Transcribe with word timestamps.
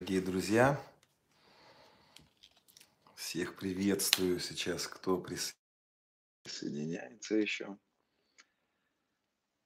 Дорогие 0.00 0.20
друзья, 0.20 0.80
всех 3.16 3.56
приветствую 3.56 4.38
сейчас, 4.38 4.86
кто 4.86 5.20
присоединяется 6.44 7.34
еще. 7.34 7.76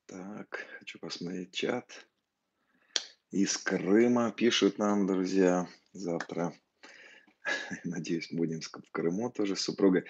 Так, 0.07 0.67
хочу 0.79 0.99
посмотреть 1.01 1.53
чат. 1.53 2.09
Из 3.31 3.59
Крыма 3.59 4.33
пишут 4.33 4.79
нам, 4.79 5.07
друзья, 5.07 5.69
завтра. 5.93 6.55
Надеюсь, 7.85 8.33
будем 8.33 8.63
в 8.63 8.91
Крыму 8.91 9.31
тоже 9.31 9.55
с 9.55 9.61
супругой. 9.61 10.07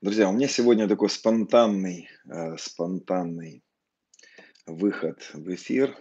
Друзья, 0.00 0.30
у 0.30 0.32
меня 0.32 0.48
сегодня 0.48 0.88
такой 0.88 1.10
спонтанный, 1.10 2.08
э, 2.24 2.56
спонтанный 2.56 3.62
выход 4.64 5.30
в 5.34 5.54
эфир 5.54 5.98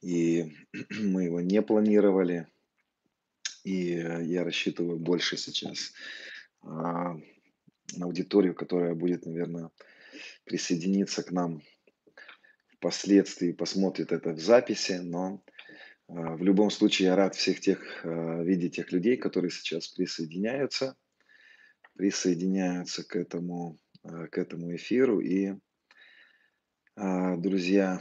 и 0.00 0.52
мы 0.90 1.24
его 1.24 1.40
не 1.40 1.62
планировали. 1.62 2.46
И 3.64 3.94
э, 3.94 4.24
я 4.24 4.44
рассчитываю 4.44 4.98
больше 4.98 5.36
сейчас 5.36 5.92
а, 6.62 7.14
на 7.96 8.06
аудиторию, 8.06 8.54
которая 8.54 8.94
будет, 8.94 9.26
наверное, 9.26 9.70
присоединиться 10.44 11.22
к 11.22 11.30
нам 11.30 11.62
впоследствии, 12.76 13.52
посмотрит 13.52 14.12
это 14.12 14.30
в 14.30 14.40
записи, 14.40 15.00
но 15.02 15.42
а, 16.08 16.36
в 16.36 16.42
любом 16.42 16.70
случае 16.70 17.08
я 17.08 17.16
рад 17.16 17.34
всех 17.34 17.60
тех, 17.60 18.04
а, 18.04 18.42
видеть 18.42 18.76
тех 18.76 18.92
людей, 18.92 19.16
которые 19.16 19.50
сейчас 19.50 19.88
присоединяются, 19.88 20.96
присоединяются 21.94 23.02
к 23.02 23.16
этому, 23.16 23.76
к 24.02 24.38
этому 24.38 24.74
эфиру. 24.76 25.18
И, 25.18 25.54
друзья, 26.94 28.00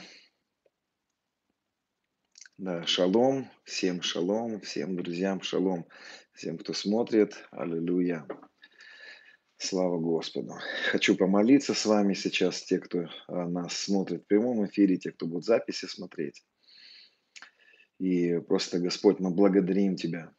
да, 2.58 2.86
шалом, 2.86 3.50
всем 3.64 4.02
шалом, 4.02 4.62
всем 4.62 4.96
друзьям 4.96 5.42
шалом, 5.42 5.88
всем, 6.34 6.58
кто 6.58 6.74
смотрит, 6.74 7.36
аллилуйя. 7.52 8.26
Слава 9.58 9.98
Господу. 9.99 10.54
Хочу 10.91 11.16
помолиться 11.16 11.74
с 11.74 11.86
вами 11.86 12.14
сейчас, 12.14 12.64
те, 12.64 12.80
кто 12.80 13.10
а, 13.27 13.48
нас 13.48 13.74
смотрит 13.74 14.24
в 14.24 14.27
прямом 14.27 14.66
эфире, 14.68 14.98
те, 14.98 15.12
кто 15.12 15.26
будет 15.26 15.46
записи 15.46 15.86
смотреть. 15.86 16.46
И 17.99 18.38
просто, 18.40 18.80
Господь, 18.80 19.20
мы 19.20 19.32
благодарим 19.32 19.96
Тебя. 19.96 20.32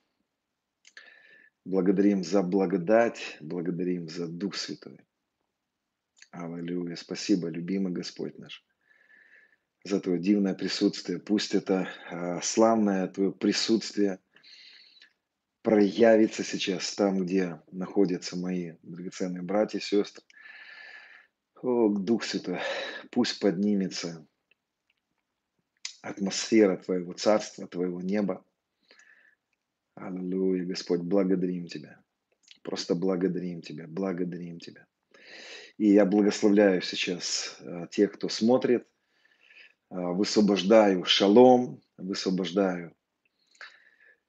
Благодарим 1.65 2.23
за 2.23 2.43
благодать, 2.43 3.37
благодарим 3.41 4.09
за 4.09 4.29
Дух 4.29 4.55
Святой. 4.55 5.01
Аллилуйя. 6.31 6.95
Спасибо, 6.95 7.49
любимый 7.49 7.93
Господь 7.93 8.39
наш 8.39 8.65
за 9.89 10.01
Твое 10.01 10.19
дивное 10.19 10.55
присутствие. 10.55 11.19
Пусть 11.19 11.55
это 11.55 11.89
а, 12.11 12.41
славное 12.43 13.07
Твое 13.09 13.33
присутствие 13.33 14.21
проявится 15.63 16.45
сейчас 16.45 16.95
там, 16.95 17.25
где 17.25 17.61
находятся 17.73 18.37
мои 18.37 18.75
драгоценные 18.83 19.43
братья 19.43 19.79
и 19.79 19.83
сестры. 19.83 20.25
О, 21.63 21.89
Дух 21.89 22.25
Святой, 22.25 22.61
пусть 23.11 23.41
поднимется 23.41 24.27
атмосфера 26.03 26.77
Твоего 26.77 27.13
Царства, 27.15 27.67
Твоего 27.67 28.01
неба. 28.01 28.45
Аллилуйя, 29.95 30.65
Господь, 30.65 31.01
благодарим 31.01 31.67
Тебя. 31.67 32.01
Просто 32.63 32.95
благодарим 32.95 33.63
Тебя, 33.63 33.87
благодарим 33.89 34.61
Тебя. 34.61 34.87
И 35.77 35.93
я 35.93 36.05
благословляю 36.05 36.83
сейчас 36.83 37.57
а, 37.61 37.87
тех, 37.87 38.13
кто 38.13 38.29
смотрит– 38.29 38.87
высвобождаю 39.91 41.05
шалом, 41.05 41.81
высвобождаю. 41.97 42.95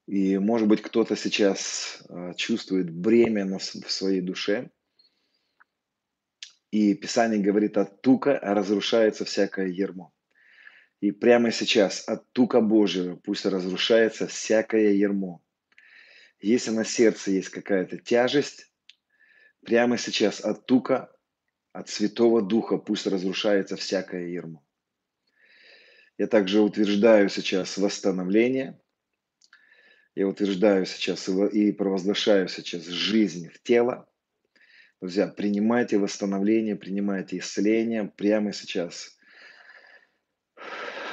И, 0.08 0.40
может 0.40 0.68
быть, 0.68 0.82
кто-то 0.82 1.16
сейчас 1.16 2.02
а, 2.10 2.34
чувствует 2.34 2.90
бремя 2.90 3.46
в 3.60 3.92
своей 3.92 4.22
душе. 4.22 4.72
И 6.72 6.96
Писание 6.96 7.40
говорит, 7.40 7.78
от 7.78 8.02
тука 8.02 8.40
разрушается 8.42 9.24
всякое 9.26 9.68
ермо. 9.68 10.12
И 11.00 11.12
прямо 11.12 11.52
сейчас 11.52 12.08
от 12.08 12.32
тука 12.32 12.60
Божьего 12.60 13.16
пусть 13.18 13.46
разрушается 13.46 14.28
всякое 14.28 14.94
ермо. 14.94 15.42
Если 16.40 16.72
на 16.72 16.86
сердце 16.86 17.32
есть 17.32 17.50
какая-то 17.50 17.98
тяжесть, 17.98 18.72
прямо 19.64 19.98
сейчас 19.98 20.42
от 20.42 20.66
тука, 20.66 21.12
от 21.72 21.88
Святого 21.88 22.42
Духа 22.42 22.78
пусть 22.78 23.06
разрушается 23.06 23.76
всякое 23.76 24.28
ермо. 24.28 24.64
Я 26.20 26.28
также 26.28 26.60
утверждаю 26.60 27.30
сейчас 27.30 27.78
восстановление. 27.78 28.78
Я 30.16 30.28
утверждаю 30.28 30.86
сейчас 30.86 31.30
и 31.30 31.72
провозглашаю 31.72 32.50
сейчас 32.50 32.84
жизнь 32.88 33.50
в 33.50 33.64
тело. 33.64 34.06
Друзья, 35.00 35.28
принимайте 35.28 35.98
восстановление, 35.98 36.76
принимайте 36.76 37.38
исцеление 37.38 38.12
прямо 38.18 38.52
сейчас. 38.52 39.18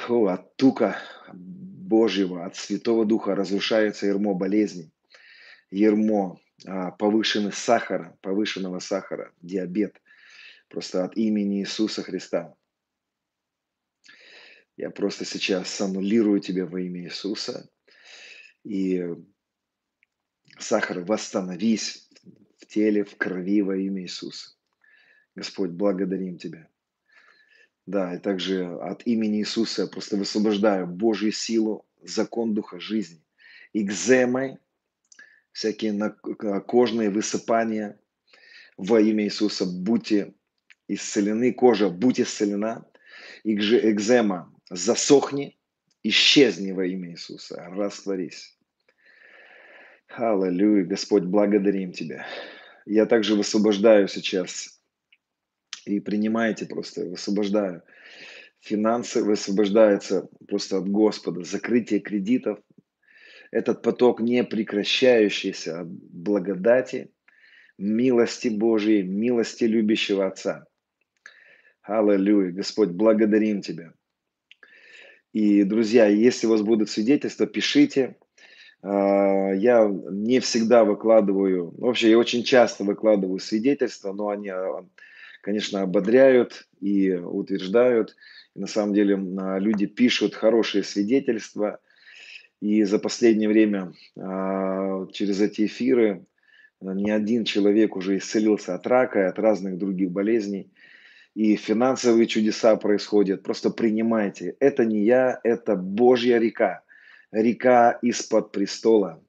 О, 0.09 0.27
от 0.27 0.57
тука 0.57 0.97
Божьего, 1.31 2.45
от 2.45 2.57
Святого 2.57 3.05
Духа 3.05 3.33
разрушается 3.33 4.07
ермо 4.07 4.33
болезней, 4.33 4.91
ермо 5.71 6.41
а, 6.65 6.91
повышенного 6.91 7.51
сахара, 7.51 8.17
повышенного 8.19 8.79
сахара, 8.79 9.31
диабет, 9.41 10.01
просто 10.67 11.05
от 11.05 11.15
имени 11.15 11.61
Иисуса 11.61 12.03
Христа. 12.03 12.56
Я 14.77 14.91
просто 14.91 15.25
сейчас 15.25 15.81
аннулирую 15.81 16.39
тебя 16.39 16.67
во 16.67 16.79
имя 16.79 17.05
Иисуса. 17.05 17.67
И 18.63 19.03
сахар, 20.59 20.99
восстановись 20.99 22.07
в 22.59 22.67
теле, 22.67 23.03
в 23.03 23.17
крови 23.17 23.63
во 23.63 23.75
имя 23.75 24.03
Иисуса. 24.03 24.51
Господь, 25.35 25.71
благодарим 25.71 26.37
Тебя. 26.37 26.69
Да, 27.87 28.15
и 28.15 28.19
также 28.19 28.65
от 28.65 29.05
имени 29.07 29.39
Иисуса 29.39 29.83
я 29.83 29.87
просто 29.87 30.15
высвобождаю 30.15 30.85
Божью 30.85 31.31
силу, 31.31 31.87
закон 32.03 32.53
Духа 32.53 32.79
жизни. 32.79 33.23
Экземой, 33.73 34.59
всякие 35.53 36.11
кожные 36.67 37.09
высыпания 37.09 37.99
во 38.77 39.01
имя 39.01 39.23
Иисуса, 39.23 39.65
будьте 39.65 40.35
исцелены, 40.87 41.51
кожа, 41.51 41.89
будь 41.89 42.19
исцелена. 42.19 42.85
Экзема, 43.43 44.53
засохни, 44.69 45.57
исчезни 46.03 46.71
во 46.71 46.85
имя 46.85 47.11
Иисуса, 47.11 47.63
растворись. 47.69 48.57
Аллилуйя, 50.09 50.85
Господь, 50.85 51.23
благодарим 51.23 51.91
Тебя. 51.91 52.25
Я 52.85 53.05
также 53.05 53.35
высвобождаю 53.35 54.07
сейчас 54.07 54.81
и 55.85 55.99
принимайте 55.99 56.65
просто, 56.65 57.05
высвобождаю. 57.05 57.83
Финансы 58.59 59.23
высвобождаются 59.23 60.27
просто 60.47 60.77
от 60.79 60.89
Господа, 60.89 61.43
закрытие 61.43 61.99
кредитов. 61.99 62.59
Этот 63.51 63.81
поток 63.81 64.19
не 64.19 64.43
прекращающийся 64.43 65.81
от 65.81 65.87
благодати, 65.87 67.11
милости 67.77 68.49
Божьей, 68.49 69.03
милости 69.03 69.65
любящего 69.65 70.27
Отца. 70.27 70.65
Аллилуйя, 71.83 72.51
Господь, 72.51 72.89
благодарим 72.89 73.61
Тебя. 73.61 73.93
И, 75.37 75.63
друзья, 75.63 76.07
если 76.07 76.47
у 76.47 76.49
вас 76.49 76.63
будут 76.63 76.89
свидетельства, 76.89 77.45
пишите. 77.45 78.15
А, 78.81 79.51
я 79.51 79.87
не 79.87 80.39
всегда 80.39 80.83
выкладываю, 80.83 81.75
вообще 81.77 82.09
я 82.09 82.17
очень 82.17 82.43
часто 82.43 82.83
выкладываю 82.83 83.37
свидетельства, 83.37 84.13
но 84.13 84.29
они, 84.29 84.49
а, 84.49 84.83
конечно, 85.43 85.83
ободряют 85.83 86.67
и 86.81 87.13
утверждают. 87.13 88.15
И 88.55 88.61
на 88.61 88.65
самом 88.65 88.95
деле 88.95 89.15
а, 89.39 89.59
люди 89.59 89.85
пишут 89.85 90.33
хорошие 90.33 90.83
свидетельства. 90.83 91.81
И 92.59 92.83
за 92.83 92.97
последнее 92.97 93.47
время 93.47 93.93
через 94.15 95.39
эти 95.39 95.67
эфиры 95.67 96.25
ни 96.81 97.11
один 97.11 97.45
человек 97.45 97.95
уже 97.95 98.17
исцелился 98.17 98.73
от 98.73 98.87
рака 98.87 99.19
и 99.19 99.29
от 99.29 99.37
разных 99.37 99.77
других 99.77 100.09
болезней 100.09 100.71
и 101.37 101.55
финансовые 101.55 102.25
чудеса 102.25 102.75
происходят. 102.77 103.43
Просто 103.43 103.69
принимайте. 103.69 104.55
Это 104.59 104.85
не 104.85 105.03
я, 105.03 105.39
это 105.43 105.75
Божья 105.75 106.39
река. 106.39 106.81
Река 107.31 107.91
из-под 108.01 108.51
престола. 108.51 109.23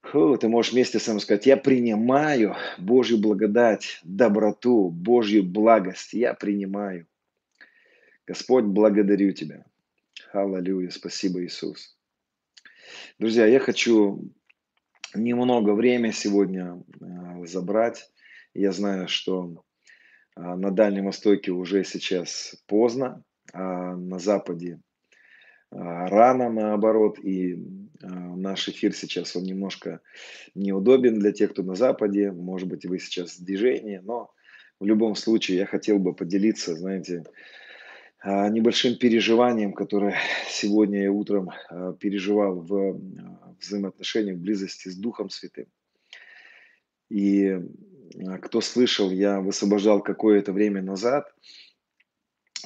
Фу, 0.00 0.36
ты 0.36 0.48
можешь 0.48 0.72
вместе 0.72 0.98
со 0.98 1.12
мной 1.12 1.20
сказать, 1.20 1.46
я 1.46 1.56
принимаю 1.56 2.56
Божью 2.78 3.18
благодать, 3.18 4.00
доброту, 4.02 4.90
Божью 4.90 5.44
благость. 5.44 6.14
Я 6.14 6.34
принимаю. 6.34 7.06
Господь, 8.26 8.64
благодарю 8.64 9.30
Тебя. 9.30 9.64
Аллилуйя. 10.32 10.90
Спасибо, 10.90 11.44
Иисус. 11.44 11.96
Друзья, 13.20 13.46
я 13.46 13.60
хочу 13.60 14.32
немного 15.14 15.74
времени 15.74 16.10
сегодня 16.10 16.82
э, 17.00 17.46
забрать. 17.46 18.10
Я 18.52 18.72
знаю, 18.72 19.06
что 19.06 19.62
на 20.36 20.70
Дальнем 20.70 21.06
Востоке 21.06 21.50
уже 21.50 21.84
сейчас 21.84 22.54
поздно, 22.66 23.22
а 23.52 23.96
на 23.96 24.18
Западе 24.18 24.80
а, 25.70 26.06
рано 26.08 26.50
наоборот. 26.50 27.18
И 27.22 27.56
наш 28.00 28.68
эфир 28.68 28.94
сейчас, 28.94 29.36
он 29.36 29.44
немножко 29.44 30.00
неудобен 30.54 31.18
для 31.18 31.32
тех, 31.32 31.52
кто 31.52 31.62
на 31.62 31.74
Западе. 31.74 32.32
Может 32.32 32.68
быть, 32.68 32.84
вы 32.84 32.98
сейчас 32.98 33.38
в 33.38 33.44
движении, 33.44 33.98
но 33.98 34.30
в 34.80 34.84
любом 34.84 35.14
случае 35.14 35.58
я 35.58 35.66
хотел 35.66 35.98
бы 35.98 36.14
поделиться, 36.14 36.74
знаете, 36.74 37.22
а, 38.18 38.48
небольшим 38.48 38.96
переживанием, 38.96 39.72
которое 39.72 40.16
сегодня 40.48 41.02
я 41.02 41.12
утром 41.12 41.50
а, 41.68 41.92
переживал 41.94 42.60
в 42.60 43.00
взаимоотношениях, 43.60 44.38
в 44.38 44.42
близости 44.42 44.88
с 44.88 44.96
Духом 44.96 45.30
Святым. 45.30 45.66
И 47.08 47.60
кто 48.42 48.60
слышал, 48.60 49.10
я 49.10 49.40
высвобождал 49.40 50.02
какое-то 50.02 50.52
время 50.52 50.82
назад 50.82 51.32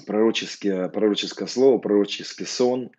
пророческое, 0.07 0.89
пророческое 0.89 1.49
слово, 1.49 1.79
пророческий 1.79 2.47
сон, 2.47 2.91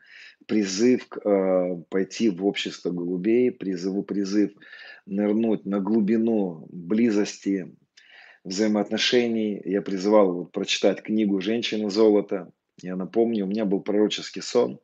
призыв 0.48 1.08
э, 1.12 1.76
пойти 1.90 2.30
в 2.30 2.46
общество 2.46 2.92
голубей, 2.92 3.52
призыву 3.52 4.04
призыв 4.04 4.52
нырнуть 5.06 5.66
на 5.66 5.80
глубину 5.80 6.68
близости 6.72 7.76
взаимоотношений. 8.44 9.62
Я 9.66 9.82
призывал 9.82 10.34
вот, 10.34 10.52
прочитать 10.52 11.04
книгу 11.04 11.42
«Женщина 11.42 11.90
золото». 11.90 12.52
Я 12.82 12.96
напомню, 12.96 13.46
у 13.46 13.50
меня 13.50 13.66
был 13.66 13.82
пророческий 13.82 14.42
сон. 14.42 14.80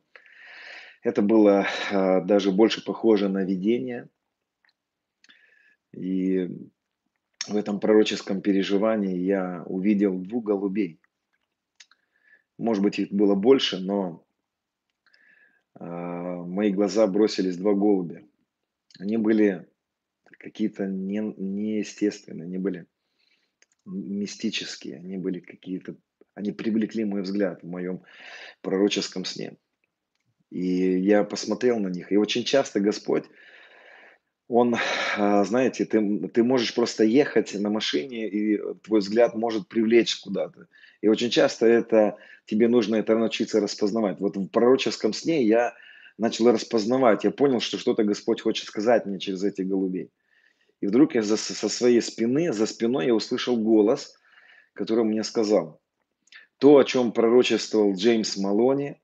Это 1.02 1.22
было 1.22 1.66
э, 1.90 2.24
даже 2.24 2.50
больше 2.50 2.84
похоже 2.84 3.28
на 3.28 3.44
видение. 3.44 4.08
И 5.92 6.48
в 7.46 7.56
этом 7.56 7.80
пророческом 7.80 8.40
переживании 8.40 9.18
я 9.18 9.62
увидел 9.66 10.18
двух 10.18 10.44
голубей. 10.44 11.00
Может 12.58 12.82
быть, 12.82 12.98
их 12.98 13.12
было 13.12 13.34
больше, 13.34 13.78
но 13.80 14.24
э, 15.78 15.84
мои 15.84 16.70
глаза 16.72 17.06
бросились 17.06 17.56
два 17.56 17.74
голубя. 17.74 18.22
Они 18.98 19.16
были 19.16 19.66
какие-то 20.38 20.86
не, 20.86 21.20
неестественные, 21.36 22.44
они 22.44 22.58
были 22.58 22.86
мистические, 23.84 24.98
они 24.98 25.18
были 25.18 25.40
какие-то, 25.40 25.96
они 26.34 26.52
привлекли 26.52 27.04
мой 27.04 27.22
взгляд 27.22 27.62
в 27.62 27.66
моем 27.66 28.02
пророческом 28.60 29.24
сне. 29.24 29.56
И 30.50 31.00
я 31.00 31.24
посмотрел 31.24 31.80
на 31.80 31.88
них, 31.88 32.12
и 32.12 32.16
очень 32.16 32.44
часто 32.44 32.78
Господь 32.80 33.24
он, 34.48 34.76
а, 35.16 35.44
знаете, 35.44 35.84
ты, 35.84 36.28
ты 36.28 36.44
можешь 36.44 36.74
просто 36.74 37.04
ехать 37.04 37.54
на 37.54 37.70
машине, 37.70 38.28
и 38.28 38.60
твой 38.82 39.00
взгляд 39.00 39.34
может 39.34 39.68
привлечь 39.68 40.16
куда-то. 40.20 40.66
И 41.00 41.08
очень 41.08 41.30
часто 41.30 41.66
это 41.66 42.16
тебе 42.46 42.68
нужно 42.68 42.96
это 42.96 43.16
научиться 43.16 43.60
распознавать. 43.60 44.20
Вот 44.20 44.36
в 44.36 44.48
пророческом 44.48 45.12
сне 45.12 45.42
я 45.42 45.74
начал 46.18 46.50
распознавать, 46.50 47.24
я 47.24 47.30
понял, 47.30 47.60
что 47.60 47.78
что-то 47.78 48.04
Господь 48.04 48.42
хочет 48.42 48.66
сказать 48.66 49.06
мне 49.06 49.18
через 49.18 49.42
этих 49.42 49.66
голубей. 49.66 50.10
И 50.80 50.86
вдруг 50.86 51.14
я 51.14 51.22
за, 51.22 51.36
со 51.36 51.68
своей 51.68 52.02
спины, 52.02 52.52
за 52.52 52.66
спиной 52.66 53.06
я 53.06 53.14
услышал 53.14 53.56
голос, 53.56 54.14
который 54.74 55.04
мне 55.04 55.24
сказал, 55.24 55.80
то, 56.58 56.76
о 56.76 56.84
чем 56.84 57.12
пророчествовал 57.12 57.94
Джеймс 57.94 58.36
Малони, 58.36 59.00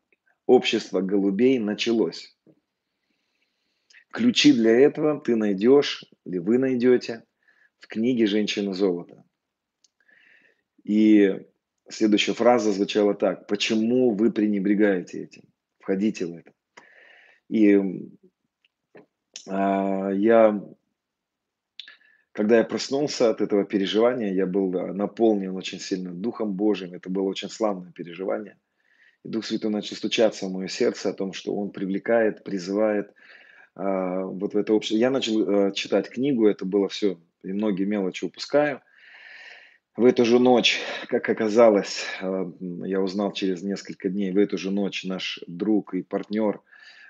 общество 0.46 1.00
голубей 1.00 1.58
началось. 1.58 2.36
Ключи 4.12 4.52
для 4.52 4.72
этого 4.72 5.20
ты 5.20 5.36
найдешь, 5.36 6.04
или 6.24 6.38
вы 6.38 6.58
найдете 6.58 7.24
в 7.78 7.86
книге 7.86 8.26
«Женщина 8.26 8.74
золота». 8.74 9.24
И 10.82 11.46
следующая 11.88 12.34
фраза 12.34 12.72
звучала 12.72 13.14
так. 13.14 13.46
Почему 13.46 14.14
вы 14.14 14.32
пренебрегаете 14.32 15.22
этим? 15.22 15.42
Входите 15.78 16.26
в 16.26 16.34
это. 16.34 16.52
И 17.48 17.78
а, 19.46 20.10
я, 20.10 20.60
когда 22.32 22.58
я 22.58 22.64
проснулся 22.64 23.30
от 23.30 23.40
этого 23.40 23.64
переживания, 23.64 24.32
я 24.32 24.46
был 24.46 24.70
наполнен 24.92 25.54
очень 25.54 25.78
сильно 25.78 26.12
Духом 26.12 26.54
Божьим. 26.54 26.94
Это 26.94 27.10
было 27.10 27.24
очень 27.24 27.50
славное 27.50 27.92
переживание. 27.92 28.58
И 29.24 29.28
Дух 29.28 29.44
Святой 29.44 29.70
начал 29.70 29.96
стучаться 29.96 30.46
в 30.46 30.52
мое 30.52 30.68
сердце 30.68 31.10
о 31.10 31.14
том, 31.14 31.32
что 31.32 31.54
Он 31.54 31.70
привлекает, 31.70 32.42
призывает, 32.42 33.12
вот 33.74 34.54
в 34.54 34.56
это 34.56 34.74
общее. 34.74 34.98
Я 34.98 35.10
начал 35.10 35.68
э, 35.68 35.72
читать 35.72 36.10
книгу, 36.10 36.46
это 36.46 36.64
было 36.64 36.88
все, 36.88 37.18
и 37.42 37.52
многие 37.52 37.84
мелочи 37.84 38.24
упускаю. 38.24 38.82
В 39.96 40.04
эту 40.04 40.24
же 40.24 40.38
ночь, 40.38 40.80
как 41.08 41.28
оказалось, 41.28 42.04
а, 42.22 42.50
я 42.60 43.00
узнал 43.00 43.32
через 43.32 43.62
несколько 43.62 44.08
дней, 44.08 44.30
в 44.30 44.38
эту 44.38 44.56
же 44.56 44.70
ночь 44.70 45.04
наш 45.04 45.40
друг 45.46 45.94
и 45.94 46.02
партнер 46.02 46.62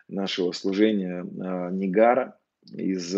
нашего 0.08 0.52
служения 0.52 1.20
а, 1.22 1.70
Нигара 1.70 2.38
из 2.72 3.14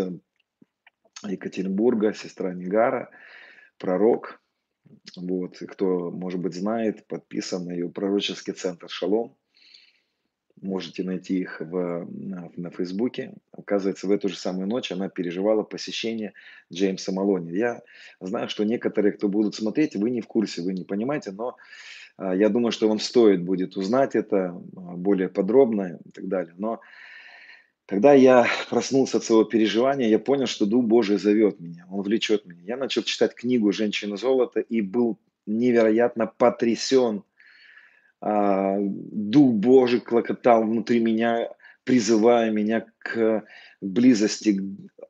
Екатеринбурга, 1.25 2.13
сестра 2.13 2.53
Нигара, 2.53 3.11
пророк, 3.79 4.43
вот, 5.17 5.59
кто, 5.59 6.11
может 6.11 6.41
быть, 6.41 6.55
знает, 6.55 7.07
подписан 7.07 7.65
на 7.65 7.73
ее 7.73 7.89
пророческий 7.89 8.53
центр 8.53 8.89
«Шалом», 8.89 9.37
Можете 10.61 11.03
найти 11.03 11.41
их 11.41 11.61
в, 11.61 12.07
на, 12.57 12.71
Фейсбуке. 12.71 13.35
Оказывается, 13.53 14.07
в 14.07 14.11
эту 14.11 14.29
же 14.29 14.37
самую 14.37 14.69
ночь 14.69 14.93
она 14.93 15.09
переживала 15.09 15.63
посещение 15.63 16.35
Джеймса 16.73 17.11
Малони. 17.13 17.53
Я 17.53 17.83
знаю, 18.21 18.49
что 18.49 18.65
некоторые, 18.65 19.13
кто 19.13 19.29
будут 19.29 19.55
смотреть, 19.55 19.97
вы 19.97 20.11
не 20.11 20.21
в 20.21 20.27
курсе, 20.27 20.63
вы 20.63 20.73
не 20.73 20.85
понимаете, 20.85 21.33
но 21.33 21.57
а, 22.17 22.35
я 22.35 22.49
думаю, 22.49 22.73
что 22.73 22.89
вам 22.89 23.01
стоит 23.01 23.43
будет 23.43 23.77
узнать 23.77 24.15
это 24.15 24.51
а, 24.77 24.81
более 24.97 25.29
подробно 25.29 25.99
и 26.05 26.11
так 26.11 26.29
далее. 26.29 26.55
Но 26.57 26.81
когда 27.87 28.13
я 28.13 28.47
проснулся 28.71 29.19
от 29.19 29.25
своего 29.25 29.45
переживания, 29.45 30.09
я 30.09 30.19
понял, 30.19 30.47
что 30.47 30.67
Дух 30.67 30.85
Божий 30.85 31.19
зовет 31.19 31.61
меня, 31.61 31.87
Он 31.91 32.03
влечет 32.03 32.47
меня. 32.47 32.63
Я 32.63 32.77
начал 32.77 33.03
читать 33.03 33.35
книгу 33.35 33.73
«Женщина 33.73 34.17
золота» 34.17 34.61
и 34.61 34.81
был 34.81 35.19
невероятно 35.47 36.27
потрясен 36.27 37.25
а, 38.23 38.77
Дух 38.79 39.53
Божий 39.55 40.01
клокотал 40.01 40.63
внутри 40.63 41.01
меня, 41.01 41.49
призывая 41.83 42.53
меня 42.53 42.87
к 42.99 43.45
близости, 43.81 44.61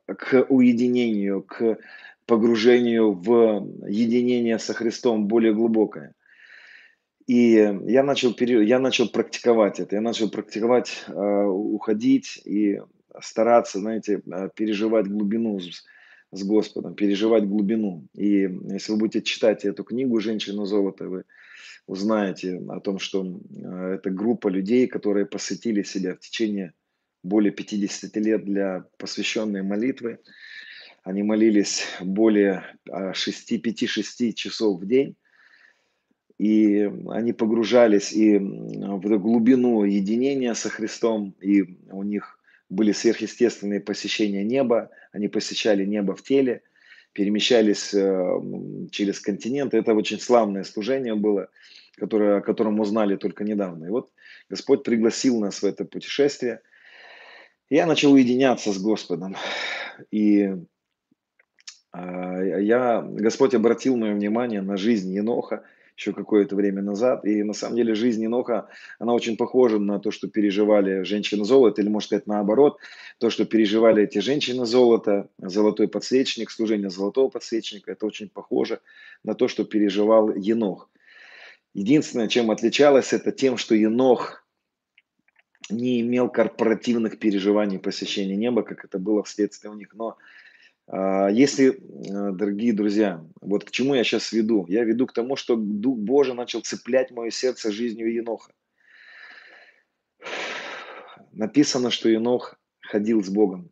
к 0.07 0.45
уединению, 0.49 1.43
к 1.43 1.77
погружению 2.25 3.11
в 3.13 3.67
единение 3.87 4.57
со 4.57 4.73
Христом 4.73 5.27
более 5.27 5.53
глубокое. 5.53 6.15
И 7.27 7.51
я 7.51 8.03
начал, 8.03 8.35
я 8.39 8.79
начал 8.79 9.07
практиковать 9.07 9.79
это, 9.79 9.95
я 9.95 10.01
начал 10.01 10.31
практиковать, 10.31 11.05
а, 11.07 11.45
уходить 11.45 12.41
и 12.45 12.81
стараться, 13.21 13.77
знаете, 13.77 14.23
а, 14.31 14.49
переживать 14.49 15.07
глубину 15.07 15.59
с, 15.59 15.83
Господом, 16.43 16.95
переживать 16.95 17.45
глубину. 17.45 18.07
И 18.15 18.49
если 18.71 18.93
вы 18.93 18.97
будете 18.97 19.21
читать 19.21 19.65
эту 19.65 19.83
книгу 19.83 20.19
«Женщина 20.19 20.65
золота», 20.65 21.07
вы 21.07 21.25
узнаете 21.87 22.61
о 22.69 22.79
том, 22.79 22.99
что 22.99 23.25
э, 23.25 23.95
это 23.95 24.09
группа 24.09 24.47
людей, 24.47 24.87
которые 24.87 25.25
посвятили 25.25 25.83
себя 25.83 26.15
в 26.15 26.19
течение 26.19 26.73
более 27.23 27.51
50 27.51 28.15
лет 28.17 28.45
для 28.45 28.85
посвященной 28.97 29.63
молитвы. 29.63 30.19
Они 31.03 31.23
молились 31.23 31.85
более 32.01 32.63
5-6 32.87 34.33
часов 34.33 34.81
в 34.81 34.85
день. 34.85 35.15
И 36.37 36.89
они 37.09 37.31
погружались 37.31 38.11
и 38.11 38.37
в 38.37 39.17
глубину 39.19 39.83
единения 39.83 40.53
со 40.55 40.69
Христом, 40.69 41.35
и 41.39 41.61
у 41.91 42.03
них 42.03 42.39
были 42.69 42.91
сверхъестественные 42.91 43.79
посещения 43.79 44.43
неба, 44.43 44.89
они 45.11 45.27
посещали 45.27 45.85
небо 45.85 46.15
в 46.15 46.23
теле, 46.23 46.63
перемещались 47.13 47.93
э, 47.93 48.39
через 48.91 49.19
континент. 49.19 49.73
Это 49.73 49.93
очень 49.93 50.19
славное 50.19 50.63
служение 50.63 51.15
было 51.15 51.49
которое, 51.95 52.37
о 52.37 52.41
котором 52.41 52.79
узнали 52.79 53.15
только 53.15 53.43
недавно. 53.43 53.85
И 53.85 53.89
вот 53.89 54.11
Господь 54.49 54.83
пригласил 54.83 55.39
нас 55.39 55.61
в 55.61 55.65
это 55.65 55.85
путешествие. 55.85 56.61
Я 57.69 57.85
начал 57.85 58.13
уединяться 58.13 58.71
с 58.71 58.81
Господом. 58.81 59.35
И 60.11 60.55
э, 61.93 62.59
я, 62.61 63.01
Господь 63.01 63.53
обратил 63.53 63.95
мое 63.95 64.13
внимание 64.13 64.61
на 64.61 64.77
жизнь 64.77 65.13
Еноха 65.13 65.63
еще 66.03 66.13
какое-то 66.13 66.55
время 66.55 66.81
назад. 66.81 67.25
И 67.25 67.43
на 67.43 67.53
самом 67.53 67.77
деле 67.77 67.95
жизнь 67.95 68.21
Еноха, 68.23 68.67
она 68.99 69.13
очень 69.13 69.37
похожа 69.37 69.79
на 69.79 69.99
то, 69.99 70.11
что 70.11 70.27
переживали 70.27 71.03
женщины 71.03 71.45
золота, 71.45 71.81
или 71.81 71.89
может 71.89 72.07
сказать 72.07 72.27
наоборот, 72.27 72.77
то, 73.19 73.29
что 73.29 73.45
переживали 73.45 74.03
эти 74.03 74.19
женщины 74.19 74.65
золота, 74.65 75.29
золотой 75.37 75.87
подсвечник, 75.87 76.51
служение 76.51 76.89
золотого 76.89 77.29
подсвечника, 77.29 77.91
это 77.91 78.05
очень 78.05 78.29
похоже 78.29 78.81
на 79.23 79.33
то, 79.33 79.47
что 79.47 79.63
переживал 79.63 80.33
Енох. 80.35 80.89
Единственное, 81.73 82.27
чем 82.27 82.51
отличалось, 82.51 83.13
это 83.13 83.31
тем, 83.31 83.57
что 83.57 83.73
Енох 83.73 84.45
не 85.69 86.01
имел 86.01 86.29
корпоративных 86.29 87.17
переживаний 87.19 87.79
посещения 87.79 88.35
неба, 88.35 88.63
как 88.63 88.83
это 88.83 88.99
было 88.99 89.23
вследствие 89.23 89.71
у 89.71 89.75
них. 89.75 89.93
Но 89.93 90.17
если, 90.91 91.79
а, 92.11 92.31
дорогие 92.31 92.73
друзья, 92.73 93.23
вот 93.41 93.63
к 93.63 93.71
чему 93.71 93.95
я 93.95 94.03
сейчас 94.03 94.31
веду? 94.31 94.65
Я 94.67 94.83
веду 94.83 95.07
к 95.07 95.13
тому, 95.13 95.35
что 95.35 95.55
Дух 95.55 95.97
Божий 95.97 96.33
начал 96.33 96.61
цеплять 96.61 97.11
мое 97.11 97.29
сердце 97.29 97.71
жизнью 97.71 98.13
Еноха. 98.13 98.51
Написано, 101.31 101.89
что 101.89 102.09
Енох 102.09 102.59
ходил 102.81 103.23
с 103.23 103.29
Богом. 103.29 103.71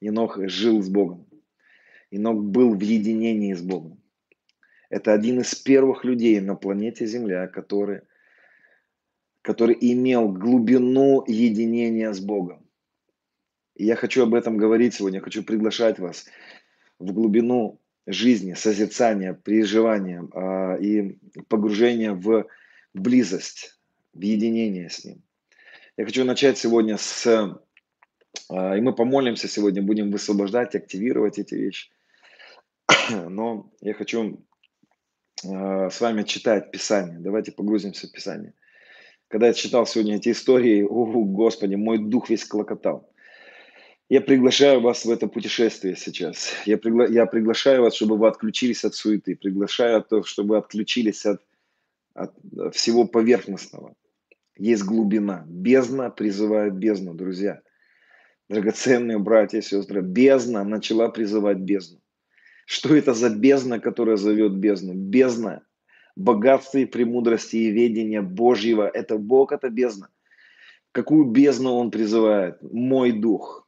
Енох 0.00 0.38
жил 0.46 0.82
с 0.82 0.88
Богом. 0.88 1.26
Енох 2.10 2.36
был 2.36 2.74
в 2.74 2.80
единении 2.80 3.54
с 3.54 3.62
Богом. 3.62 4.00
Это 4.90 5.12
один 5.12 5.40
из 5.40 5.54
первых 5.54 6.04
людей 6.04 6.40
на 6.40 6.54
планете 6.54 7.06
Земля, 7.06 7.48
который, 7.48 8.02
который 9.42 9.76
имел 9.80 10.28
глубину 10.28 11.24
единения 11.26 12.12
с 12.12 12.20
Богом. 12.20 12.63
И 13.74 13.84
я 13.84 13.96
хочу 13.96 14.22
об 14.22 14.34
этом 14.34 14.56
говорить 14.56 14.94
сегодня, 14.94 15.20
хочу 15.20 15.42
приглашать 15.42 15.98
вас 15.98 16.26
в 16.98 17.12
глубину 17.12 17.80
жизни, 18.06 18.54
созерцания, 18.54 19.34
переживания 19.34 20.22
э, 20.22 20.80
и 20.80 21.18
погружения 21.48 22.12
в 22.12 22.46
близость, 22.92 23.78
в 24.12 24.20
единение 24.20 24.90
с 24.90 25.04
Ним. 25.04 25.22
Я 25.96 26.04
хочу 26.04 26.24
начать 26.24 26.58
сегодня 26.58 26.96
с... 26.98 27.26
Э, 27.26 28.78
и 28.78 28.80
мы 28.80 28.94
помолимся 28.94 29.48
сегодня, 29.48 29.82
будем 29.82 30.10
высвобождать, 30.10 30.74
активировать 30.76 31.38
эти 31.38 31.54
вещи. 31.54 31.90
Но 33.10 33.72
я 33.80 33.94
хочу 33.94 34.44
э, 35.42 35.90
с 35.90 36.00
вами 36.00 36.22
читать 36.22 36.70
Писание. 36.70 37.18
Давайте 37.18 37.50
погрузимся 37.50 38.06
в 38.06 38.12
Писание. 38.12 38.52
Когда 39.26 39.48
я 39.48 39.52
читал 39.52 39.84
сегодня 39.84 40.16
эти 40.16 40.30
истории, 40.30 40.82
о, 40.82 41.06
Господи, 41.24 41.74
мой 41.74 41.98
дух 41.98 42.30
весь 42.30 42.44
клокотал. 42.44 43.10
Я 44.10 44.20
приглашаю 44.20 44.80
вас 44.80 45.04
в 45.04 45.10
это 45.10 45.26
путешествие 45.28 45.96
сейчас. 45.96 46.52
Я, 46.66 46.76
пригла... 46.76 47.06
я 47.06 47.24
приглашаю 47.24 47.82
вас, 47.82 47.94
чтобы 47.94 48.18
вы 48.18 48.28
отключились 48.28 48.84
от 48.84 48.94
суеты. 48.94 49.34
Приглашаю, 49.34 50.02
то, 50.02 50.22
чтобы 50.22 50.50
вы 50.50 50.56
отключились 50.58 51.24
от, 51.24 51.40
от 52.12 52.34
всего 52.74 53.06
поверхностного. 53.06 53.94
Есть 54.58 54.84
глубина. 54.84 55.44
Бездна 55.48 56.10
призывает 56.10 56.74
бездну, 56.74 57.14
друзья. 57.14 57.62
Драгоценные 58.50 59.18
братья 59.18 59.58
и 59.58 59.62
сестры. 59.62 60.02
Бездна 60.02 60.64
начала 60.64 61.08
призывать 61.08 61.58
бездну. 61.58 62.00
Что 62.66 62.94
это 62.94 63.14
за 63.14 63.30
бездна, 63.30 63.80
которая 63.80 64.16
зовет 64.16 64.54
бездну? 64.54 64.92
Бездна 64.92 65.66
богатства 66.14 66.78
и 66.78 66.84
премудрости 66.84 67.56
и 67.56 67.70
ведения 67.70 68.20
Божьего. 68.20 68.86
Это 68.86 69.16
Бог, 69.16 69.52
это 69.52 69.70
бездна. 69.70 70.10
Какую 70.92 71.24
бездну 71.24 71.72
Он 71.72 71.90
призывает? 71.90 72.58
Мой 72.62 73.10
дух– 73.10 73.62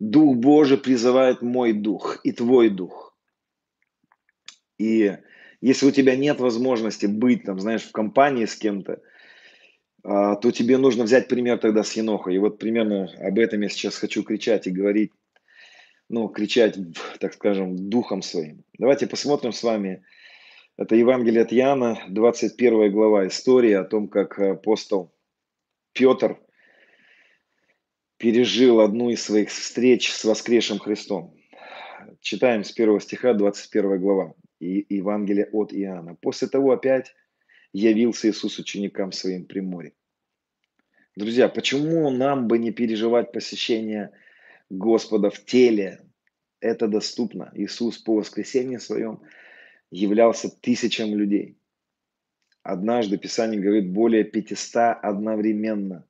Дух 0.00 0.36
Божий 0.36 0.78
призывает 0.78 1.42
мой 1.42 1.74
дух 1.74 2.20
и 2.24 2.32
твой 2.32 2.70
дух. 2.70 3.14
И 4.78 5.14
если 5.60 5.86
у 5.86 5.90
тебя 5.90 6.16
нет 6.16 6.40
возможности 6.40 7.04
быть, 7.04 7.44
там, 7.44 7.60
знаешь, 7.60 7.82
в 7.82 7.92
компании 7.92 8.46
с 8.46 8.56
кем-то, 8.56 9.02
а, 10.02 10.36
то 10.36 10.50
тебе 10.52 10.78
нужно 10.78 11.04
взять 11.04 11.28
пример 11.28 11.58
тогда 11.58 11.82
с 11.82 11.92
Еноха. 11.92 12.30
И 12.30 12.38
вот 12.38 12.58
примерно 12.58 13.10
об 13.18 13.38
этом 13.38 13.60
я 13.60 13.68
сейчас 13.68 13.98
хочу 13.98 14.22
кричать 14.22 14.66
и 14.66 14.70
говорить, 14.70 15.12
ну, 16.08 16.28
кричать, 16.28 16.78
так 17.18 17.34
скажем, 17.34 17.90
духом 17.90 18.22
своим. 18.22 18.64
Давайте 18.78 19.06
посмотрим 19.06 19.52
с 19.52 19.62
вами. 19.62 20.02
Это 20.78 20.96
Евангелие 20.96 21.42
от 21.42 21.52
Иоанна, 21.52 22.02
21 22.08 22.90
глава, 22.90 23.26
история 23.26 23.80
о 23.80 23.84
том, 23.84 24.08
как 24.08 24.38
апостол 24.38 25.12
Петр– 25.92 26.38
пережил 28.20 28.80
одну 28.80 29.08
из 29.08 29.22
своих 29.22 29.48
встреч 29.48 30.12
с 30.12 30.24
воскресшим 30.24 30.78
Христом. 30.78 31.34
Читаем 32.20 32.64
с 32.64 32.70
первого 32.70 33.00
стиха 33.00 33.32
21 33.32 33.98
глава 33.98 34.34
и 34.60 34.84
Евангелие 34.94 35.48
от 35.52 35.72
Иоанна. 35.72 36.16
После 36.16 36.46
того 36.46 36.72
опять 36.72 37.14
явился 37.72 38.28
Иисус 38.28 38.58
ученикам 38.58 39.10
своим 39.12 39.46
при 39.46 39.60
море. 39.60 39.94
Друзья, 41.16 41.48
почему 41.48 42.10
нам 42.10 42.46
бы 42.46 42.58
не 42.58 42.72
переживать 42.72 43.32
посещение 43.32 44.10
Господа 44.68 45.30
в 45.30 45.42
теле? 45.46 46.02
Это 46.60 46.88
доступно. 46.88 47.50
Иисус 47.54 47.96
по 47.96 48.16
воскресенье 48.16 48.80
своем 48.80 49.22
являлся 49.90 50.50
тысячам 50.50 51.14
людей. 51.14 51.56
Однажды 52.62 53.16
Писание 53.16 53.62
говорит 53.62 53.90
более 53.90 54.24
500 54.24 54.98
одновременно 55.00 56.04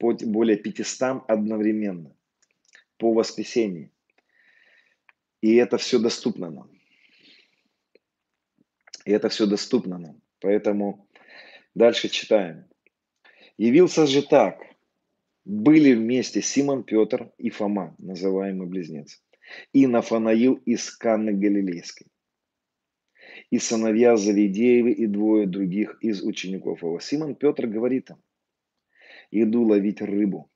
более 0.00 0.56
500 0.56 1.24
одновременно 1.28 2.14
по 2.96 3.12
воскресенье. 3.12 3.90
И 5.40 5.54
это 5.54 5.78
все 5.78 5.98
доступно 5.98 6.50
нам. 6.50 6.70
И 9.04 9.10
это 9.10 9.28
все 9.28 9.46
доступно 9.46 9.98
нам. 9.98 10.20
Поэтому 10.40 11.08
дальше 11.74 12.08
читаем. 12.08 12.66
Явился 13.56 14.06
же 14.06 14.22
так. 14.22 14.60
Были 15.44 15.94
вместе 15.94 16.42
Симон 16.42 16.84
Петр 16.84 17.32
и 17.38 17.48
Фома, 17.48 17.94
называемый 17.98 18.66
близнец, 18.66 19.22
и 19.72 19.86
Нафанаил 19.86 20.54
из 20.66 20.94
Канны 20.94 21.32
Галилейской, 21.32 22.06
и 23.50 23.58
сыновья 23.58 24.16
Завидеевы 24.18 24.92
и 24.92 25.06
двое 25.06 25.46
других 25.46 25.96
из 26.02 26.22
учеников 26.22 26.82
его. 26.82 27.00
Симон 27.00 27.34
Петр 27.34 27.66
говорит 27.66 28.10
им, 28.10 28.16
иду 29.30 29.62
ловить 29.62 30.00
рыбу. 30.00 30.50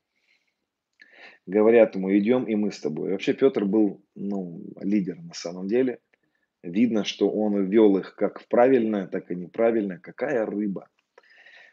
Говорят 1.47 1.97
ему, 1.97 2.17
идем 2.17 2.45
и 2.45 2.55
мы 2.55 2.71
с 2.71 2.81
тобой. 2.81 3.11
вообще 3.11 3.35
Петр 3.35 3.64
был 3.64 4.05
ну, 4.14 4.62
лидер 4.81 5.17
на 5.21 5.35
самом 5.35 5.67
деле. 5.67 5.99
Видно, 6.62 7.05
что 7.05 7.29
он 7.29 7.64
вел 7.64 7.97
их 7.99 8.14
как 8.14 8.41
в 8.41 8.47
правильное, 8.47 9.09
так 9.09 9.31
и 9.31 9.35
неправильное. 9.35 9.99
Какая 9.99 10.47
рыба? 10.47 10.88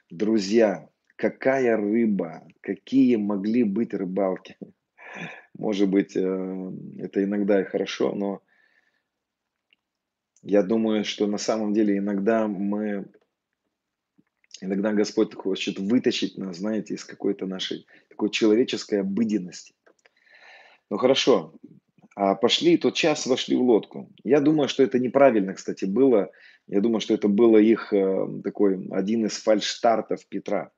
Друзья, 0.10 0.90
какая 1.16 1.78
рыба? 1.78 2.48
Какие 2.62 3.18
могли 3.18 3.64
быть 3.64 3.94
рыбалки? 3.94 4.58
Может 5.58 5.90
быть, 5.90 6.16
э, 6.16 6.72
это 6.98 7.24
иногда 7.24 7.62
и 7.62 7.66
хорошо, 7.66 8.16
но 8.16 8.42
я 10.42 10.64
думаю, 10.64 11.04
что 11.04 11.28
на 11.28 11.38
самом 11.38 11.74
деле 11.74 11.98
иногда 11.98 12.48
мы 12.48 13.06
Иногда 14.62 14.94
Господь 14.94 15.34
хочет 15.36 15.80
вытащить 15.80 16.38
нас, 16.38 16.58
знаете, 16.58 16.94
из 16.94 17.06
какой-то 17.06 17.46
нашей 17.46 17.86
такой 18.10 18.30
человеческой 18.30 19.02
обыденности. 19.02 19.74
Ну 20.90 20.98
хорошо, 20.98 21.54
а 22.16 22.36
пошли, 22.36 22.78
тот 22.78 22.96
час 22.96 23.26
вошли 23.26 23.56
в 23.56 23.62
лодку. 23.62 24.12
Я 24.24 24.42
думаю, 24.42 24.68
что 24.68 24.84
это 24.84 25.00
неправильно, 25.00 25.54
кстати, 25.54 25.86
было. 25.86 26.32
Я 26.68 26.82
думаю, 26.82 27.00
что 27.00 27.14
это 27.14 27.28
было 27.28 27.58
их 27.58 27.94
э, 27.94 28.28
такой 28.44 28.88
один 28.92 29.26
из 29.26 29.38
фальштартов 29.38 30.28
Петра. 30.28 30.72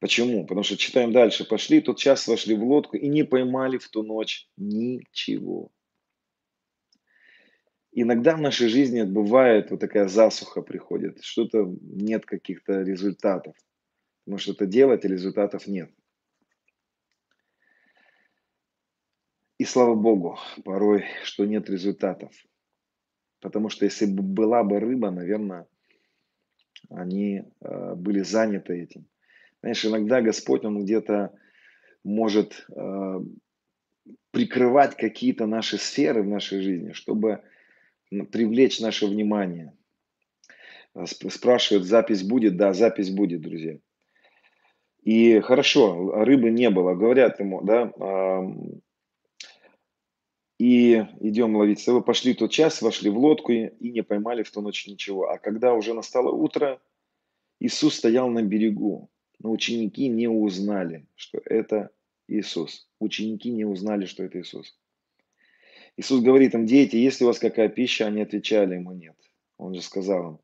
Почему? 0.00 0.46
Потому 0.46 0.62
что 0.62 0.76
читаем 0.76 1.12
дальше. 1.12 1.44
Пошли, 1.44 1.80
тот 1.80 1.98
час 1.98 2.28
вошли 2.28 2.54
в 2.54 2.64
лодку 2.64 2.96
и 2.96 3.08
не 3.08 3.24
поймали 3.24 3.78
в 3.78 3.88
ту 3.88 4.02
ночь 4.02 4.48
ничего. 4.56 5.70
Иногда 7.98 8.36
в 8.36 8.40
нашей 8.42 8.68
жизни 8.68 9.04
бывает 9.04 9.70
вот 9.70 9.80
такая 9.80 10.06
засуха 10.06 10.60
приходит, 10.60 11.24
что-то 11.24 11.74
нет 11.80 12.26
каких-то 12.26 12.82
результатов. 12.82 13.56
Мы 14.26 14.36
что-то 14.36 14.66
делать, 14.66 15.06
а 15.06 15.08
результатов 15.08 15.66
нет. 15.66 15.90
И 19.56 19.64
слава 19.64 19.94
Богу, 19.94 20.38
порой, 20.62 21.06
что 21.22 21.46
нет 21.46 21.70
результатов. 21.70 22.34
Потому 23.40 23.70
что 23.70 23.86
если 23.86 24.04
бы 24.04 24.22
была 24.22 24.62
бы 24.62 24.78
рыба, 24.78 25.10
наверное, 25.10 25.66
они 26.90 27.44
э, 27.62 27.94
были 27.94 28.20
заняты 28.20 28.78
этим. 28.78 29.06
Знаешь, 29.62 29.82
иногда 29.86 30.20
Господь, 30.20 30.66
Он 30.66 30.84
где-то 30.84 31.32
может 32.04 32.66
э, 32.76 33.20
прикрывать 34.32 34.98
какие-то 34.98 35.46
наши 35.46 35.78
сферы 35.78 36.22
в 36.22 36.28
нашей 36.28 36.60
жизни, 36.60 36.92
чтобы 36.92 37.42
привлечь 38.10 38.80
наше 38.80 39.06
внимание. 39.06 39.76
А, 40.94 41.06
спрашивают, 41.06 41.86
запись 41.86 42.22
будет? 42.22 42.56
Да, 42.56 42.72
запись 42.72 43.10
будет, 43.10 43.40
друзья. 43.40 43.78
И 45.02 45.40
хорошо, 45.40 46.24
рыбы 46.24 46.50
не 46.50 46.70
было. 46.70 46.94
Говорят 46.94 47.38
ему, 47.38 47.62
да, 47.62 47.92
и 50.58 51.04
идем 51.20 51.56
ловить. 51.56 51.86
Вы 51.86 52.02
пошли 52.02 52.34
тот 52.34 52.50
час, 52.50 52.80
вошли 52.80 53.10
в 53.10 53.18
лодку 53.18 53.52
и 53.52 53.90
не 53.90 54.02
поймали 54.02 54.42
в 54.42 54.50
ту 54.50 54.62
ночь 54.62 54.86
ничего. 54.86 55.28
А 55.28 55.38
когда 55.38 55.74
уже 55.74 55.92
настало 55.92 56.30
утро, 56.30 56.80
Иисус 57.60 57.94
стоял 57.94 58.28
на 58.30 58.42
берегу. 58.42 59.10
Но 59.38 59.50
ученики 59.50 60.08
не 60.08 60.28
узнали, 60.28 61.06
что 61.14 61.40
это 61.44 61.90
Иисус. 62.26 62.88
Ученики 62.98 63.50
не 63.50 63.66
узнали, 63.66 64.06
что 64.06 64.24
это 64.24 64.40
Иисус. 64.40 64.78
Иисус 65.96 66.20
говорит 66.20 66.54
им, 66.54 66.66
дети, 66.66 66.96
есть 66.96 67.20
ли 67.20 67.24
у 67.24 67.28
вас 67.28 67.38
какая 67.38 67.68
пища? 67.68 68.06
Они 68.06 68.20
отвечали 68.20 68.74
ему, 68.74 68.92
нет. 68.92 69.16
Он 69.56 69.74
же 69.74 69.80
сказал 69.80 70.30
им, 70.30 70.38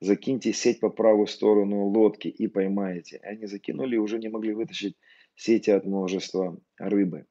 закиньте 0.00 0.52
сеть 0.52 0.80
по 0.80 0.88
правую 0.88 1.26
сторону 1.26 1.86
лодки 1.86 2.28
и 2.28 2.46
поймаете. 2.46 3.20
Они 3.22 3.46
закинули 3.46 3.96
и 3.96 3.98
уже 3.98 4.18
не 4.18 4.28
могли 4.28 4.54
вытащить 4.54 4.96
сети 5.34 5.70
от 5.70 5.84
множества 5.84 6.58
рыбы. 6.78 7.26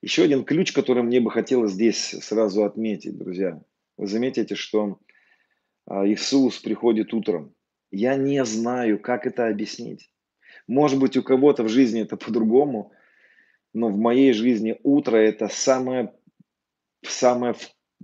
Еще 0.00 0.24
один 0.24 0.44
ключ, 0.44 0.72
который 0.72 1.02
мне 1.02 1.20
бы 1.20 1.30
хотелось 1.30 1.72
здесь 1.72 1.98
сразу 1.98 2.64
отметить, 2.64 3.16
друзья. 3.16 3.60
Вы 3.96 4.06
заметите, 4.06 4.54
что 4.54 5.00
а, 5.86 6.06
Иисус 6.06 6.58
приходит 6.58 7.12
утром. 7.12 7.54
Я 7.90 8.16
не 8.16 8.44
знаю, 8.44 9.00
как 9.00 9.26
это 9.26 9.48
объяснить. 9.48 10.12
Может 10.66 11.00
быть, 11.00 11.16
у 11.16 11.22
кого-то 11.22 11.64
в 11.64 11.68
жизни 11.68 12.02
это 12.02 12.16
по-другому, 12.16 12.92
но 13.72 13.88
в 13.88 13.96
моей 13.96 14.32
жизни 14.32 14.78
утро 14.82 15.16
это 15.16 15.48
самое, 15.48 16.12
самое, 17.02 17.54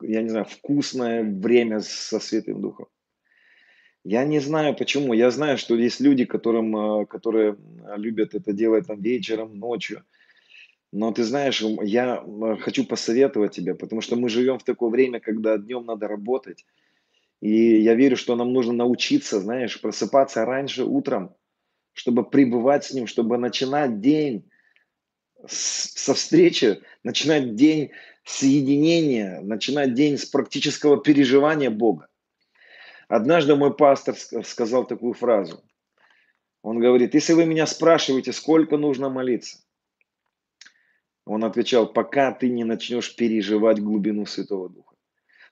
я 0.03 0.23
не 0.23 0.29
знаю, 0.29 0.45
вкусное 0.45 1.23
время 1.23 1.81
со 1.81 2.21
Святым 2.21 2.61
Духом. 2.61 2.87
Я 4.05 4.25
не 4.25 4.39
знаю 4.39 4.77
почему. 4.77 5.15
Я 5.15 5.31
знаю, 5.31 5.57
что 5.57 5.75
есть 5.75 6.01
люди, 6.01 6.27
которым, 6.27 6.77
э, 6.77 7.07
которые 7.07 7.57
любят 7.97 8.35
это 8.35 8.53
делать 8.53 8.87
там 8.87 9.01
вечером, 9.01 9.59
ночью. 9.59 10.05
Но 10.93 11.11
ты 11.11 11.25
знаешь, 11.25 11.63
я 11.83 12.23
э, 12.23 12.57
хочу 12.61 12.85
посоветовать 12.87 13.53
тебе, 13.53 13.75
потому 13.75 14.03
что 14.03 14.17
мы 14.17 14.29
живем 14.29 14.59
в 14.59 14.65
такое 14.65 14.91
время, 14.91 15.21
когда 15.21 15.57
днем 15.57 15.87
надо 15.87 16.07
работать. 16.07 16.67
И 17.41 17.81
я 17.81 17.95
верю, 17.95 18.17
что 18.17 18.37
нам 18.37 18.53
нужно 18.53 18.75
научиться, 18.75 19.41
знаешь, 19.41 19.81
просыпаться 19.81 20.45
раньше 20.45 20.85
утром, 20.85 21.35
чтобы 21.95 22.29
пребывать 22.29 22.85
с 22.85 22.93
Ним, 22.93 23.07
чтобы 23.07 23.39
начинать 23.39 24.01
день 24.01 24.49
со 25.47 26.15
встречи, 26.15 26.81
начинать 27.03 27.55
день 27.55 27.91
с 28.25 28.43
единения, 28.43 29.41
начинать 29.41 29.95
день 29.95 30.19
с 30.19 30.25
практического 30.25 31.01
переживания 31.01 31.71
Бога. 31.71 32.09
Однажды 33.09 33.55
мой 33.55 33.75
пастор 33.75 34.17
сказал 34.45 34.87
такую 34.87 35.13
фразу. 35.13 35.63
Он 36.63 36.81
говорит, 36.81 37.15
если 37.15 37.35
вы 37.35 37.45
меня 37.45 37.67
спрашиваете, 37.67 38.33
сколько 38.33 38.79
нужно 38.79 39.11
молиться, 39.11 39.59
он 41.27 41.45
отвечал, 41.45 41.93
пока 41.93 42.33
ты 42.33 42.49
не 42.49 42.65
начнешь 42.65 43.15
переживать 43.15 43.81
глубину 43.81 44.27
Святого 44.27 44.71
Духа. 44.71 44.95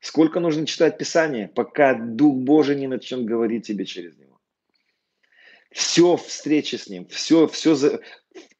Сколько 0.00 0.40
нужно 0.40 0.66
читать 0.66 0.98
Писание, 0.98 1.48
пока 1.48 1.94
Дух 1.94 2.36
Божий 2.36 2.76
не 2.76 2.88
начнет 2.88 3.24
говорить 3.24 3.66
тебе 3.66 3.84
через 3.84 4.16
него. 4.16 4.40
Все 5.70 6.16
встречи 6.16 6.76
с 6.76 6.88
Ним, 6.88 7.06
все, 7.06 7.46
все, 7.46 8.00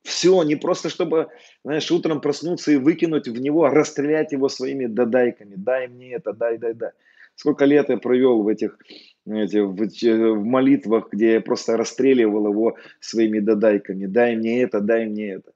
все, 0.03 0.43
не 0.43 0.57
просто 0.57 0.89
чтобы, 0.89 1.29
знаешь, 1.65 1.91
утром 1.91 2.21
проснуться 2.21 2.73
и 2.73 2.77
выкинуть 2.77 3.29
в 3.29 3.41
него, 3.41 3.69
расстрелять 3.69 4.33
его 4.33 4.49
своими 4.49 4.87
дадайками. 4.87 5.55
Дай 5.57 5.89
мне 5.89 6.13
это, 6.15 6.33
дай, 6.33 6.59
дай, 6.59 6.75
дай. 6.75 6.91
Сколько 7.35 7.65
лет 7.65 7.89
я 7.89 7.97
провел 7.97 8.43
в 8.43 8.49
этих, 8.49 8.79
знаете, 9.25 9.63
в, 9.63 9.75
в 9.75 10.45
молитвах, 10.45 11.09
где 11.13 11.35
я 11.35 11.41
просто 11.41 11.77
расстреливал 11.77 12.49
его 12.49 12.77
своими 13.01 13.39
додайками. 13.39 14.07
Дай 14.07 14.37
мне 14.37 14.63
это, 14.63 14.81
дай 14.81 15.07
мне 15.07 15.35
это. 15.35 15.53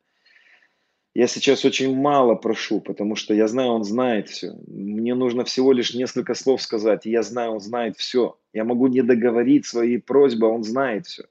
Я 1.14 1.28
сейчас 1.28 1.64
очень 1.64 1.96
мало 1.96 2.34
прошу, 2.34 2.80
потому 2.80 3.16
что 3.16 3.32
я 3.32 3.48
знаю, 3.48 3.70
он 3.70 3.84
знает 3.84 4.28
все. 4.28 4.52
Мне 4.66 5.14
нужно 5.14 5.44
всего 5.44 5.72
лишь 5.72 5.94
несколько 5.94 6.34
слов 6.34 6.60
сказать, 6.60 7.06
и 7.06 7.10
я 7.10 7.22
знаю, 7.22 7.52
он 7.52 7.60
знает 7.60 7.96
все. 7.96 8.38
Я 8.52 8.64
могу 8.64 8.86
не 8.88 9.00
договорить 9.00 9.64
свои 9.64 9.96
просьбы, 9.96 10.46
а 10.46 10.50
он 10.50 10.62
знает 10.62 11.06
все. 11.06 11.24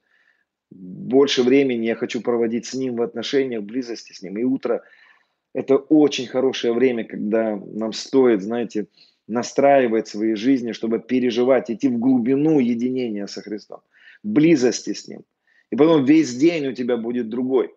Больше 0.70 1.42
времени 1.42 1.86
я 1.86 1.94
хочу 1.94 2.20
проводить 2.20 2.66
с 2.66 2.74
ним 2.74 2.96
в 2.96 3.02
отношениях, 3.02 3.62
в 3.62 3.66
близости 3.66 4.12
с 4.12 4.22
ним. 4.22 4.38
И 4.38 4.44
утро– 4.44 4.82
это 5.54 5.76
очень 5.76 6.26
хорошее 6.26 6.74
время, 6.74 7.04
когда 7.04 7.56
нам 7.56 7.92
стоит, 7.92 8.42
знаете, 8.42 8.88
настраивать 9.26 10.06
свои 10.06 10.34
жизни, 10.34 10.72
чтобы 10.72 10.98
переживать, 11.00 11.70
идти 11.70 11.88
в 11.88 11.98
глубину 11.98 12.58
единения 12.58 13.26
со 13.26 13.42
Христом, 13.42 13.80
близости 14.22 14.92
с 14.92 15.08
Ним. 15.08 15.24
И 15.70 15.76
потом 15.76 16.04
весь 16.04 16.36
день 16.36 16.66
у 16.66 16.72
тебя 16.74 16.96
будет 16.96 17.28
другой. 17.28 17.74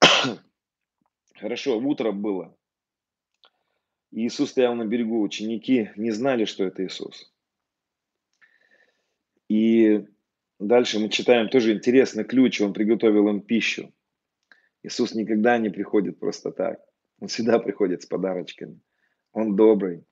Хорошо, 1.34 1.78
утро 1.78 2.12
было. 2.12 2.56
Иисус 4.10 4.50
стоял 4.50 4.74
на 4.74 4.84
берегу, 4.84 5.20
ученики 5.20 5.90
не 5.96 6.10
знали, 6.10 6.44
что 6.44 6.64
это 6.64 6.84
Иисус. 6.84 7.30
И 9.48 10.04
дальше 10.66 10.98
мы 10.98 11.08
читаем 11.08 11.48
тоже 11.48 11.72
интересный 11.72 12.24
ключ, 12.24 12.60
он 12.60 12.72
приготовил 12.72 13.28
им 13.28 13.40
пищу. 13.40 13.92
Иисус 14.82 15.14
никогда 15.14 15.58
не 15.58 15.70
приходит 15.70 16.18
просто 16.18 16.52
так. 16.52 16.80
Он 17.20 17.28
всегда 17.28 17.58
приходит 17.58 18.02
с 18.02 18.06
подарочками. 18.06 18.80
Он 19.32 19.56
добрый. 19.56 20.04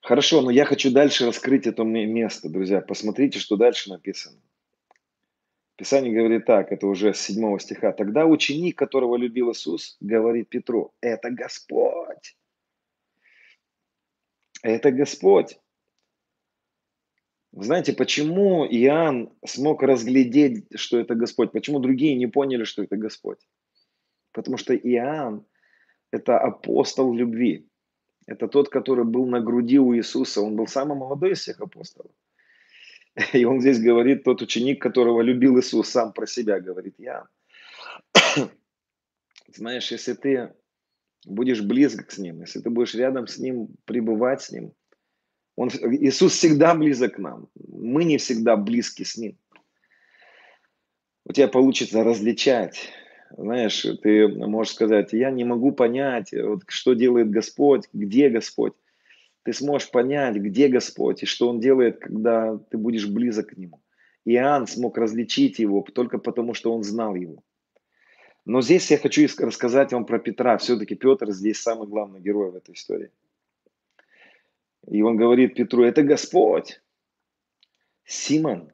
Хорошо, 0.00 0.40
но 0.40 0.50
я 0.50 0.64
хочу 0.64 0.90
дальше 0.90 1.26
раскрыть 1.26 1.66
это 1.66 1.82
место, 1.82 2.48
друзья. 2.48 2.80
Посмотрите, 2.80 3.38
что 3.38 3.56
дальше 3.56 3.90
написано. 3.90 4.40
Писание 5.76 6.14
говорит 6.14 6.46
так, 6.46 6.72
это 6.72 6.86
уже 6.86 7.12
с 7.12 7.20
7 7.20 7.58
стиха. 7.58 7.92
Тогда 7.92 8.24
ученик, 8.24 8.78
которого 8.78 9.16
любил 9.16 9.52
Иисус, 9.52 9.96
говорит 10.00 10.48
Петру, 10.48 10.94
это 11.02 11.30
Господь. 11.30 12.36
Это 14.62 14.90
Господь. 14.90 15.58
Знаете, 17.58 17.94
почему 17.94 18.66
Иоанн 18.66 19.32
смог 19.46 19.82
разглядеть, 19.82 20.66
что 20.74 21.00
это 21.00 21.14
Господь? 21.14 21.52
Почему 21.52 21.78
другие 21.78 22.14
не 22.14 22.26
поняли, 22.26 22.64
что 22.64 22.82
это 22.82 22.98
Господь? 22.98 23.38
Потому 24.32 24.58
что 24.58 24.76
Иоанн– 24.76 25.46
это 26.10 26.38
апостол 26.38 27.14
любви. 27.14 27.66
Это 28.26 28.46
тот, 28.46 28.68
который 28.68 29.06
был 29.06 29.24
на 29.24 29.40
груди 29.40 29.78
у 29.78 29.94
Иисуса. 29.96 30.42
Он 30.42 30.54
был 30.54 30.66
самый 30.66 30.98
молодой 30.98 31.32
из 31.32 31.40
всех 31.40 31.62
апостолов. 31.62 32.12
И 33.32 33.46
он 33.46 33.62
здесь 33.62 33.80
говорит, 33.80 34.24
тот 34.24 34.42
ученик, 34.42 34.82
которого 34.82 35.22
любил 35.22 35.58
Иисус, 35.58 35.88
сам 35.88 36.12
про 36.12 36.26
себя 36.26 36.60
говорит, 36.60 36.96
я. 36.98 37.26
Знаешь, 39.54 39.90
если 39.90 40.12
ты 40.12 40.52
будешь 41.24 41.62
близок 41.62 42.10
с 42.10 42.18
Ним, 42.18 42.40
если 42.40 42.60
ты 42.60 42.68
будешь 42.68 42.94
рядом 42.94 43.26
с 43.26 43.38
Ним, 43.38 43.68
пребывать 43.86 44.42
с 44.42 44.52
Ним, 44.52 44.74
он, 45.56 45.68
Иисус 45.68 46.34
всегда 46.34 46.74
близок 46.74 47.16
к 47.16 47.18
нам. 47.18 47.48
Мы 47.54 48.04
не 48.04 48.18
всегда 48.18 48.56
близки 48.56 49.04
с 49.04 49.16
Ним. 49.16 49.36
У 51.24 51.32
тебя 51.32 51.48
получится 51.48 52.04
различать 52.04 52.92
знаешь, 53.30 53.86
ты 54.02 54.28
можешь 54.28 54.74
сказать, 54.74 55.12
я 55.12 55.30
не 55.30 55.44
могу 55.44 55.72
понять, 55.72 56.32
вот, 56.32 56.62
что 56.68 56.94
делает 56.94 57.30
Господь, 57.30 57.84
где 57.92 58.28
Господь. 58.28 58.74
Ты 59.42 59.52
сможешь 59.52 59.90
понять, 59.90 60.36
где 60.36 60.68
Господь 60.68 61.22
и 61.22 61.26
что 61.26 61.48
Он 61.48 61.60
делает, 61.60 61.98
когда 61.98 62.58
ты 62.70 62.78
будешь 62.78 63.06
близок 63.06 63.48
к 63.48 63.56
Нему. 63.56 63.80
Иоанн 64.24 64.66
смог 64.66 64.98
различить 64.98 65.58
его 65.60 65.82
только 65.82 66.18
потому, 66.18 66.52
что 66.52 66.72
он 66.72 66.82
знал 66.82 67.14
его. 67.14 67.44
Но 68.44 68.60
здесь 68.60 68.90
я 68.90 68.98
хочу 68.98 69.26
рассказать 69.38 69.92
вам 69.92 70.04
про 70.04 70.18
Петра. 70.18 70.58
Все-таки 70.58 70.96
Петр 70.96 71.30
здесь 71.30 71.60
самый 71.60 71.86
главный 71.86 72.20
герой 72.20 72.50
в 72.50 72.56
этой 72.56 72.74
истории. 72.74 73.10
И 74.88 75.02
он 75.02 75.16
говорит 75.16 75.54
Петру, 75.54 75.84
это 75.84 76.02
Господь. 76.02 76.80
Симон, 78.04 78.72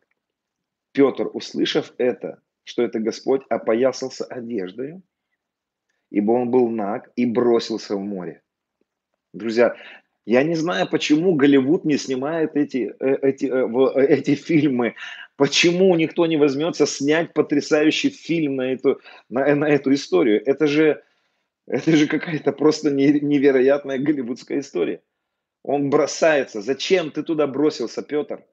Петр, 0.92 1.31
услышав 1.33 1.94
это, 1.96 2.42
что 2.64 2.83
это 2.83 3.01
Господь 3.01 3.42
опоясался 3.48 4.25
одеждою, 4.25 5.03
ибо 6.11 6.33
он 6.33 6.51
был 6.51 6.68
наг 6.68 7.11
и 7.16 7.25
бросился 7.25 7.96
в 7.96 8.01
море. 8.01 8.42
Друзья, 9.33 9.75
я 10.27 10.42
не 10.42 10.55
знаю, 10.55 10.88
почему 10.88 11.35
Голливуд 11.35 11.85
не 11.85 11.96
снимает 11.96 12.55
эти, 12.55 12.94
э, 13.01 13.18
эти, 13.22 13.46
э, 13.46 14.07
эти 14.07 14.35
фильмы. 14.35 14.94
Почему 15.37 15.94
никто 15.96 16.27
не 16.27 16.37
возьмется 16.37 16.87
снять 16.87 17.33
потрясающий 17.33 18.11
фильм 18.11 18.57
на 18.57 18.72
эту, 18.72 19.01
на, 19.31 19.55
на 19.57 19.64
эту 19.64 19.92
историю? 19.94 20.42
Это 20.44 20.66
же, 20.66 21.03
это 21.66 21.96
же 21.96 22.07
какая-то 22.07 22.53
просто 22.53 22.90
невероятная 22.90 23.98
голливудская 23.98 24.61
история. 24.61 25.03
Он 25.62 25.90
бросается. 25.90 26.61
Зачем 26.61 27.11
ты 27.11 27.22
туда 27.22 27.46
бросился, 27.46 28.03
Петр? 28.03 28.44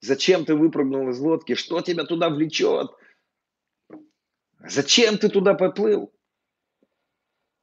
Зачем 0.00 0.44
ты 0.44 0.54
выпрыгнул 0.54 1.10
из 1.10 1.18
лодки? 1.18 1.54
Что 1.54 1.80
тебя 1.80 2.04
туда 2.04 2.30
влечет? 2.30 2.90
Зачем 4.60 5.18
ты 5.18 5.28
туда 5.28 5.54
поплыл? 5.54 6.12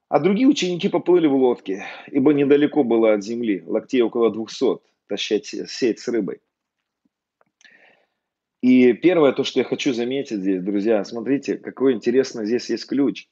А 0.08 0.20
другие 0.20 0.48
ученики 0.48 0.90
поплыли 0.90 1.28
в 1.28 1.36
лодке, 1.36 1.86
ибо 2.08 2.34
недалеко 2.34 2.84
было 2.84 3.14
от 3.14 3.24
земли, 3.24 3.64
локтей 3.66 4.02
около 4.02 4.32
двухсот, 4.32 4.84
тащать 5.08 5.46
сеть 5.46 6.00
с 6.00 6.08
рыбой. 6.08 6.42
И 8.62 8.94
первое, 8.94 9.32
то, 9.34 9.44
что 9.44 9.60
я 9.60 9.66
хочу 9.66 9.94
заметить 9.94 10.40
здесь, 10.40 10.62
друзья, 10.62 11.04
смотрите, 11.06 11.58
какой 11.58 11.94
интересно 11.94 12.46
здесь 12.46 12.70
есть 12.70 12.88
ключ. 12.88 13.28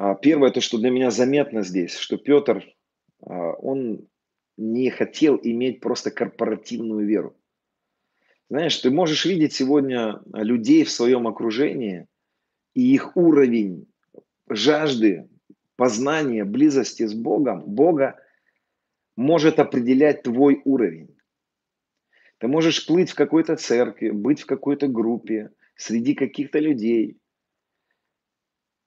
А, 0.00 0.14
первое, 0.14 0.52
то, 0.52 0.60
что 0.60 0.78
для 0.78 0.90
меня 0.90 1.10
заметно 1.10 1.64
здесь, 1.64 1.96
что 1.96 2.18
Петр, 2.18 2.64
а, 3.20 3.54
он 3.54 4.06
не 4.56 4.90
хотел 4.90 5.40
иметь 5.42 5.80
просто 5.80 6.12
корпоративную 6.12 7.04
веру. 7.04 7.36
Знаешь, 8.48 8.76
ты 8.76 8.92
можешь 8.92 9.24
видеть 9.24 9.54
сегодня 9.54 10.20
людей 10.32 10.84
в 10.84 10.90
своем 10.92 11.26
окружении, 11.26 12.06
и 12.74 12.94
их 12.94 13.16
уровень 13.16 13.88
жажды, 14.48 15.28
познания, 15.74 16.44
близости 16.44 17.04
с 17.04 17.12
Богом, 17.12 17.64
Бога 17.64 18.20
может 19.16 19.58
определять 19.58 20.22
твой 20.22 20.62
уровень. 20.64 21.16
Ты 22.38 22.46
можешь 22.46 22.86
плыть 22.86 23.10
в 23.10 23.16
какой-то 23.16 23.56
церкви, 23.56 24.10
быть 24.10 24.42
в 24.42 24.46
какой-то 24.46 24.86
группе, 24.86 25.50
среди 25.74 26.14
каких-то 26.14 26.60
людей, 26.60 27.18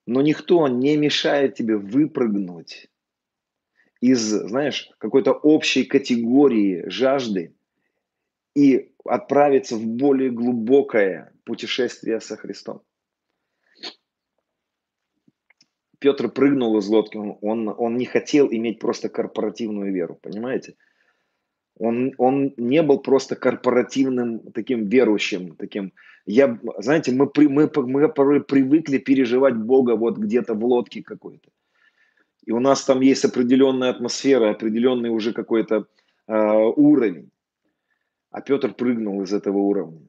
но 0.06 0.22
никто 0.22 0.68
не 0.68 0.98
мешает 0.98 1.56
тебе 1.56 1.78
выпрыгнуть 1.78 2.90
из, 4.00 4.20
знаешь, 4.20 4.92
какой-то 4.98 5.32
общей 5.32 5.86
категории 5.86 6.84
жажды 6.88 7.56
и 8.56 8.94
отправиться 9.06 9.76
в 9.76 9.86
более 9.86 10.32
глубокое 10.32 11.34
путешествие 11.44 12.20
со 12.20 12.36
Христом. 12.36 12.82
Петр 16.00 16.32
прыгнул 16.32 16.80
из 16.80 16.88
лодки, 16.88 17.18
он, 17.18 17.70
он 17.70 17.96
не 17.96 18.06
хотел 18.06 18.48
иметь 18.52 18.80
просто 18.80 19.08
корпоративную 19.08 19.94
веру, 19.94 20.16
понимаете? 20.16 20.76
Он, 21.82 22.14
он 22.20 22.54
не 22.58 22.84
был 22.84 23.00
просто 23.00 23.36
корпоративным 23.36 24.40
таким 24.54 24.86
верующим, 24.86 25.56
таким. 25.56 25.92
Я, 26.28 26.60
знаете, 26.78 27.12
мы, 27.12 27.26
при, 27.26 27.48
мы, 27.48 27.72
мы 27.76 28.08
порой 28.08 28.44
привыкли 28.44 29.00
переживать 29.00 29.56
Бога 29.56 29.96
вот 29.96 30.18
где-то 30.18 30.54
в 30.54 30.64
лодке 30.64 31.02
какой-то. 31.02 31.50
И 32.46 32.52
у 32.52 32.60
нас 32.60 32.86
там 32.86 33.02
есть 33.02 33.26
определенная 33.26 33.90
атмосфера, 33.90 34.52
определенный 34.52 35.10
уже 35.10 35.34
какой-то 35.34 35.88
э, 36.28 36.36
уровень. 36.76 37.32
А 38.30 38.42
Петр 38.42 38.74
прыгнул 38.74 39.24
из 39.24 39.34
этого 39.34 39.58
уровня. 39.58 40.02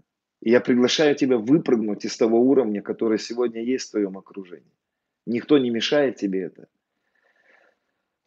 И 0.42 0.50
я 0.50 0.61
приглашаю 0.61 1.14
тебя 1.14 1.38
выпрыгнуть 1.38 2.04
из 2.04 2.16
того 2.18 2.38
уровня, 2.38 2.82
который 2.82 3.18
сегодня 3.18 3.62
есть 3.62 3.88
в 3.88 3.90
твоем 3.92 4.18
окружении. 4.18 4.76
Никто 5.24 5.56
не 5.56 5.70
мешает 5.70 6.16
тебе 6.16 6.42
это. 6.42 6.66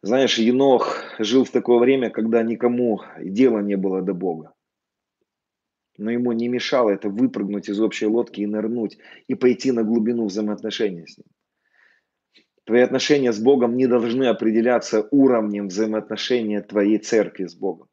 Знаешь, 0.06 0.38
Енох 0.38 1.02
жил 1.18 1.42
в 1.42 1.50
такое 1.50 1.80
время, 1.80 2.10
когда 2.10 2.44
никому 2.44 3.00
дела 3.18 3.58
не 3.58 3.76
было 3.76 4.02
до 4.02 4.14
Бога. 4.14 4.52
Но 5.98 6.12
ему 6.12 6.30
не 6.30 6.46
мешало 6.46 6.90
это 6.90 7.08
выпрыгнуть 7.08 7.68
из 7.68 7.80
общей 7.80 8.06
лодки 8.06 8.40
и 8.40 8.46
нырнуть, 8.46 8.98
и 9.26 9.34
пойти 9.34 9.72
на 9.72 9.82
глубину 9.82 10.26
взаимоотношений 10.26 11.08
с 11.08 11.18
ним. 11.18 11.26
Твои 12.62 12.82
отношения 12.82 13.32
с 13.32 13.40
Богом 13.40 13.76
не 13.76 13.88
должны 13.88 14.28
определяться 14.28 15.08
уровнем 15.10 15.66
взаимоотношения 15.66 16.62
твоей 16.62 16.98
церкви 16.98 17.46
с 17.46 17.56
Богом. 17.56 17.88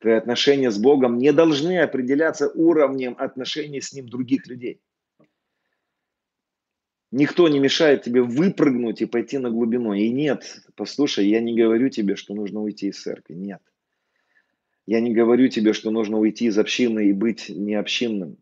Твои 0.00 0.14
отношения 0.14 0.72
с 0.72 0.78
Богом 0.78 1.18
не 1.18 1.32
должны 1.32 1.78
определяться 1.78 2.48
уровнем 2.48 3.14
отношений 3.18 3.80
с 3.80 3.92
Ним 3.92 4.08
других 4.08 4.48
людей. 4.48 4.80
Никто 7.10 7.48
не 7.48 7.58
мешает 7.58 8.02
тебе 8.02 8.22
выпрыгнуть 8.22 9.00
и 9.00 9.06
пойти 9.06 9.38
на 9.38 9.50
глубину. 9.50 9.94
И 9.94 10.10
нет, 10.10 10.60
послушай, 10.74 11.26
я 11.26 11.40
не 11.40 11.58
говорю 11.58 11.88
тебе, 11.88 12.16
что 12.16 12.34
нужно 12.34 12.60
уйти 12.60 12.88
из 12.88 13.00
церкви. 13.00 13.34
Нет. 13.34 13.62
Я 14.84 15.00
не 15.00 15.14
говорю 15.14 15.48
тебе, 15.48 15.72
что 15.72 15.90
нужно 15.90 16.18
уйти 16.18 16.46
из 16.46 16.58
общины 16.58 17.08
и 17.08 17.12
быть 17.12 17.48
необщинным. 17.48 18.36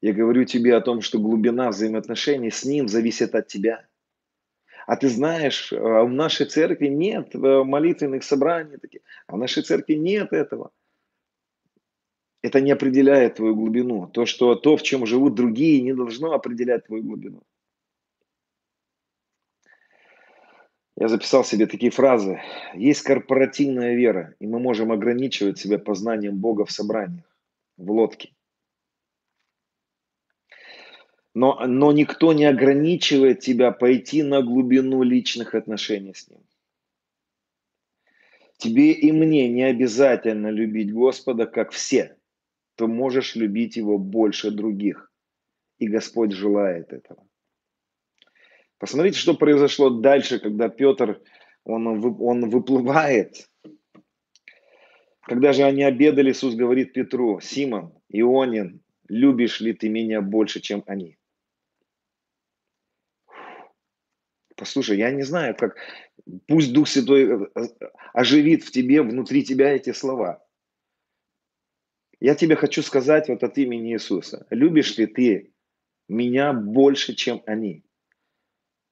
Я 0.00 0.12
говорю 0.12 0.44
тебе 0.44 0.74
о 0.74 0.80
том, 0.80 1.00
что 1.00 1.18
глубина 1.18 1.70
взаимоотношений 1.70 2.50
с 2.50 2.64
Ним 2.64 2.88
зависит 2.88 3.34
от 3.34 3.48
тебя. 3.48 3.86
А 4.86 4.96
ты 4.96 5.08
знаешь, 5.08 5.72
а 5.72 6.04
в 6.04 6.10
нашей 6.10 6.46
церкви 6.46 6.86
нет 6.86 7.34
э, 7.34 7.38
молитвенных 7.38 8.22
собраний 8.22 8.76
а 9.26 9.36
в 9.36 9.38
нашей 9.38 9.62
церкви 9.62 9.94
нет 9.94 10.32
этого 10.32 10.70
это 12.42 12.60
не 12.60 12.70
определяет 12.70 13.36
твою 13.36 13.54
глубину. 13.54 14.06
То, 14.06 14.26
что 14.26 14.54
то, 14.54 14.76
в 14.76 14.82
чем 14.82 15.06
живут 15.06 15.34
другие, 15.34 15.80
не 15.82 15.94
должно 15.94 16.32
определять 16.32 16.86
твою 16.86 17.02
глубину. 17.02 17.42
Я 20.96 21.08
записал 21.08 21.44
себе 21.44 21.66
такие 21.66 21.90
фразы. 21.90 22.40
Есть 22.74 23.02
корпоративная 23.02 23.94
вера, 23.94 24.34
и 24.40 24.46
мы 24.46 24.58
можем 24.58 24.90
ограничивать 24.90 25.58
себя 25.58 25.78
познанием 25.78 26.36
Бога 26.38 26.64
в 26.64 26.72
собраниях, 26.72 27.24
в 27.76 27.90
лодке. 27.90 28.34
Но, 31.34 31.64
но 31.66 31.92
никто 31.92 32.32
не 32.32 32.46
ограничивает 32.46 33.40
тебя 33.40 33.70
пойти 33.70 34.24
на 34.24 34.42
глубину 34.42 35.04
личных 35.04 35.54
отношений 35.54 36.14
с 36.14 36.28
Ним. 36.28 36.40
Тебе 38.56 38.90
и 38.90 39.12
мне 39.12 39.48
не 39.48 39.62
обязательно 39.62 40.48
любить 40.48 40.92
Господа, 40.92 41.46
как 41.46 41.70
все– 41.70 42.16
то 42.78 42.86
можешь 42.86 43.34
любить 43.34 43.76
его 43.76 43.98
больше 43.98 44.52
других. 44.52 45.12
И 45.78 45.88
Господь 45.88 46.30
желает 46.30 46.92
этого. 46.92 47.26
Посмотрите, 48.78 49.18
что 49.18 49.34
произошло 49.34 49.90
дальше, 49.90 50.38
когда 50.38 50.68
Петр, 50.68 51.20
он, 51.64 51.88
он 51.88 52.48
выплывает. 52.48 53.50
Когда 55.22 55.52
же 55.52 55.64
они 55.64 55.82
обедали, 55.82 56.30
Иисус 56.30 56.54
говорит 56.54 56.92
Петру, 56.92 57.40
Симон, 57.40 57.92
Ионин, 58.10 58.80
любишь 59.08 59.60
ли 59.60 59.72
ты 59.72 59.88
меня 59.88 60.22
больше, 60.22 60.60
чем 60.60 60.84
они? 60.86 61.18
Послушай, 64.54 64.98
я 64.98 65.10
не 65.10 65.22
знаю, 65.24 65.56
как 65.56 65.76
пусть 66.46 66.72
Дух 66.72 66.86
Святой 66.86 67.24
э, 67.24 67.46
э, 67.56 67.86
оживит 68.12 68.62
в 68.62 68.70
тебе, 68.70 69.02
внутри 69.02 69.44
тебя 69.44 69.74
эти 69.74 69.92
слова. 69.92 70.44
Я 72.20 72.34
тебе 72.34 72.56
хочу 72.56 72.82
сказать 72.82 73.28
вот 73.28 73.42
от 73.44 73.58
имени 73.58 73.92
Иисуса. 73.92 74.46
Любишь 74.50 74.98
ли 74.98 75.06
ты 75.06 75.52
меня 76.08 76.52
больше, 76.52 77.14
чем 77.14 77.42
они? 77.46 77.84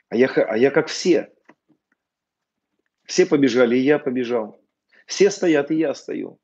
А 0.09 0.17
я, 0.17 0.27
а 0.27 0.57
я 0.57 0.71
как 0.71 0.87
все. 0.87 1.33
Все 3.05 3.27
побежали, 3.27 3.77
и 3.77 3.81
я 3.81 3.99
побежал. 3.99 4.61
Все 5.07 5.31
стоят, 5.31 5.71
и 5.71 5.77
я 5.77 5.95
стою. 5.95 6.39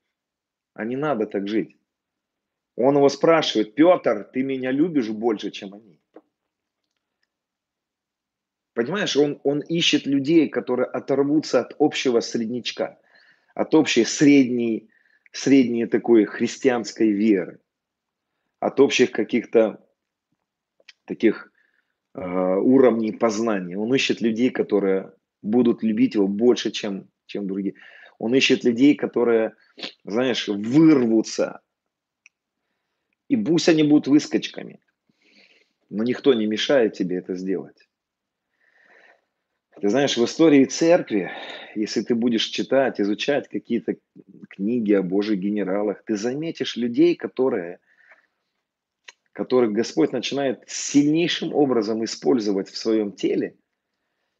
А 0.74 0.84
не 0.84 0.96
надо 0.96 1.26
так 1.26 1.46
жить. 1.48 1.76
Он 2.76 2.96
его 2.96 3.08
спрашивает, 3.08 3.74
Петр, 3.74 4.24
ты 4.32 4.42
меня 4.42 4.70
любишь 4.70 5.10
больше, 5.10 5.50
чем 5.50 5.74
они? 5.74 6.00
Понимаешь, 8.74 9.16
он, 9.16 9.38
он 9.44 9.60
ищет 9.60 10.06
людей, 10.06 10.48
которые 10.48 10.86
оторвутся 10.86 11.60
от 11.60 11.76
общего 11.78 12.20
среднячка, 12.20 12.98
от 13.54 13.74
общей 13.74 14.04
средней 14.04 14.88
средней 15.32 15.86
такой 15.86 16.24
христианской 16.24 17.10
веры, 17.10 17.60
от 18.60 18.78
общих 18.78 19.10
каких-то 19.10 19.84
таких 21.04 21.52
э, 22.14 22.20
уровней 22.20 23.12
познания. 23.12 23.76
Он 23.76 23.92
ищет 23.94 24.20
людей, 24.20 24.50
которые 24.50 25.12
будут 25.42 25.82
любить 25.82 26.14
его 26.14 26.28
больше, 26.28 26.70
чем, 26.70 27.08
чем 27.26 27.48
другие. 27.48 27.74
Он 28.18 28.34
ищет 28.34 28.62
людей, 28.62 28.94
которые, 28.94 29.56
знаешь, 30.04 30.46
вырвутся. 30.46 31.60
И 33.28 33.36
пусть 33.36 33.68
они 33.68 33.82
будут 33.82 34.06
выскочками, 34.06 34.80
но 35.88 36.04
никто 36.04 36.34
не 36.34 36.46
мешает 36.46 36.92
тебе 36.92 37.16
это 37.16 37.34
сделать. 37.34 37.88
Ты 39.80 39.88
знаешь, 39.88 40.16
в 40.16 40.24
истории 40.24 40.64
церкви, 40.66 41.30
если 41.74 42.02
ты 42.02 42.14
будешь 42.14 42.44
читать, 42.44 43.00
изучать 43.00 43.48
какие-то 43.48 43.96
книги 44.50 44.92
о 44.92 45.02
Божьих 45.02 45.38
генералах, 45.38 46.02
ты 46.04 46.16
заметишь 46.16 46.76
людей, 46.76 47.16
которые, 47.16 47.80
которых 49.32 49.72
Господь 49.72 50.12
начинает 50.12 50.62
сильнейшим 50.66 51.54
образом 51.54 52.04
использовать 52.04 52.68
в 52.68 52.76
своем 52.76 53.12
теле. 53.12 53.56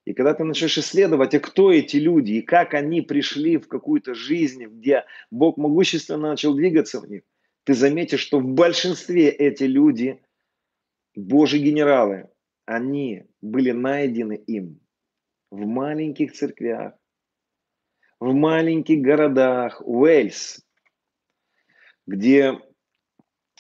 И 0.05 0.12
когда 0.12 0.35
ты 0.35 0.45
начнешь 0.45 0.77
исследовать, 0.77 1.35
а 1.35 1.40
кто 1.40 1.73
эти 1.73 1.97
люди, 1.97 2.33
и 2.33 2.42
как 2.42 2.75
они 2.75 3.01
пришли 3.01 3.57
в 3.57 3.68
какую-то 3.68 4.14
жизнь, 4.14 4.64
где 4.66 5.05
Бог 5.31 5.57
могущественно 5.57 6.18
начал 6.18 6.55
двигаться 6.55 7.01
в 7.01 7.09
них, 7.09 7.23
ты 7.64 7.75
заметишь, 7.75 8.21
что 8.21 8.38
в 8.38 8.45
большинстве 8.45 9.31
эти 9.31 9.64
люди, 9.64 10.21
Божьи 11.14 11.59
генералы, 11.59 12.29
они 12.66 13.25
были 13.40 13.71
найдены 13.71 14.35
им 14.35 14.82
в 15.53 15.67
маленьких 15.67 16.33
церквях, 16.33 16.95
в 18.19 18.33
маленьких 18.33 19.03
городах, 19.03 19.83
Уэльс, 19.85 20.65
где 22.07 22.59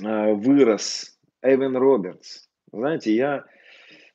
э, 0.02 0.32
вырос 0.32 1.18
Эвен 1.42 1.76
Робертс. 1.76 2.48
Знаете, 2.72 3.14
я 3.14 3.44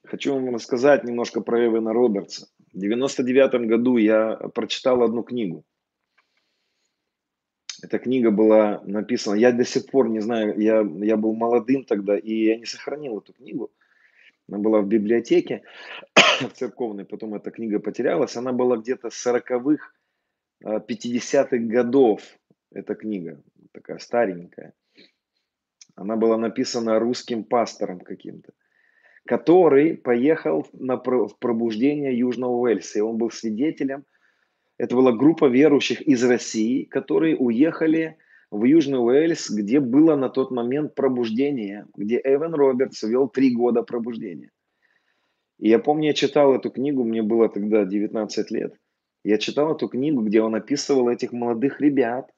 хочу 0.03 0.33
вам 0.33 0.55
рассказать 0.55 1.03
немножко 1.03 1.41
про 1.41 1.67
Эвена 1.67 1.93
Робертса. 1.93 2.47
В 2.73 2.79
99 2.79 3.67
году 3.67 3.97
я 3.97 4.35
прочитал 4.55 5.03
одну 5.03 5.21
книгу. 5.21 5.63
Эта 7.83 7.99
книга 7.99 8.31
была 8.31 8.81
написана, 8.85 9.35
я 9.35 9.51
до 9.51 9.63
сих 9.63 9.85
пор 9.85 10.09
не 10.09 10.19
знаю, 10.19 10.59
я, 10.59 10.81
я 10.81 11.15
был 11.15 11.35
молодым 11.35 11.85
тогда, 11.85 12.17
и 12.17 12.33
я 12.33 12.57
не 12.57 12.65
сохранил 12.65 13.19
эту 13.19 13.33
книгу. 13.33 13.71
Она 14.49 14.59
была 14.59 14.81
в 14.81 14.87
библиотеке 14.87 15.63
в 16.15 16.49
церковной, 16.53 17.05
потом 17.05 17.35
эта 17.35 17.51
книга 17.51 17.79
потерялась. 17.79 18.35
Она 18.37 18.53
была 18.53 18.77
где-то 18.77 19.09
40-х, 19.09 19.91
50-х 20.63 21.55
а, 21.55 21.59
годов, 21.59 22.21
эта 22.71 22.95
книга, 22.95 23.41
такая 23.73 23.99
старенькая. 23.99 24.73
Она 25.95 26.15
была 26.15 26.37
написана 26.37 26.99
русским 26.99 27.43
пастором 27.43 27.99
каким-то, 27.99 28.53
который 29.25 29.97
поехал 29.97 30.67
на, 30.73 30.97
пробуждение 30.97 32.17
Южного 32.17 32.51
Уэльса. 32.51 32.99
И 32.99 33.01
он 33.01 33.17
был 33.17 33.31
свидетелем. 33.31 34.05
Это 34.77 34.95
была 34.95 35.11
группа 35.11 35.45
верующих 35.45 36.01
из 36.01 36.23
России, 36.23 36.83
которые 36.83 37.35
уехали 37.35 38.17
в 38.51 38.63
Южный 38.63 38.99
Уэльс, 38.99 39.49
где 39.49 39.79
было 39.79 40.15
на 40.15 40.29
тот 40.29 40.51
момент 40.51 40.95
пробуждение, 40.95 41.85
где 41.95 42.21
Эван 42.23 42.53
Робертс 42.53 43.03
вел 43.03 43.27
три 43.27 43.53
года 43.53 43.83
пробуждения. 43.83 44.51
И 45.59 45.69
я 45.69 45.79
помню, 45.79 46.07
я 46.07 46.13
читал 46.13 46.53
эту 46.53 46.69
книгу, 46.69 47.03
мне 47.03 47.23
было 47.23 47.49
тогда 47.49 47.83
19 47.83 48.51
лет. 48.51 48.75
Я 49.23 49.37
читал 49.37 49.75
эту 49.75 49.87
книгу, 49.87 50.21
где 50.21 50.41
он 50.41 50.55
описывал 50.55 51.09
этих 51.09 51.33
молодых 51.33 51.81
ребят, 51.81 52.29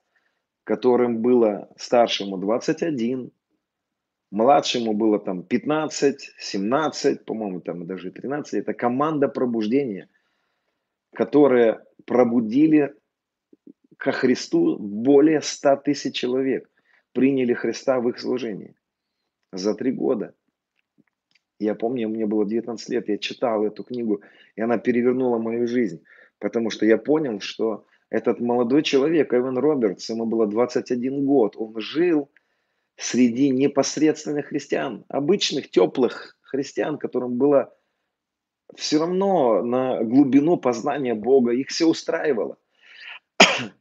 которым 0.63 1.21
было 1.21 1.69
старшему 1.77 2.37
21, 2.37 3.31
Младшему 4.31 4.93
было 4.93 5.19
там 5.19 5.43
15, 5.43 6.35
17, 6.37 7.25
по-моему, 7.25 7.61
там 7.61 7.87
даже 7.87 8.11
13. 8.11 8.61
Это 8.61 8.73
команда 8.73 9.27
пробуждения, 9.27 10.07
которые 11.15 11.83
пробудили 12.05 12.93
ко 13.99 14.13
Христу 14.13 14.77
более 14.79 15.41
100 15.41 15.75
тысяч 15.83 16.15
человек. 16.15 16.69
Приняли 17.11 17.53
Христа 17.53 17.99
в 17.99 18.07
их 18.09 18.19
служении 18.19 18.75
за 19.51 19.75
три 19.75 19.91
года. 19.91 20.33
Я 21.59 21.75
помню, 21.75 22.07
мне 22.07 22.25
было 22.25 22.45
19 22.45 22.89
лет, 22.89 23.09
я 23.09 23.17
читал 23.17 23.65
эту 23.65 23.83
книгу, 23.83 24.21
и 24.55 24.61
она 24.61 24.77
перевернула 24.77 25.37
мою 25.37 25.67
жизнь, 25.67 26.01
потому 26.39 26.69
что 26.69 26.85
я 26.85 26.97
понял, 26.97 27.41
что 27.41 27.85
этот 28.09 28.39
молодой 28.39 28.83
человек, 28.83 29.33
Эван 29.33 29.57
Робертс, 29.57 30.09
ему 30.09 30.25
было 30.25 30.47
21 30.47 31.25
год, 31.25 31.55
он 31.57 31.77
жил 31.81 32.31
среди 32.95 33.49
непосредственных 33.49 34.47
христиан, 34.47 35.03
обычных, 35.09 35.69
теплых 35.69 36.37
христиан, 36.41 36.97
которым 36.97 37.37
было 37.37 37.75
все 38.75 38.99
равно 38.99 39.61
на 39.61 40.01
глубину 40.03 40.55
познания 40.55 41.15
Бога, 41.15 41.51
их 41.51 41.67
все 41.67 41.85
устраивало. 41.85 42.57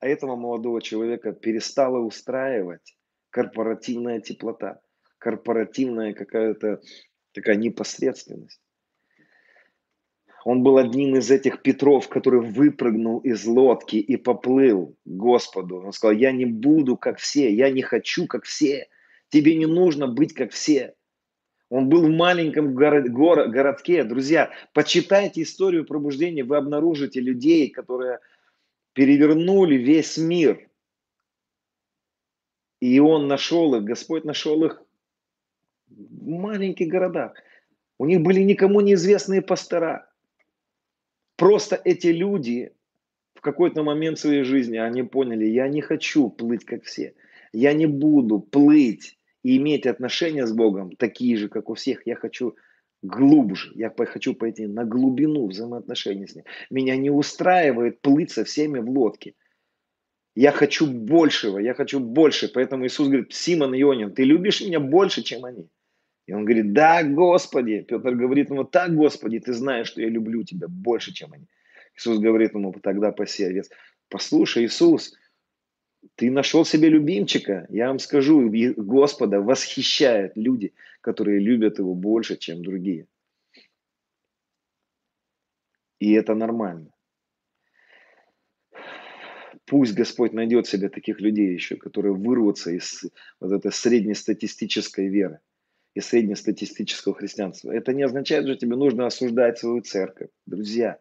А 0.01 0.07
этого 0.07 0.37
молодого 0.37 0.81
человека 0.81 1.33
перестала 1.33 1.99
устраивать 1.99 2.97
корпоративная 3.31 4.21
теплота, 4.21 4.81
корпоративная 5.19 6.15
какая-то 6.15 6.81
такая 7.33 7.57
непосредственность. 7.57 8.61
Он 10.45 10.63
был 10.63 10.79
одним 10.79 11.17
из 11.17 11.31
этих 11.31 11.63
Петров, 11.63 12.09
который 12.09 12.41
выпрыгнул 12.41 13.19
из 13.19 13.45
лодки 13.45 13.97
и 13.97 14.17
поплыл 14.17 14.97
к 15.05 15.09
Господу. 15.09 15.83
Он 15.83 15.93
сказал, 15.93 16.17
я 16.17 16.33
не 16.33 16.47
буду 16.47 16.97
как 16.97 17.19
все, 17.19 17.53
я 17.53 17.71
не 17.71 17.83
хочу 17.83 18.27
как 18.27 18.45
все. 18.45 18.89
Тебе 19.29 19.57
не 19.57 19.67
нужно 19.67 20.07
быть 20.07 20.33
как 20.33 20.53
все. 20.53 20.95
Он 21.69 21.89
был 21.91 22.07
в 22.07 22.11
маленьком 22.11 22.75
город, 22.75 23.11
город, 23.11 23.51
городке. 23.51 24.05
Друзья, 24.05 24.51
почитайте 24.73 25.43
историю 25.43 25.85
пробуждения, 25.85 26.45
вы 26.45 26.57
обнаружите 26.57 27.21
людей, 27.21 27.69
которые 27.69 28.21
перевернули 28.99 29.77
весь 29.77 30.19
мир. 30.19 30.69
И 32.81 32.99
он 32.99 33.29
нашел 33.29 33.77
их, 33.77 33.85
Господь 33.85 34.25
нашел 34.25 34.65
их 34.65 34.83
в 35.87 36.29
маленьких 36.29 36.89
городах. 36.89 37.35
У 37.99 38.07
них 38.07 38.23
были 38.23 38.41
никому 38.41 38.81
неизвестные 38.81 39.41
пастора. 39.41 40.11
Просто 41.37 41.81
эти 41.85 42.09
люди 42.09 42.73
в 43.35 43.41
какой-то 43.41 43.85
момент 43.85 44.19
своей 44.19 44.43
жизни, 44.43 44.79
они 44.79 45.05
поняли, 45.05 45.45
я 45.45 45.69
не 45.69 45.81
хочу 45.81 46.29
плыть 46.29 46.65
как 46.65 46.83
все. 46.83 47.15
Я 47.53 47.75
не 47.75 47.87
буду 47.87 48.41
плыть 48.41 49.17
и 49.45 49.59
иметь 49.59 49.87
отношения 49.87 50.45
с 50.45 50.53
Богом 50.53 50.97
такие 50.97 51.37
же, 51.37 51.49
как 51.49 51.71
у 51.71 51.75
всех. 51.75 52.05
Я 52.05 52.17
хочу 52.17 52.57
глубже, 53.03 53.71
я 53.75 53.93
хочу 53.97 54.35
пойти 54.35 54.67
на 54.67 54.85
глубину 54.85 55.47
взаимоотношений 55.47 56.27
с 56.27 56.35
Ним. 56.35 56.45
Меня 56.71 56.97
не 56.97 57.11
устраивает 57.11 58.01
плыть 58.01 58.31
со 58.31 58.45
всеми 58.45 58.79
в 58.79 58.89
лодке. 58.91 59.35
Я 60.35 60.53
хочу 60.53 60.87
большего, 60.87 61.59
я 61.59 61.75
хочу 61.75 62.01
больше. 62.01 62.49
Поэтому 62.49 62.87
Иисус 62.87 63.09
говорит, 63.09 63.33
Симон 63.33 63.75
Ионин, 63.75 64.13
ты 64.13 64.25
любишь 64.25 64.61
меня 64.61 64.81
больше, 64.81 65.23
чем 65.23 65.45
они. 65.45 65.69
И 66.27 66.33
он 66.33 66.45
говорит, 66.45 66.73
да, 66.73 67.03
Господи. 67.03 67.81
Петр 67.89 68.15
говорит 68.15 68.51
ему, 68.51 68.65
так, 68.65 68.95
Господи, 68.95 69.41
ты 69.41 69.53
знаешь, 69.53 69.89
что 69.89 70.01
я 70.01 70.09
люблю 70.09 70.45
тебя 70.45 70.69
больше, 70.69 71.13
чем 71.13 71.33
они. 71.33 71.47
Иисус 71.97 72.19
говорит 72.19 72.55
ему, 72.55 72.73
тогда 72.83 73.13
паси 73.13 73.45
овец. 73.45 73.71
Послушай, 74.09 74.67
Иисус, 74.67 75.15
ты 76.15 76.31
нашел 76.31 76.65
себе 76.65 76.89
любимчика. 76.89 77.67
Я 77.71 77.89
вам 77.89 77.99
скажу, 77.99 78.49
Господа 78.77 79.41
восхищают 79.41 80.33
люди, 80.37 80.73
которые 81.09 81.41
любят 81.41 81.79
его 81.79 81.95
больше, 81.95 82.37
чем 82.37 82.63
другие. 82.63 83.07
И 86.01 86.13
это 86.13 86.35
нормально. 86.35 86.91
Пусть 89.65 89.95
Господь 89.95 90.35
найдет 90.35 90.67
себе 90.67 90.91
таких 90.91 91.19
людей 91.21 91.55
еще, 91.55 91.77
которые 91.77 92.13
вырвутся 92.13 92.73
из 92.73 93.05
вот 93.41 93.53
этой 93.53 93.73
среднестатистической 93.73 95.09
веры 95.09 95.41
и 95.95 96.01
среднестатистического 96.01 97.15
христианства. 97.15 97.73
Это 97.73 97.95
не 97.95 98.03
означает, 98.03 98.45
что 98.45 98.57
тебе 98.57 98.77
нужно 98.77 99.07
осуждать 99.07 99.59
свою 99.59 99.81
церковь. 99.81 100.29
Друзья, 100.45 100.99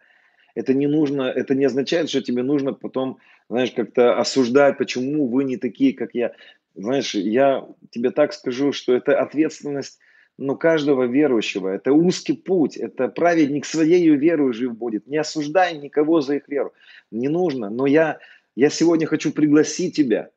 это 0.56 0.74
не 0.74 0.88
нужно, 0.88 1.24
это 1.24 1.54
не 1.54 1.66
означает, 1.66 2.10
что 2.10 2.22
тебе 2.22 2.44
нужно 2.44 2.72
потом, 2.72 3.18
знаешь, 3.50 3.72
как-то 3.72 4.18
осуждать, 4.18 4.78
почему 4.78 5.28
вы 5.28 5.44
не 5.44 5.58
такие, 5.58 5.94
как 5.94 6.16
я. 6.16 6.34
Знаешь, 6.78 7.16
я 7.16 7.68
тебе 7.90 8.12
так 8.12 8.34
скажу, 8.34 8.72
что 8.72 8.94
это 8.94 9.20
ответственность 9.20 9.98
ну, 10.38 10.56
каждого 10.56 11.08
верующего. 11.08 11.70
Это 11.70 11.92
узкий 11.92 12.34
путь, 12.34 12.78
это 12.78 13.08
праведник 13.08 13.66
своей 13.66 14.16
верой 14.16 14.54
жив 14.54 14.78
будет. 14.78 15.08
Не 15.08 15.18
осуждай 15.18 15.76
никого 15.80 16.22
за 16.22 16.36
их 16.36 16.48
веру. 16.48 16.74
Не 17.10 17.30
нужно. 17.30 17.72
Но 17.72 17.88
я, 17.88 18.20
я 18.56 18.70
сегодня 18.70 19.08
хочу 19.08 19.32
пригласить 19.32 19.96
тебя 19.96 20.30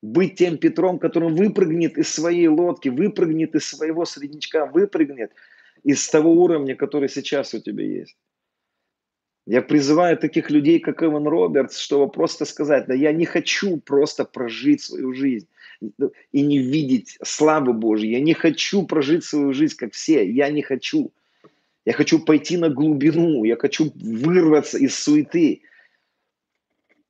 быть 0.00 0.36
тем 0.36 0.56
Петром, 0.56 0.98
который 0.98 1.30
выпрыгнет 1.30 1.98
из 1.98 2.08
своей 2.08 2.48
лодки, 2.48 2.88
выпрыгнет 2.88 3.54
из 3.54 3.68
своего 3.68 4.06
среднячка, 4.06 4.64
выпрыгнет 4.64 5.32
из 5.84 6.08
того 6.08 6.32
уровня, 6.32 6.74
который 6.74 7.10
сейчас 7.10 7.52
у 7.52 7.60
тебя 7.60 7.84
есть. 7.84 8.16
Я 9.46 9.60
призываю 9.60 10.16
таких 10.16 10.50
людей, 10.50 10.78
как 10.78 11.02
Эван 11.02 11.26
Робертс, 11.26 11.78
чтобы 11.78 12.10
просто 12.10 12.44
сказать, 12.44 12.86
да 12.86 12.94
я 12.94 13.12
не 13.12 13.24
хочу 13.24 13.78
просто 13.78 14.24
прожить 14.24 14.82
свою 14.82 15.12
жизнь 15.14 15.48
и 16.30 16.42
не 16.42 16.58
видеть 16.58 17.18
славы 17.24 17.72
Божьей. 17.72 18.12
Я 18.12 18.20
не 18.20 18.34
хочу 18.34 18.86
прожить 18.86 19.24
свою 19.24 19.52
жизнь, 19.52 19.76
как 19.76 19.94
все. 19.94 20.24
Я 20.30 20.48
не 20.50 20.62
хочу. 20.62 21.12
Я 21.84 21.92
хочу 21.92 22.20
пойти 22.20 22.56
на 22.56 22.68
глубину. 22.68 23.42
Я 23.42 23.56
хочу 23.56 23.90
вырваться 23.96 24.78
из 24.78 24.96
суеты. 24.96 25.62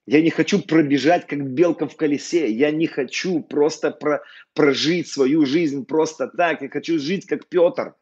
Я 0.07 0.23
не 0.23 0.31
хочу 0.31 0.61
пробежать, 0.62 1.27
как 1.27 1.47
белка 1.51 1.87
в 1.87 1.97
колесе. 1.97 2.51
Я 2.51 2.71
не 2.71 2.87
хочу 2.87 3.40
просто 3.40 3.90
про, 3.90 4.23
прожить 4.55 5.09
свою 5.09 5.45
жизнь 5.45 5.85
просто 5.85 6.29
так. 6.29 6.62
Я 6.62 6.71
хочу 6.71 6.99
жить, 6.99 7.27
как 7.27 7.47
Петр. 7.47 7.95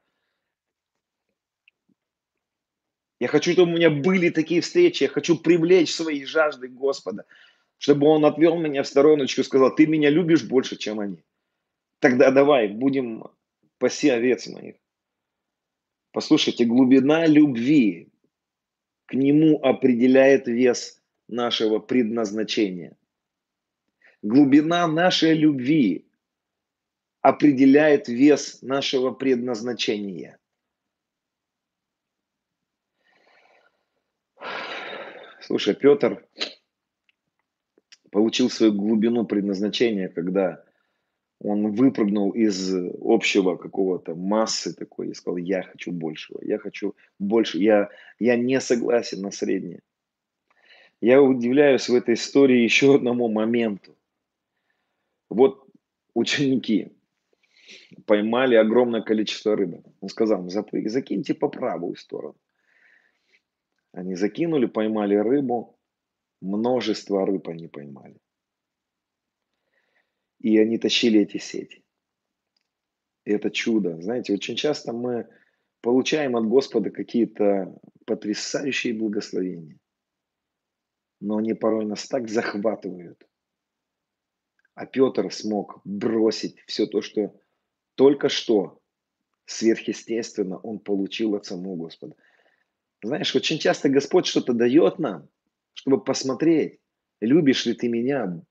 Я 3.20 3.28
хочу, 3.28 3.52
чтобы 3.52 3.72
у 3.72 3.76
меня 3.76 3.90
были 3.90 4.30
такие 4.30 4.62
встречи. 4.62 5.02
Я 5.02 5.10
хочу 5.10 5.38
привлечь 5.38 5.92
свои 5.92 6.24
жажды 6.24 6.68
Господа, 6.68 7.26
чтобы 7.76 8.06
Он 8.06 8.24
отвел 8.24 8.58
меня 8.58 8.82
в 8.82 8.88
стороночку 8.88 9.42
и 9.42 9.44
сказал, 9.44 9.74
ты 9.74 9.86
меня 9.86 10.08
любишь 10.08 10.42
больше, 10.42 10.76
чем 10.76 11.00
они. 11.00 11.22
Тогда 11.98 12.30
давай, 12.30 12.68
будем 12.68 13.24
паси 13.78 14.08
овец 14.08 14.46
моих. 14.48 14.76
Послушайте, 16.12 16.64
глубина 16.64 17.26
любви 17.26 18.08
к 19.04 19.12
Нему 19.12 19.62
определяет 19.62 20.46
вес 20.48 21.02
нашего 21.28 21.78
предназначения. 21.78 22.96
Глубина 24.22 24.86
нашей 24.86 25.34
любви 25.34 26.06
определяет 27.20 28.08
вес 28.08 28.62
нашего 28.62 29.10
предназначения. 29.10 30.39
Слушай, 35.50 35.74
Петр 35.74 36.24
получил 38.12 38.48
свою 38.48 38.72
глубину 38.72 39.26
предназначения, 39.26 40.06
когда 40.06 40.62
он 41.40 41.72
выпрыгнул 41.72 42.30
из 42.30 42.72
общего 43.02 43.56
какого-то 43.56 44.14
массы 44.14 44.72
такой 44.72 45.08
и 45.08 45.14
сказал, 45.14 45.38
я 45.38 45.64
хочу 45.64 45.90
большего, 45.90 46.38
я 46.44 46.58
хочу 46.58 46.94
больше, 47.18 47.58
я, 47.58 47.88
я 48.20 48.36
не 48.36 48.60
согласен 48.60 49.22
на 49.22 49.32
среднее. 49.32 49.80
Я 51.00 51.20
удивляюсь 51.20 51.88
в 51.88 51.94
этой 51.96 52.14
истории 52.14 52.62
еще 52.62 52.94
одному 52.94 53.26
моменту. 53.26 53.96
Вот 55.28 55.66
ученики 56.14 56.92
поймали 58.06 58.54
огромное 58.54 59.02
количество 59.02 59.56
рыбы. 59.56 59.82
Он 60.00 60.08
сказал, 60.08 60.48
закиньте 60.48 61.34
по 61.34 61.48
правую 61.48 61.96
сторону. 61.96 62.36
Они 63.92 64.14
закинули, 64.14 64.66
поймали 64.66 65.16
рыбу, 65.16 65.78
множество 66.40 67.26
рыб 67.26 67.48
они 67.48 67.68
поймали. 67.68 68.20
И 70.38 70.58
они 70.58 70.78
тащили 70.78 71.20
эти 71.20 71.38
сети. 71.38 71.84
И 73.24 73.32
это 73.32 73.50
чудо. 73.50 74.00
Знаете, 74.00 74.32
очень 74.32 74.56
часто 74.56 74.92
мы 74.92 75.28
получаем 75.82 76.36
от 76.36 76.46
Господа 76.46 76.90
какие-то 76.90 77.78
потрясающие 78.06 78.94
благословения. 78.94 79.78
Но 81.20 81.36
они 81.36 81.52
порой 81.54 81.84
нас 81.84 82.06
так 82.08 82.28
захватывают. 82.28 83.28
А 84.74 84.86
Петр 84.86 85.30
смог 85.30 85.82
бросить 85.84 86.58
все 86.66 86.86
то, 86.86 87.02
что 87.02 87.38
только 87.96 88.30
что 88.30 88.80
сверхъестественно 89.44 90.58
он 90.58 90.78
получил 90.78 91.34
от 91.34 91.44
самого 91.44 91.76
Господа. 91.76 92.16
Знаешь, 93.02 93.34
очень 93.34 93.58
часто 93.58 93.88
Господь 93.88 94.26
что-то 94.26 94.52
дает 94.52 94.98
нам, 94.98 95.28
чтобы 95.74 96.02
посмотреть, 96.02 96.78
любишь 97.20 97.66
ли 97.66 97.74
ты 97.74 97.88
меня 97.88 98.42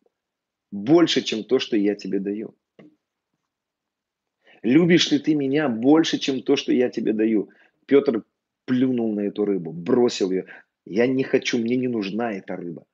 больше, 0.71 1.21
чем 1.21 1.43
то, 1.43 1.59
что 1.59 1.77
я 1.77 1.95
тебе 1.95 2.19
даю. 2.19 2.55
Любишь 4.61 5.11
ли 5.11 5.19
ты 5.19 5.35
меня 5.35 5.69
больше, 5.69 6.17
чем 6.17 6.41
то, 6.41 6.55
что 6.55 6.73
я 6.73 6.89
тебе 6.89 7.13
даю? 7.13 7.49
Петр 7.85 8.23
плюнул 8.65 9.13
на 9.13 9.21
эту 9.21 9.45
рыбу, 9.45 9.71
бросил 9.71 10.31
ее. 10.31 10.45
Я 10.85 11.07
не 11.07 11.23
хочу, 11.23 11.59
мне 11.59 11.77
не 11.77 11.87
нужна 11.87 12.33
эта 12.33 12.55
рыба. 12.55 12.85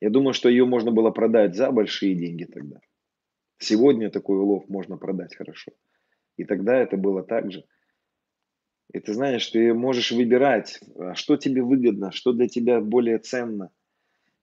Я 0.00 0.10
думаю, 0.10 0.34
что 0.34 0.48
ее 0.48 0.64
можно 0.64 0.92
было 0.92 1.10
продать 1.10 1.56
за 1.56 1.70
большие 1.70 2.14
деньги 2.14 2.44
тогда. 2.44 2.80
Сегодня 3.58 4.10
такой 4.10 4.38
улов 4.38 4.68
можно 4.68 4.96
продать 4.96 5.34
хорошо. 5.34 5.72
И 6.36 6.44
тогда 6.44 6.78
это 6.78 6.96
было 6.96 7.22
так 7.22 7.50
же. 7.52 7.64
И 8.92 8.98
ты 8.98 9.14
знаешь, 9.14 9.46
ты 9.46 9.72
можешь 9.72 10.10
выбирать, 10.10 10.80
а 10.96 11.14
что 11.14 11.36
тебе 11.36 11.62
выгодно, 11.62 12.10
что 12.10 12.32
для 12.32 12.48
тебя 12.48 12.80
более 12.80 13.18
ценно. 13.18 13.70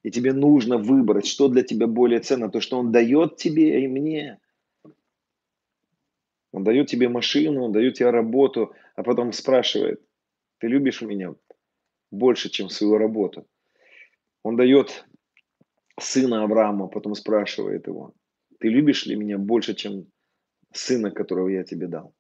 И 0.04 0.12
тебе 0.12 0.32
нужно 0.32 0.78
выбрать, 0.78 1.26
что 1.26 1.50
для 1.50 1.64
тебя 1.64 1.88
более 1.88 2.20
ценно. 2.20 2.50
То, 2.50 2.62
что 2.62 2.80
он 2.80 2.92
дает 2.92 3.36
тебе 3.36 3.84
и 3.84 3.88
мне. 3.88 4.40
Он 6.54 6.64
дает 6.64 6.88
тебе 6.88 7.10
машину, 7.10 7.66
он 7.66 7.72
дает 7.74 7.96
тебе 7.96 8.10
работу, 8.10 8.74
а 8.96 9.04
потом 9.04 9.34
спрашивает, 9.34 10.02
ты 10.60 10.68
любишь 10.68 11.02
меня 11.02 11.36
больше, 12.10 12.50
чем 12.50 12.70
свою 12.70 12.98
работу? 12.98 13.46
Он 14.44 14.56
дает 14.56 15.06
сына 16.00 16.44
Авраама, 16.44 16.88
потом 16.88 17.16
спрашивает 17.16 17.88
его, 17.88 18.14
ты 18.60 18.70
любишь 18.70 19.06
ли 19.06 19.16
меня 19.18 19.38
больше, 19.38 19.76
чем 19.76 20.08
сына, 20.72 21.12
которого 21.12 21.50
я 21.50 21.64
тебе 21.64 21.88
дал? 21.88 22.14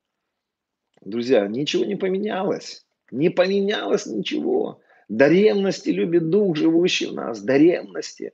Друзья, 1.02 1.48
ничего 1.48 1.86
не 1.86 1.96
поменялось. 1.96 2.86
Не 3.12 3.30
поменялось 3.30 4.06
ничего. 4.06 4.82
До 5.08 5.28
ревности 5.28 5.90
любит 5.90 6.30
Дух, 6.30 6.58
живущий 6.58 7.08
в 7.08 7.14
нас. 7.14 7.42
До 7.42 7.58
ревности. 7.58 8.34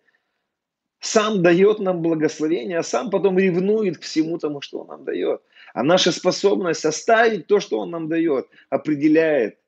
Сам 0.99 1.43
дает 1.43 1.80
нам 1.80 2.02
благословение, 2.02 2.80
а 2.80 2.84
сам 2.84 3.10
потом 3.10 3.38
ревнует 3.38 3.97
к 3.97 4.04
всему 4.04 4.38
тому, 4.38 4.62
что 4.62 4.80
Он 4.80 4.88
нам 4.88 5.04
дает. 5.04 5.41
А 5.73 5.84
наша 5.84 6.12
способность 6.12 6.86
оставить 6.86 7.47
то, 7.47 7.60
что 7.60 7.80
Он 7.80 7.91
нам 7.91 8.08
дает, 8.08 8.47
определяет, 8.69 9.60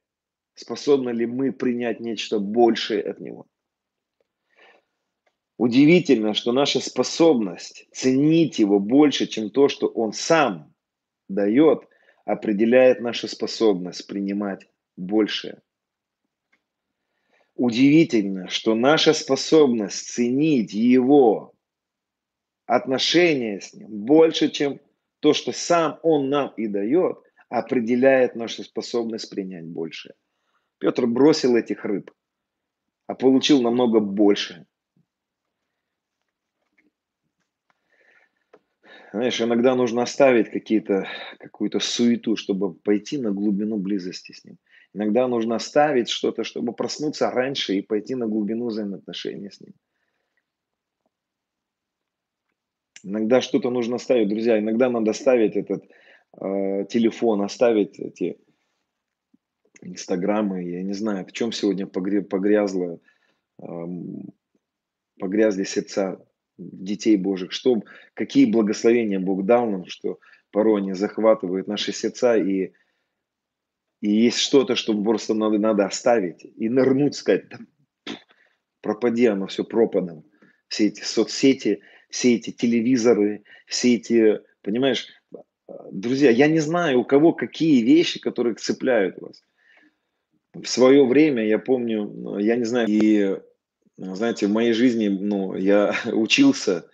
способны 0.53 1.10
ли 1.10 1.25
мы 1.25 1.51
принять 1.51 1.99
нечто 1.99 2.39
большее 2.39 3.03
от 3.03 3.19
Него. 3.19 3.45
Удивительно, 5.58 6.34
что 6.34 6.53
наша 6.53 6.79
способность 6.79 7.88
ценить 7.91 8.60
Его 8.60 8.79
больше, 8.79 9.27
чем 9.27 9.49
то, 9.49 9.67
что 9.67 9.88
Он 9.88 10.13
сам 10.13 10.73
дает– 11.27 11.81
определяет 12.25 12.99
нашу 12.99 13.27
способность 13.27 14.07
принимать 14.07 14.67
большее. 14.97 15.61
Удивительно, 17.55 18.49
что 18.49 18.75
наша 18.75 19.13
способность 19.13 20.09
ценить 20.09 20.73
Его 20.73 21.53
отношения 22.65 23.61
с 23.61 23.73
Ним 23.73 23.89
больше, 23.89 24.49
чем 24.49 24.81
то, 25.21 25.33
что 25.33 25.51
сам 25.53 25.99
Он 26.03 26.29
нам 26.29 26.53
и 26.57 26.67
дает, 26.67 27.17
определяет 27.47 28.35
нашу 28.35 28.63
способность 28.63 29.29
принять 29.29 29.65
большее. 29.65 30.15
Петр 30.79 31.05
бросил 31.05 31.55
этих 31.55 31.85
рыб, 31.85 32.11
а 33.07 33.15
получил 33.15 33.61
намного 33.61 33.99
больше. 33.99 34.65
Знаешь, 39.15 39.39
иногда 39.39 39.75
нужно 39.75 40.04
оставить 40.04 40.51
какие-то, 40.51 41.08
какую-то 41.39 41.80
суету, 41.80 42.36
чтобы 42.36 42.73
пойти 42.73 43.17
на 43.17 43.32
глубину 43.32 43.78
близости 43.78 44.34
с 44.34 44.43
ним. 44.43 44.58
Иногда 44.93 45.30
нужно 45.30 45.56
оставить 45.56 46.10
что-то, 46.10 46.43
чтобы 46.43 46.73
проснуться 46.73 47.32
раньше 47.32 47.75
и 47.75 47.82
пойти 47.82 48.13
на 48.15 48.28
глубину 48.28 48.67
взаимоотношений 48.67 49.49
с 49.49 49.62
ним. 49.62 49.73
Иногда 53.04 53.39
что-то 53.39 53.69
нужно 53.69 53.95
оставить, 53.95 54.28
друзья. 54.28 54.60
Иногда 54.60 54.89
надо 54.89 55.12
оставить 55.12 55.56
этот 55.56 55.89
э, 56.38 56.86
телефон, 56.89 57.41
оставить 57.41 57.97
эти 57.97 58.38
инстаграмы. 59.82 60.62
Я 60.62 60.84
не 60.84 60.93
знаю, 60.93 61.25
в 61.25 61.32
чем 61.32 61.54
сегодня 61.54 61.88
погрязло, 61.88 62.99
э, 63.62 63.65
погрязли 65.17 65.63
сердца 65.63 66.19
детей 66.57 67.17
Божьих, 67.17 67.51
что, 67.51 67.83
какие 68.13 68.45
благословения 68.45 69.19
Бог 69.19 69.45
дал 69.45 69.69
нам, 69.69 69.85
что 69.87 70.19
порой 70.51 70.81
они 70.81 70.93
захватывают 70.93 71.67
наши 71.67 71.91
сердца, 71.91 72.37
и, 72.37 72.71
и 74.01 74.09
есть 74.09 74.39
что-то, 74.39 74.75
что 74.75 74.99
просто 75.01 75.33
надо, 75.33 75.57
надо 75.57 75.85
оставить 75.85 76.43
и 76.43 76.69
нырнуть, 76.69 77.15
сказать, 77.15 77.49
да, 77.49 77.57
пропади 78.81 79.25
оно 79.25 79.47
все 79.47 79.63
пропадом. 79.63 80.23
Все 80.67 80.87
эти 80.87 81.01
соцсети, 81.01 81.81
все 82.09 82.35
эти 82.35 82.51
телевизоры, 82.51 83.43
все 83.67 83.95
эти, 83.95 84.39
понимаешь, 84.61 85.07
друзья, 85.91 86.29
я 86.31 86.47
не 86.47 86.59
знаю, 86.59 86.99
у 86.99 87.03
кого 87.03 87.33
какие 87.33 87.83
вещи, 87.83 88.19
которые 88.19 88.55
цепляют 88.55 89.19
вас. 89.19 89.43
В 90.53 90.65
свое 90.65 91.05
время, 91.05 91.45
я 91.45 91.59
помню, 91.59 92.37
я 92.39 92.55
не 92.55 92.63
знаю, 92.63 92.87
и 92.87 93.39
знаете, 93.97 94.47
в 94.47 94.51
моей 94.51 94.73
жизни, 94.73 95.08
ну, 95.08 95.55
я 95.55 95.95
учился 96.12 96.89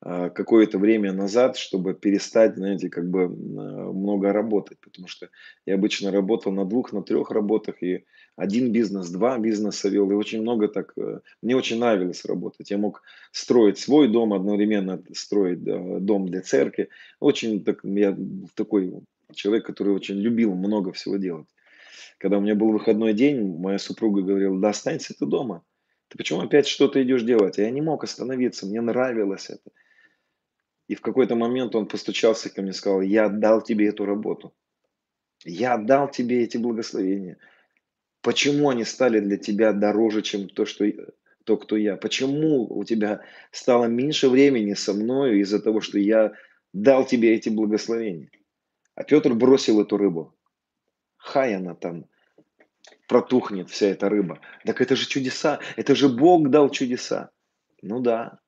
а, 0.00 0.30
какое-то 0.30 0.78
время 0.78 1.12
назад, 1.12 1.56
чтобы 1.56 1.94
перестать, 1.94 2.56
знаете, 2.56 2.88
как 2.88 3.10
бы 3.10 3.28
много 3.28 4.32
работать, 4.32 4.78
потому 4.80 5.08
что 5.08 5.28
я 5.66 5.74
обычно 5.74 6.10
работал 6.10 6.52
на 6.52 6.64
двух, 6.64 6.92
на 6.92 7.02
трех 7.02 7.30
работах, 7.30 7.82
и 7.82 8.04
один 8.36 8.72
бизнес, 8.72 9.10
два 9.10 9.38
бизнеса 9.38 9.88
вел, 9.88 10.10
и 10.10 10.14
очень 10.14 10.42
много 10.42 10.68
так, 10.68 10.92
э, 10.98 11.20
мне 11.42 11.56
очень 11.56 11.78
нравилось 11.78 12.24
работать. 12.24 12.70
Я 12.70 12.78
мог 12.78 13.02
строить 13.32 13.78
свой 13.78 14.08
дом, 14.08 14.32
одновременно 14.32 15.02
строить 15.14 15.62
дом 15.62 16.28
для 16.28 16.42
церкви. 16.42 16.88
Очень 17.18 17.64
так, 17.64 17.80
я 17.82 18.16
такой 18.54 18.92
человек, 19.34 19.66
который 19.66 19.94
очень 19.94 20.16
любил 20.16 20.54
много 20.54 20.92
всего 20.92 21.16
делать. 21.16 21.48
Когда 22.18 22.38
у 22.38 22.40
меня 22.40 22.54
был 22.54 22.72
выходной 22.72 23.12
день, 23.12 23.58
моя 23.58 23.78
супруга 23.78 24.22
говорила, 24.22 24.58
да 24.58 24.70
останься 24.70 25.14
ты 25.18 25.26
дома. 25.26 25.62
Ты 26.08 26.18
почему 26.18 26.40
опять 26.40 26.66
что-то 26.66 27.02
идешь 27.02 27.22
делать? 27.22 27.58
Я 27.58 27.70
не 27.70 27.80
мог 27.80 28.04
остановиться, 28.04 28.66
мне 28.66 28.80
нравилось 28.80 29.50
это. 29.50 29.70
И 30.88 30.94
в 30.94 31.00
какой-то 31.00 31.34
момент 31.34 31.74
он 31.74 31.86
постучался 31.86 32.48
ко 32.48 32.62
мне 32.62 32.70
и 32.70 32.74
сказал, 32.74 33.00
я 33.00 33.26
отдал 33.26 33.62
тебе 33.62 33.88
эту 33.88 34.04
работу. 34.04 34.54
Я 35.44 35.74
отдал 35.74 36.10
тебе 36.10 36.44
эти 36.44 36.56
благословения. 36.56 37.38
Почему 38.22 38.70
они 38.70 38.84
стали 38.84 39.20
для 39.20 39.36
тебя 39.36 39.72
дороже, 39.72 40.22
чем 40.22 40.48
то, 40.48 40.64
что, 40.64 40.84
то 41.44 41.56
кто 41.56 41.76
я? 41.76 41.96
Почему 41.96 42.66
у 42.66 42.84
тебя 42.84 43.22
стало 43.50 43.86
меньше 43.86 44.28
времени 44.28 44.74
со 44.74 44.94
мной 44.94 45.40
из-за 45.40 45.60
того, 45.60 45.80
что 45.80 45.98
я 45.98 46.32
дал 46.72 47.04
тебе 47.04 47.34
эти 47.34 47.48
благословения? 47.48 48.30
А 48.94 49.02
Петр 49.02 49.34
бросил 49.34 49.80
эту 49.80 49.96
рыбу. 49.96 50.34
Хай 51.16 51.54
она 51.54 51.74
там 51.74 52.06
протухнет 53.08 53.70
вся 53.70 53.88
эта 53.88 54.08
рыба. 54.08 54.40
Так 54.64 54.80
это 54.80 54.96
же 54.96 55.06
чудеса, 55.06 55.60
это 55.76 55.94
же 55.94 56.08
Бог 56.08 56.50
дал 56.50 56.70
чудеса. 56.70 57.30
Ну 57.82 58.00
да. 58.00 58.40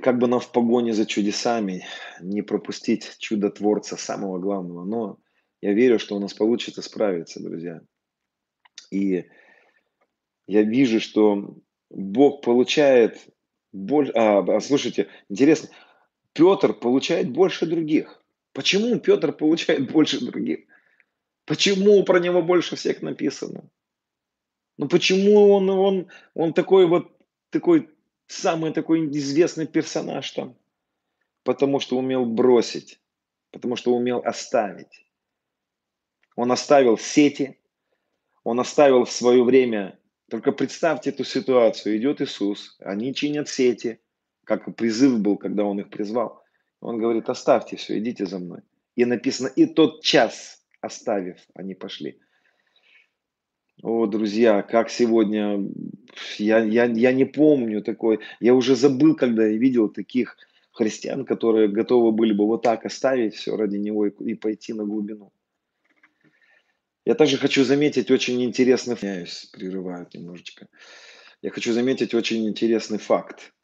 Как 0.00 0.18
бы 0.18 0.28
нам 0.28 0.40
в 0.40 0.52
погоне 0.52 0.92
за 0.92 1.06
чудесами 1.06 1.84
не 2.20 2.42
пропустить 2.42 3.16
чудотворца 3.18 3.96
самого 3.96 4.38
главного, 4.38 4.84
но 4.84 5.18
я 5.60 5.72
верю, 5.72 5.98
что 5.98 6.16
у 6.16 6.20
нас 6.20 6.34
получится 6.34 6.82
справиться, 6.82 7.42
друзья. 7.42 7.80
И 8.90 9.26
я 10.46 10.62
вижу, 10.62 11.00
что 11.00 11.56
Бог 11.90 12.42
получает 12.42 13.18
больше... 13.72 14.12
А, 14.12 14.38
а, 14.38 14.60
слушайте, 14.60 15.08
интересно, 15.28 15.68
Петр 16.32 16.72
получает 16.72 17.30
больше 17.30 17.66
других. 17.66 18.22
Почему 18.52 18.98
Петр 18.98 19.32
получает 19.32 19.90
больше 19.92 20.24
других? 20.24 20.60
Почему 21.48 22.04
про 22.04 22.20
него 22.20 22.42
больше 22.42 22.76
всех 22.76 23.00
написано? 23.00 23.70
Ну 24.76 24.86
почему 24.86 25.50
он, 25.50 25.70
он, 25.70 26.08
он 26.34 26.52
такой 26.52 26.86
вот, 26.86 27.10
такой, 27.48 27.88
самый 28.26 28.74
такой 28.74 29.06
известный 29.16 29.66
персонаж 29.66 30.30
там? 30.32 30.54
Потому 31.44 31.80
что 31.80 31.96
умел 31.96 32.26
бросить, 32.26 33.00
потому 33.50 33.76
что 33.76 33.96
умел 33.96 34.20
оставить. 34.26 35.06
Он 36.36 36.52
оставил 36.52 36.98
сети, 36.98 37.58
он 38.44 38.60
оставил 38.60 39.06
в 39.06 39.10
свое 39.10 39.42
время, 39.42 39.98
только 40.30 40.52
представьте 40.52 41.10
эту 41.10 41.24
ситуацию, 41.24 41.96
идет 41.96 42.20
Иисус, 42.20 42.76
они 42.80 43.14
чинят 43.14 43.48
сети, 43.48 44.00
как 44.44 44.76
призыв 44.76 45.18
был, 45.20 45.38
когда 45.38 45.64
он 45.64 45.80
их 45.80 45.88
призвал. 45.88 46.42
Он 46.80 46.98
говорит, 46.98 47.30
оставьте 47.30 47.76
все, 47.76 47.98
идите 47.98 48.26
за 48.26 48.38
мной. 48.38 48.60
И 48.96 49.06
написано, 49.06 49.48
и 49.48 49.64
тот 49.64 50.02
час– 50.02 50.56
оставив, 50.80 51.36
они 51.54 51.74
пошли. 51.74 52.18
О, 53.82 54.06
друзья, 54.06 54.62
как 54.62 54.90
сегодня, 54.90 55.60
я, 56.38 56.58
я, 56.58 56.84
я 56.84 57.12
не 57.12 57.24
помню 57.24 57.82
такой, 57.82 58.18
я 58.40 58.54
уже 58.54 58.74
забыл, 58.74 59.14
когда 59.14 59.46
я 59.46 59.56
видел 59.56 59.88
таких 59.88 60.36
христиан, 60.72 61.24
которые 61.24 61.68
готовы 61.68 62.12
были 62.12 62.32
бы 62.32 62.46
вот 62.46 62.62
так 62.62 62.84
оставить 62.84 63.34
все 63.34 63.56
ради 63.56 63.76
него 63.76 64.06
и, 64.06 64.10
и 64.10 64.34
пойти 64.34 64.72
на 64.72 64.84
глубину. 64.84 65.32
Я 67.04 67.14
также 67.14 67.38
хочу 67.38 67.64
заметить 67.64 68.10
очень 68.10 68.42
интересный, 68.42 68.94
извиняюсь, 68.94 69.46
прерывают 69.52 70.12
немножечко. 70.14 70.68
Я 71.40 71.50
хочу 71.50 71.72
заметить 71.72 72.14
очень 72.14 72.48
интересный 72.48 72.98
факт, 72.98 73.54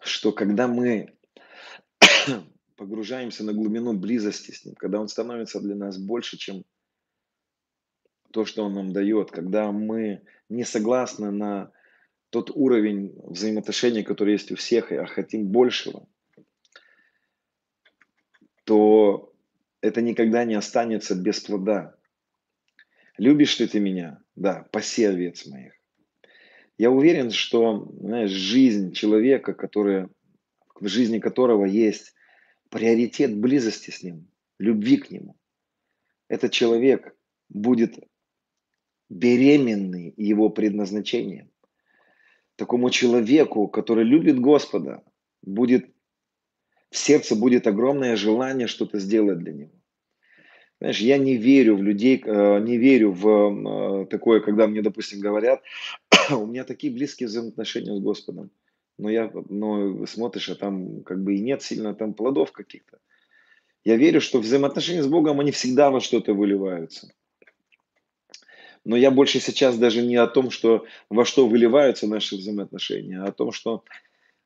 что 0.00 0.32
когда 0.32 0.66
мы 0.66 1.16
погружаемся 2.80 3.44
на 3.44 3.52
глубину 3.52 3.92
близости 3.92 4.52
с 4.52 4.64
Ним, 4.64 4.74
когда 4.74 4.98
Он 5.02 5.06
становится 5.06 5.60
для 5.60 5.74
нас 5.74 5.98
больше, 5.98 6.38
чем 6.38 6.64
то, 8.30 8.46
что 8.46 8.64
Он 8.64 8.72
нам 8.72 8.94
дает, 8.94 9.30
когда 9.30 9.70
мы 9.70 10.22
не 10.48 10.64
согласны 10.64 11.30
на 11.30 11.72
тот 12.30 12.50
уровень 12.50 13.12
взаимоотношений, 13.22 14.02
который 14.02 14.32
есть 14.32 14.50
у 14.50 14.56
всех, 14.56 14.92
а 14.92 15.04
хотим 15.04 15.48
большего, 15.48 16.08
то 18.64 19.30
это 19.82 20.00
никогда 20.00 20.44
не 20.44 20.54
останется 20.54 21.14
без 21.14 21.38
плода. 21.38 21.94
Любишь 23.18 23.60
ли 23.60 23.66
ты 23.66 23.78
меня? 23.78 24.22
Да, 24.36 24.66
паси 24.72 25.04
овец 25.04 25.44
моих. 25.44 25.74
Я 26.78 26.90
уверен, 26.90 27.30
что 27.30 27.92
знаешь, 28.00 28.30
жизнь 28.30 28.94
человека, 28.94 29.52
которая, 29.52 30.08
в 30.76 30.88
жизни 30.88 31.18
которого 31.18 31.66
есть 31.66 32.14
приоритет 32.70 33.36
близости 33.36 33.90
с 33.90 34.02
ним, 34.02 34.28
любви 34.58 34.96
к 34.96 35.10
нему, 35.10 35.36
этот 36.28 36.52
человек 36.52 37.14
будет 37.48 37.98
беременный 39.08 40.14
его 40.16 40.48
предназначением. 40.48 41.50
Такому 42.56 42.90
человеку, 42.90 43.68
который 43.68 44.04
любит 44.04 44.38
Господа, 44.38 45.02
будет 45.42 45.90
в 46.90 46.96
сердце 46.96 47.36
будет 47.36 47.66
огромное 47.66 48.16
желание 48.16 48.66
что-то 48.66 48.98
сделать 48.98 49.38
для 49.38 49.52
него. 49.52 49.72
Знаешь, 50.80 50.98
я 50.98 51.18
не 51.18 51.36
верю 51.36 51.76
в 51.76 51.82
людей, 51.82 52.22
э, 52.24 52.60
не 52.60 52.78
верю 52.78 53.12
в 53.12 54.02
э, 54.02 54.06
такое, 54.06 54.40
когда 54.40 54.66
мне, 54.66 54.82
допустим, 54.82 55.20
говорят, 55.20 55.62
у 56.30 56.46
меня 56.46 56.64
такие 56.64 56.92
близкие 56.92 57.28
взаимоотношения 57.28 57.94
с 57.94 58.00
Господом, 58.00 58.50
но 59.00 59.10
я, 59.10 59.30
но 59.48 60.06
смотришь, 60.06 60.50
а 60.50 60.54
там 60.54 61.02
как 61.02 61.22
бы 61.22 61.34
и 61.34 61.40
нет 61.40 61.62
сильно 61.62 61.94
там 61.94 62.14
плодов 62.14 62.52
каких-то. 62.52 62.98
Я 63.82 63.96
верю, 63.96 64.20
что 64.20 64.38
взаимоотношения 64.38 65.02
с 65.02 65.08
Богом, 65.08 65.40
они 65.40 65.52
всегда 65.52 65.90
во 65.90 66.00
что-то 66.00 66.34
выливаются. 66.34 67.12
Но 68.84 68.96
я 68.96 69.10
больше 69.10 69.40
сейчас 69.40 69.78
даже 69.78 70.02
не 70.02 70.16
о 70.16 70.26
том, 70.26 70.50
что 70.50 70.84
во 71.08 71.24
что 71.24 71.46
выливаются 71.46 72.06
наши 72.06 72.36
взаимоотношения, 72.36 73.22
а 73.22 73.28
о 73.28 73.32
том, 73.32 73.52
что, 73.52 73.84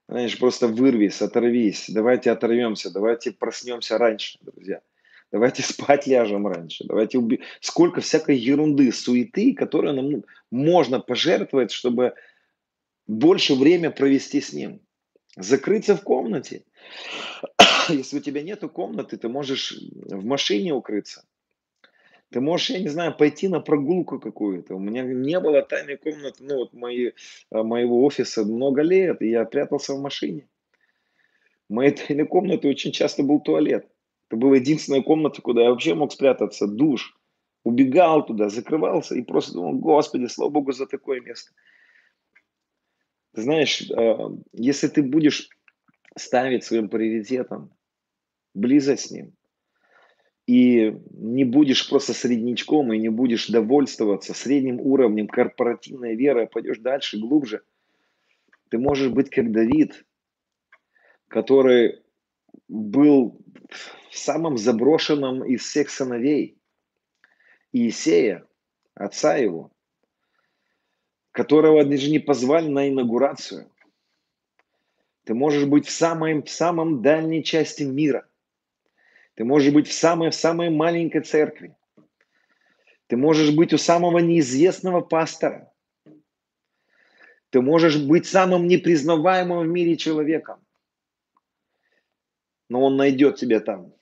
знаешь, 0.08 0.38
просто 0.38 0.68
вырвись, 0.68 1.22
оторвись, 1.22 1.86
давайте 1.88 2.30
оторвемся, 2.30 2.92
давайте 2.92 3.32
проснемся 3.32 3.98
раньше, 3.98 4.38
друзья. 4.40 4.80
Давайте 5.32 5.62
спать 5.64 6.06
ляжем 6.06 6.46
раньше. 6.46 6.84
Давайте 6.84 7.18
уби... 7.18 7.40
Сколько 7.60 8.00
всякой 8.00 8.36
ерунды, 8.36 8.92
суеты, 8.92 9.52
которые 9.54 9.94
нам 9.94 10.22
можно 10.50 11.00
пожертвовать, 11.00 11.72
чтобы 11.72 12.14
больше 13.06 13.54
время 13.54 13.90
провести 13.90 14.40
с 14.40 14.52
ним. 14.52 14.80
Закрыться 15.36 15.96
в 15.96 16.02
комнате. 16.02 16.64
Если 17.88 18.18
у 18.18 18.20
тебя 18.20 18.42
нет 18.42 18.60
комнаты, 18.72 19.16
ты 19.16 19.28
можешь 19.28 19.76
в 19.92 20.24
машине 20.24 20.72
укрыться. 20.72 21.24
Ты 22.30 22.40
можешь, 22.40 22.70
я 22.70 22.80
не 22.80 22.88
знаю, 22.88 23.16
пойти 23.16 23.48
на 23.48 23.60
прогулку 23.60 24.18
какую-то. 24.18 24.74
У 24.74 24.78
меня 24.80 25.02
не 25.02 25.38
было 25.38 25.62
тайной 25.62 25.96
комнаты, 25.96 26.42
ну 26.42 26.56
вот 26.56 26.72
мои, 26.72 27.12
а, 27.50 27.62
моего 27.62 28.04
офиса 28.04 28.44
много 28.44 28.82
лет, 28.82 29.22
и 29.22 29.28
я 29.30 29.44
прятался 29.44 29.94
в 29.94 30.00
машине. 30.00 30.48
Моей 31.68 31.90
тайной 32.06 32.26
комнаты 32.26 32.68
очень 32.68 32.92
часто 32.92 33.22
был 33.22 33.40
туалет. 33.40 33.86
Это 34.28 34.36
была 34.36 34.56
единственная 34.56 35.02
комната, 35.02 35.42
куда 35.42 35.62
я 35.62 35.70
вообще 35.70 35.94
мог 35.94 36.12
спрятаться, 36.12 36.66
душ. 36.66 37.16
Убегал 37.62 38.26
туда, 38.26 38.48
закрывался 38.48 39.14
и 39.14 39.22
просто 39.22 39.52
думал, 39.52 39.78
Господи, 39.78 40.26
слава 40.26 40.50
Богу 40.50 40.72
за 40.72 40.86
такое 40.86 41.20
место. 41.20 41.52
Знаешь, 43.34 43.90
а, 43.90 44.30
если 44.52 44.88
ты 44.88 45.02
будешь 45.02 45.48
ставить 46.16 46.64
своим 46.64 46.88
приоритетом 46.88 47.72
близость 48.54 49.08
с 49.08 49.10
Ним, 49.10 49.34
и 50.46 50.94
не 51.10 51.44
будешь 51.44 51.88
просто 51.88 52.12
среднячком, 52.12 52.92
и 52.92 52.98
не 52.98 53.08
будешь 53.08 53.48
довольствоваться 53.48 54.34
средним 54.34 54.78
уровнем 54.80 55.26
корпоративной 55.26 56.14
веры, 56.16 56.44
а 56.44 56.46
пойдешь 56.46 56.78
дальше, 56.78 57.18
глубже, 57.18 57.62
ты 58.68 58.78
можешь 58.78 59.10
быть 59.10 59.30
как 59.30 59.50
Давид, 59.50 60.04
который 61.28 62.02
был 62.68 63.40
в 64.10 64.16
самом 64.16 64.58
заброшенном 64.58 65.44
из 65.44 65.62
всех 65.62 65.90
сыновей 65.90 66.58
Иисея, 67.72 68.46
отца 68.94 69.36
его, 69.36 69.73
которого 71.34 71.84
даже 71.84 72.10
не 72.10 72.18
позвали 72.18 72.68
на 72.68 72.88
инаугурацию. 72.88 73.70
Ты 75.24 75.34
можешь 75.34 75.66
быть 75.66 75.86
в 75.86 75.90
самой, 75.90 76.42
в 76.42 76.48
самом 76.48 77.02
дальней 77.02 77.44
части 77.44 77.82
мира. 77.82 78.26
Ты 79.34 79.44
можешь 79.44 79.72
быть 79.72 79.88
в 79.88 79.92
самой, 79.92 80.30
в 80.30 80.34
самой 80.34 80.70
маленькой 80.70 81.20
церкви. 81.20 81.76
Ты 83.08 83.16
можешь 83.16 83.54
быть 83.54 83.74
у 83.74 83.78
самого 83.78 84.18
неизвестного 84.18 85.02
пастора. 85.02 85.70
Ты 87.50 87.60
можешь 87.60 87.98
быть 87.98 88.26
самым 88.26 88.66
непризнаваемым 88.66 89.68
в 89.68 89.70
мире 89.70 89.96
человеком 89.96 90.64
но 92.68 92.82
он 92.84 92.96
найдет 92.96 93.36
тебя 93.36 93.60
там. 93.60 93.92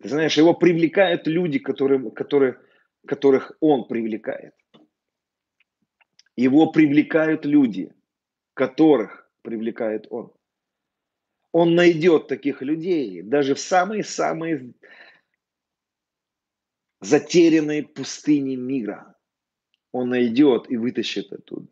Ты 0.00 0.08
знаешь, 0.08 0.36
его 0.36 0.54
привлекают 0.54 1.26
люди, 1.26 1.58
которые, 1.58 2.10
которые, 2.12 2.58
которых 3.06 3.52
он 3.60 3.86
привлекает. 3.86 4.54
Его 6.38 6.70
привлекают 6.70 7.44
люди, 7.44 7.92
которых 8.54 9.28
привлекает 9.42 10.06
он. 10.08 10.32
Он 11.50 11.74
найдет 11.74 12.28
таких 12.28 12.62
людей 12.62 13.22
даже 13.22 13.56
в 13.56 13.58
самой-самой 13.58 14.72
затерянной 17.00 17.82
пустыне 17.82 18.54
мира. 18.54 19.16
Он 19.90 20.10
найдет 20.10 20.70
и 20.70 20.76
вытащит 20.76 21.32
оттуда. 21.32 21.66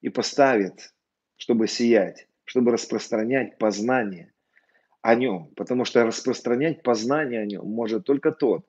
И 0.00 0.08
поставит, 0.08 0.92
чтобы 1.36 1.68
сиять, 1.68 2.26
чтобы 2.46 2.72
распространять 2.72 3.56
познание– 3.56 4.32
о 5.02 5.14
нем, 5.14 5.46
потому 5.54 5.84
что 5.84 6.04
распространять 6.04 6.82
познание 6.82 7.40
о 7.40 7.46
нем 7.46 7.66
может 7.66 8.04
только 8.04 8.32
тот, 8.32 8.66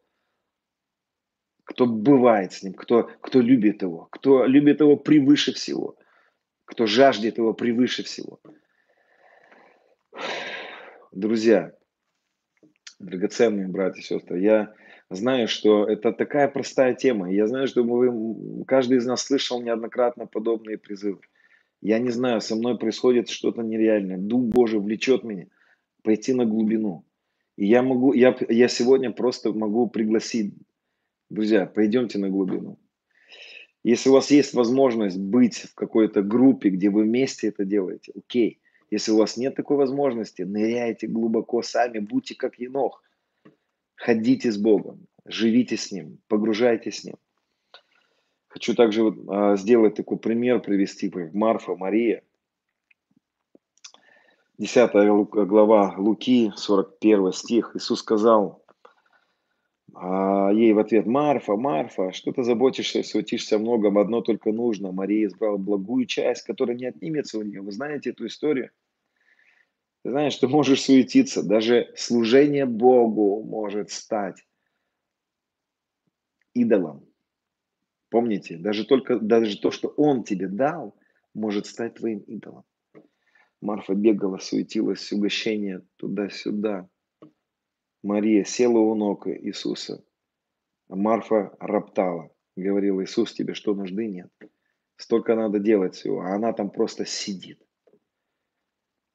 кто 1.72 1.86
бывает 1.86 2.54
с 2.54 2.64
ним, 2.64 2.74
кто, 2.74 3.10
кто 3.22 3.40
любит 3.40 3.82
его, 3.82 4.08
кто 4.12 4.46
любит 4.46 4.82
его 4.82 4.98
превыше 4.98 5.54
всего, 5.54 5.96
кто 6.66 6.86
жаждет 6.86 7.38
его 7.38 7.54
превыше 7.54 8.04
всего. 8.04 8.40
Друзья, 11.12 11.74
драгоценные 13.00 13.68
братья 13.68 14.02
и 14.02 14.04
сестры, 14.04 14.40
я 14.42 14.74
знаю, 15.10 15.48
что 15.48 15.86
это 15.86 16.12
такая 16.12 16.48
простая 16.48 16.94
тема. 16.94 17.32
Я 17.32 17.48
знаю, 17.48 17.68
что 17.68 17.84
вы, 17.84 18.66
каждый 18.66 18.98
из 18.98 19.06
нас 19.06 19.24
слышал 19.24 19.62
неоднократно 19.62 20.26
подобные 20.26 20.78
призывы. 20.78 21.22
Я 21.82 22.00
не 22.00 22.12
знаю, 22.12 22.42
со 22.42 22.56
мной 22.56 22.78
происходит 22.78 23.30
что-то 23.30 23.62
нереальное. 23.62 24.18
Дух 24.18 24.44
Божий 24.44 24.80
влечет 24.80 25.24
меня– 25.24 25.48
пойти 26.04 26.34
на 26.34 26.46
глубину. 26.46 27.06
И 27.58 27.68
я 27.68 27.82
могу, 27.82 28.14
я, 28.14 28.36
я 28.50 28.68
сегодня 28.68 29.12
просто 29.12 29.52
могу 29.52 29.88
пригласить, 29.88 30.54
друзья, 31.32 31.66
пойдемте 31.66 32.20
на 32.20 32.30
глубину. 32.30 32.78
Если 33.84 34.10
у 34.10 34.14
вас 34.14 34.30
есть 34.30 34.54
возможность 34.54 35.18
быть 35.18 35.58
в 35.58 35.74
какой-то 35.74 36.22
группе, 36.22 36.70
где 36.70 36.90
вы 36.90 37.04
вместе 37.04 37.48
это 37.48 37.66
делаете, 37.66 38.12
окей. 38.16 38.60
Если 38.92 39.12
у 39.12 39.18
вас 39.18 39.38
нет 39.38 39.56
такой 39.56 39.78
возможности, 39.78 40.42
ныряйте 40.42 41.08
глубоко 41.08 41.62
сами, 41.62 42.00
будьте 42.00 42.36
как 42.36 42.60
енох. 42.60 43.02
Ходите 43.96 44.52
с 44.52 44.58
Богом, 44.58 45.08
живите 45.26 45.78
с 45.78 45.92
Ним, 45.92 46.20
погружайтесь 46.28 47.00
с 47.00 47.04
Ним. 47.06 47.16
Хочу 48.48 48.76
также 48.76 49.04
вот, 49.04 49.16
а, 49.30 49.56
сделать 49.56 49.96
такой 49.96 50.18
пример, 50.18 50.60
привести, 50.60 51.10
как 51.10 51.34
Марфа, 51.34 51.76
Мария– 51.76 52.24
10 54.62 54.92
глава 55.48 55.96
Луки, 55.98 56.52
41 56.56 57.32
стих. 57.34 57.72
Иисус 57.76 57.98
сказал 57.98 58.61
а 59.94 60.52
ей 60.52 60.74
в 60.74 60.80
ответ, 60.80 61.06
Марфа, 61.06 61.56
Марфа, 61.56 62.12
что 62.12 62.32
ты 62.32 62.44
заботишься 62.44 63.00
и 63.00 63.04
суетишься 63.04 63.60
многом, 63.60 63.98
одно 63.98 64.22
только 64.22 64.52
нужно. 64.52 64.92
Мария 64.92 65.28
избрала 65.28 65.58
благую 65.58 66.06
часть, 66.06 66.44
которая 66.44 66.78
не 66.78 66.86
отнимется 66.86 67.38
у 67.38 67.44
нее. 67.44 67.62
Вы 67.62 67.72
знаете 67.72 68.12
эту 68.12 68.26
историю? 68.28 68.72
Ты 70.04 70.12
знаешь, 70.12 70.36
ты 70.38 70.48
можешь 70.48 70.82
суетиться, 70.82 71.44
даже 71.44 71.92
служение 71.96 72.66
Богу 72.66 73.44
может 73.44 73.92
стать 73.92 74.46
идолом. 76.54 77.06
Помните, 78.10 78.58
даже 78.58 78.86
только 78.86 79.20
даже 79.20 79.60
то, 79.60 79.72
что 79.72 79.90
Он 79.90 80.24
тебе 80.24 80.48
дал, 80.48 80.96
может 81.34 81.66
стать 81.66 81.96
твоим 81.96 82.20
идолом. 82.20 82.64
Марфа 83.62 83.94
бегала, 83.94 84.38
суетилась, 84.38 85.12
угощение 85.12 85.84
туда-сюда. 85.98 86.90
Мария 88.04 88.44
села 88.44 88.80
у 88.80 88.96
ног 88.96 89.28
Иисуса. 89.28 90.04
Марфа 90.90 91.56
роптала, 91.60 92.32
говорила, 92.56 93.04
Иисус, 93.04 93.34
тебе 93.34 93.54
что, 93.54 93.74
нужды 93.74 94.08
нет? 94.08 94.32
Столько 94.98 95.36
надо 95.36 95.60
делать 95.60 95.96
всего, 95.96 96.22
а 96.22 96.36
она 96.36 96.54
там 96.54 96.70
просто 96.70 97.06
сидит. 97.06 97.62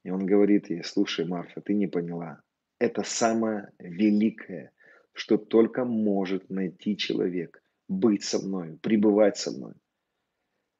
И 0.05 0.11
он 0.11 0.25
говорит 0.25 0.71
ей, 0.71 0.85
слушай, 0.85 1.27
Марфа, 1.27 1.61
ты 1.61 1.75
не 1.75 1.89
поняла. 1.89 2.41
Это 2.79 3.03
самое 3.03 3.73
великое, 3.79 4.73
что 5.13 5.37
только 5.37 5.85
может 5.85 6.49
найти 6.51 6.97
человек. 6.97 7.63
Быть 7.89 8.25
со 8.25 8.39
мной, 8.39 8.79
пребывать 8.83 9.37
со 9.37 9.51
мной. 9.51 9.75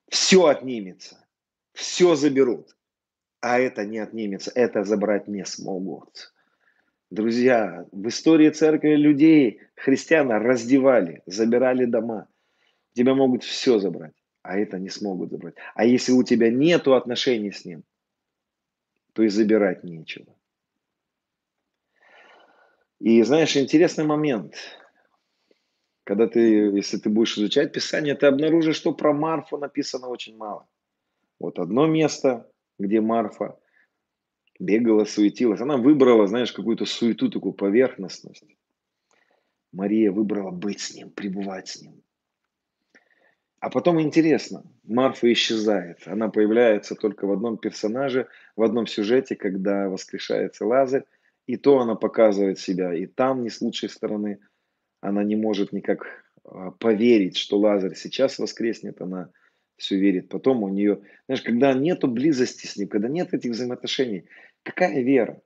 Все 0.09 0.47
отнимется, 0.47 1.27
все 1.73 2.15
заберут, 2.15 2.77
а 3.41 3.59
это 3.59 3.85
не 3.85 3.99
отнимется, 3.99 4.53
это 4.55 4.85
забрать 4.85 5.29
не 5.29 5.45
смогут. 5.45 6.33
Друзья, 7.11 7.87
в 7.93 8.09
истории 8.09 8.51
церкви 8.51 8.97
людей, 8.97 9.61
христиана 9.77 10.41
раздевали, 10.41 11.23
забирали 11.27 11.85
дома. 11.85 12.27
Тебя 12.95 13.15
могут 13.15 13.45
все 13.45 13.79
забрать, 13.79 14.15
а 14.43 14.59
это 14.59 14.79
не 14.79 14.89
смогут 14.89 15.31
забрать. 15.31 15.55
А 15.75 15.85
если 15.85 16.13
у 16.13 16.25
тебя 16.25 16.51
нет 16.51 16.89
отношений 16.89 17.53
с 17.53 17.65
ним, 17.65 17.85
то 19.13 19.23
и 19.23 19.29
забирать 19.29 19.85
нечего. 19.85 20.27
И 22.99 23.23
знаешь, 23.23 23.57
интересный 23.57 24.05
момент. 24.05 24.55
Когда 26.03 26.27
ты, 26.27 26.41
если 26.41 26.99
ты 26.99 27.09
будешь 27.09 27.37
изучать 27.39 27.73
Писание, 27.73 28.15
ты 28.15 28.27
обнаружишь, 28.27 28.77
что 28.77 28.93
про 28.93 29.13
Марфу 29.13 29.59
написано 29.59 30.09
очень 30.09 30.37
мало. 30.37 30.67
Вот 31.39 31.59
одно 31.59 31.87
место, 31.87 32.51
где 32.79 33.01
Марфа 33.01 33.59
бегала, 34.59 35.05
суетилась. 35.05 35.61
Она 35.61 35.77
выбрала, 35.77 36.27
знаешь, 36.27 36.53
какую-то 36.53 36.85
суету, 36.85 37.31
такую 37.31 37.53
поверхностность. 37.53 38.45
Мария 39.73 40.11
выбрала 40.11 40.51
быть 40.51 40.81
с 40.81 40.95
ним, 40.95 41.11
пребывать 41.11 41.69
с 41.69 41.83
ним. 41.83 42.03
А 43.61 43.71
потом 43.71 44.01
интересно, 44.01 44.65
Марфа 44.85 45.33
исчезает. 45.33 46.07
Она 46.07 46.29
появляется 46.29 46.95
только 46.95 47.27
в 47.27 47.33
одном 47.33 47.57
персонаже, 47.57 48.29
в 48.55 48.63
одном 48.63 48.87
сюжете, 48.87 49.35
когда 49.35 49.89
воскрешается 49.89 50.67
Лазарь. 50.67 51.05
И 51.47 51.57
то 51.57 51.79
она 51.79 51.95
показывает 51.95 52.59
себя 52.59 52.95
и 52.95 53.07
там 53.07 53.43
не 53.43 53.51
с 53.51 53.61
лучшей 53.61 53.89
стороны. 53.89 54.41
Она 55.01 55.23
не 55.25 55.37
может 55.37 55.73
никак 55.73 56.07
а, 56.45 56.73
поверить, 56.73 57.37
что 57.37 57.59
Лазарь 57.59 57.95
сейчас 57.95 58.39
воскреснет. 58.39 59.01
Она 59.01 59.31
все 59.77 59.97
верит. 59.97 60.29
Потом 60.29 60.63
у 60.63 60.69
нее, 60.69 61.01
знаешь, 61.27 61.43
когда 61.43 61.73
нету 61.73 62.09
близости 62.09 62.67
с 62.67 62.77
ним, 62.77 62.89
когда 62.89 63.09
нет 63.09 63.33
этих 63.33 63.53
взаимоотношений, 63.53 64.27
какая 64.67 65.01
вера? 65.03 65.41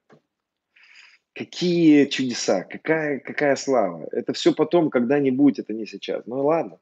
Какие 1.34 2.06
чудеса, 2.06 2.64
какая, 2.64 3.20
какая 3.20 3.54
слава. 3.56 4.08
Это 4.12 4.32
все 4.32 4.52
потом, 4.54 4.90
когда-нибудь, 4.90 5.58
это 5.58 5.72
не 5.72 5.86
сейчас. 5.86 6.26
Ну 6.26 6.44
ладно. 6.44 6.80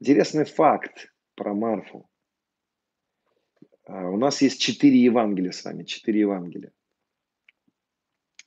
Интересный 0.00 0.44
факт 0.44 1.12
про 1.36 1.54
Марфу. 1.54 2.08
А, 3.84 4.08
у 4.08 4.16
нас 4.16 4.42
есть 4.42 4.60
четыре 4.60 4.98
Евангелия 4.98 5.52
с 5.52 5.64
вами, 5.64 5.84
четыре 5.84 6.20
Евангелия. 6.20 6.72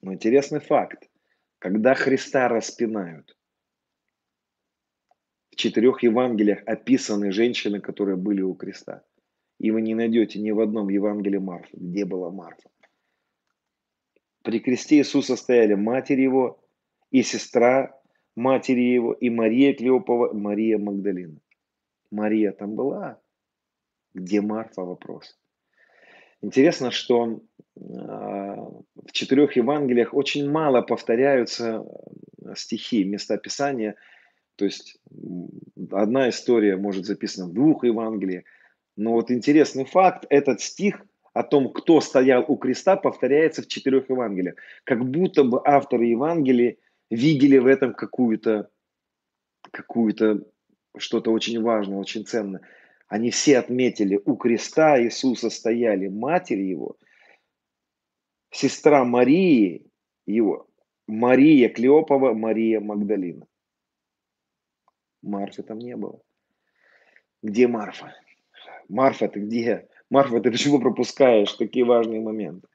Но 0.01 0.13
интересный 0.13 0.59
факт. 0.59 1.07
Когда 1.59 1.93
Христа 1.95 2.47
распинают, 2.47 3.37
в 5.51 5.55
четырех 5.55 6.03
Евангелиях 6.03 6.61
описаны 6.65 7.31
женщины, 7.31 7.79
которые 7.79 8.17
были 8.17 8.41
у 8.41 8.53
креста. 8.53 9.03
И 9.57 9.71
вы 9.71 9.81
не 9.81 9.95
найдете 9.95 10.39
ни 10.39 10.51
в 10.51 10.59
одном 10.59 10.89
Евангелии 10.89 11.37
Марфы, 11.37 11.77
где 11.77 12.03
была 12.03 12.29
Марфа. 12.29 12.69
При 14.45 14.59
кресте 14.59 14.97
Иисуса 14.97 15.35
стояли 15.35 15.73
матерь 15.73 16.21
его 16.21 16.63
и 17.11 17.23
сестра 17.23 17.99
матери 18.35 18.81
его, 18.81 19.11
и 19.13 19.29
Мария 19.29 19.73
Клеопова, 19.73 20.33
Мария 20.33 20.77
Магдалина. 20.77 21.39
Мария 22.11 22.51
там 22.51 22.75
была. 22.75 23.19
Где 24.13 24.39
Марфа? 24.39 24.83
Вопрос. 24.83 25.37
Интересно, 26.41 26.91
что 26.91 27.41
а, 27.77 28.55
в 28.95 29.11
четырех 29.11 29.55
Евангелиях 29.57 30.13
очень 30.13 30.49
мало 30.49 30.81
повторяются 30.81 31.83
стихи, 32.55 33.03
места 33.03 33.37
Писания– 33.37 33.95
то 34.55 34.65
есть 34.65 34.97
одна 35.91 36.29
история 36.29 36.77
может 36.77 37.05
записана 37.05 37.47
в 37.47 37.53
двух 37.53 37.83
Евангелиях. 37.83 38.43
Но 38.95 39.11
вот 39.11 39.31
интересный 39.31 39.85
факт, 39.85 40.25
этот 40.29 40.61
стих 40.61 41.05
о 41.35 41.43
том, 41.43 41.73
кто 41.73 41.99
стоял 41.99 42.45
у 42.47 42.55
креста, 42.55 42.95
повторяется 42.95 43.61
в 43.61 43.67
четырех 43.67 44.09
Евангелиях. 44.09 44.55
Как 44.85 45.05
будто 45.05 45.43
бы 45.43 45.61
авторы 45.65 46.05
Евангелия 46.05 46.77
видели 47.09 47.57
в 47.57 47.67
этом 47.67 47.93
какую-то 47.93 48.71
какую-то 49.69 50.45
что-то 50.97 51.31
очень 51.31 51.61
важное, 51.61 51.97
очень 51.97 52.25
ценное. 52.25 52.61
Они 53.09 53.31
все 53.31 53.59
отметили, 53.59 54.19
у 54.23 54.37
креста 54.37 54.97
Иисуса 55.03 55.49
стояли 55.49 56.07
матерь 56.07 56.61
его, 56.61 56.95
сестра 58.49 59.03
Марии 59.03 59.91
его, 60.25 60.69
Мария 61.05 61.67
Клеопова, 61.67 62.33
Мария 62.33 62.79
Магдалина. 62.79 63.45
Марфы 65.21 65.63
там 65.63 65.79
не 65.79 65.97
было. 65.97 66.21
Где 67.43 67.67
Марфа? 67.67 68.15
Марфа, 68.87 69.27
ты 69.27 69.41
где? 69.41 69.89
Марфа, 70.15 70.39
ты 70.39 70.49
почему 70.49 70.79
пропускаешь 70.79 71.51
такие 71.51 71.83
важные 71.83 72.21
моменты? 72.21 72.69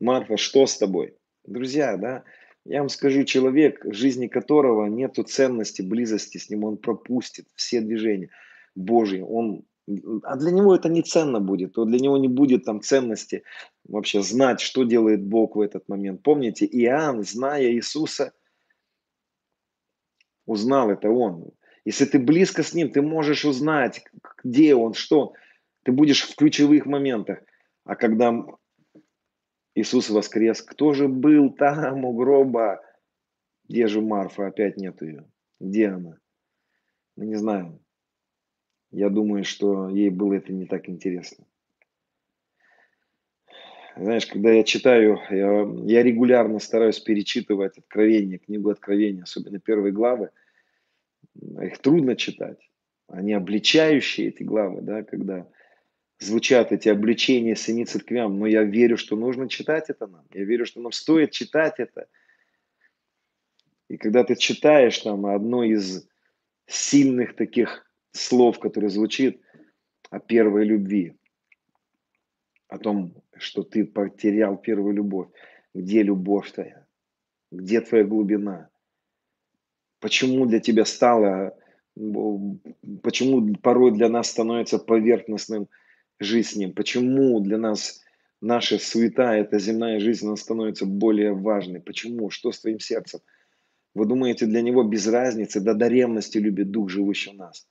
Марфа, 0.00 0.38
что 0.38 0.66
с 0.66 0.78
тобой? 0.78 1.14
Друзья, 1.44 1.98
да, 1.98 2.24
я 2.64 2.78
вам 2.80 2.88
скажу, 2.88 3.24
человек, 3.24 3.84
в 3.84 3.92
жизни 3.92 4.28
которого 4.28 4.86
нету 4.86 5.24
ценности, 5.24 5.82
близости 5.82 6.38
с 6.38 6.48
ним, 6.48 6.64
он 6.64 6.78
пропустит 6.78 7.48
все 7.54 7.82
движения 7.82 8.30
Божьи. 8.74 9.20
Он, 9.20 9.66
а 10.22 10.36
для 10.36 10.52
него 10.52 10.74
это 10.74 10.88
не 10.88 11.02
ценно 11.02 11.38
будет, 11.38 11.74
то 11.74 11.84
для 11.84 11.98
него 11.98 12.16
не 12.16 12.28
будет 12.28 12.64
там 12.64 12.80
ценности 12.80 13.42
вообще 13.86 14.22
знать, 14.22 14.62
что 14.62 14.84
делает 14.84 15.22
Бог 15.22 15.56
в 15.56 15.60
этот 15.60 15.86
момент. 15.90 16.22
Помните, 16.22 16.64
Иоанн, 16.64 17.24
зная 17.24 17.72
Иисуса, 17.72 18.32
узнал 20.46 20.88
это 20.88 21.10
он. 21.10 21.50
Если 21.84 22.06
ты 22.06 22.18
близко 22.18 22.62
с 22.62 22.72
ним, 22.72 22.90
ты 22.90 23.02
можешь 23.02 23.44
узнать, 23.44 24.02
где 24.42 24.74
он, 24.74 24.94
что. 24.94 25.34
Ты 25.84 25.92
будешь 25.92 26.22
в 26.22 26.34
ключевых 26.36 26.86
моментах. 26.86 27.40
А 27.84 27.94
когда 27.96 28.34
Иисус 29.74 30.10
воскрес, 30.10 30.62
кто 30.62 30.92
же 30.94 31.08
был 31.08 31.52
там 31.52 32.04
у 32.04 32.12
гроба? 32.12 32.80
Где 33.68 33.86
же 33.86 34.00
Марфа? 34.00 34.46
Опять 34.46 34.76
нет 34.76 35.00
ее. 35.02 35.28
Где 35.60 35.88
она? 35.88 36.18
Мы 37.16 37.26
не 37.26 37.36
знаем. 37.36 37.80
Я 38.90 39.08
думаю, 39.08 39.44
что 39.44 39.88
ей 39.88 40.10
было 40.10 40.34
это 40.34 40.52
не 40.52 40.66
так 40.66 40.88
интересно. 40.88 41.44
Знаешь, 43.96 44.26
когда 44.26 44.50
я 44.50 44.64
читаю, 44.64 45.20
я, 45.30 45.68
я 45.84 46.02
регулярно 46.02 46.58
стараюсь 46.58 46.98
перечитывать 46.98 47.78
Откровение, 47.78 48.38
книгу 48.38 48.70
Откровения, 48.70 49.22
особенно 49.22 49.60
первые 49.60 49.92
главы– 49.92 50.30
их 51.34 51.78
трудно 51.78 52.16
читать. 52.16 52.58
Они 53.08 53.32
обличающие, 53.32 54.28
эти 54.28 54.42
главы, 54.42 54.80
да, 54.82 55.02
когда 55.02 55.46
звучат 56.18 56.72
эти 56.72 56.88
обличения 56.88 57.54
семи 57.54 57.84
церквям, 57.84 58.38
но 58.38 58.46
я 58.46 58.62
верю, 58.62 58.96
что 58.96 59.16
нужно 59.16 59.48
читать 59.48 59.90
это 59.90 60.06
нам. 60.06 60.24
Я 60.32 60.44
верю, 60.44 60.66
что 60.66 60.80
нам 60.80 60.92
стоит 60.92 61.32
читать 61.32 61.74
это. 61.78 62.08
И 63.88 63.96
когда 63.96 64.24
ты 64.24 64.36
читаешь 64.36 64.98
там 64.98 65.26
одно 65.26 65.62
из 65.62 66.08
сильных 66.66 67.36
таких 67.36 67.90
слов, 68.12 68.58
которое 68.58 68.88
звучит 68.88 69.40
о 70.10 70.20
первой 70.20 70.64
любви, 70.64 71.16
о 72.68 72.78
том, 72.78 73.14
что 73.36 73.62
ты 73.62 73.84
потерял 73.84 74.56
первую 74.56 74.94
любовь. 74.94 75.28
Где 75.74 76.02
любовь 76.02 76.50
твоя? 76.52 76.86
Где 77.50 77.80
твоя 77.80 78.04
глубина? 78.04 78.70
почему 80.04 80.44
для 80.44 80.60
тебя 80.60 80.84
стало, 80.84 81.56
почему 83.02 83.54
порой 83.62 83.90
для 83.92 84.10
нас 84.10 84.28
становится 84.28 84.78
поверхностным 84.78 85.70
жизнь 86.24 86.72
почему 86.72 87.38
для 87.40 87.58
нас 87.58 88.02
наша 88.40 88.78
суета, 88.78 89.36
эта 89.36 89.58
земная 89.58 90.00
жизнь, 90.00 90.26
она 90.26 90.36
становится 90.36 90.86
более 90.86 91.32
важной. 91.32 91.80
Почему? 91.80 92.30
Что 92.30 92.52
с 92.52 92.60
твоим 92.60 92.80
сердцем? 92.80 93.20
Вы 93.94 94.06
думаете, 94.06 94.46
для 94.46 94.60
него 94.60 94.82
без 94.82 95.06
разницы, 95.06 95.60
да 95.60 95.74
до 95.74 95.88
ревности 95.88 96.38
любит 96.38 96.70
Дух, 96.70 96.90
живущий 96.90 97.30
в 97.30 97.34
нас. 97.34 97.66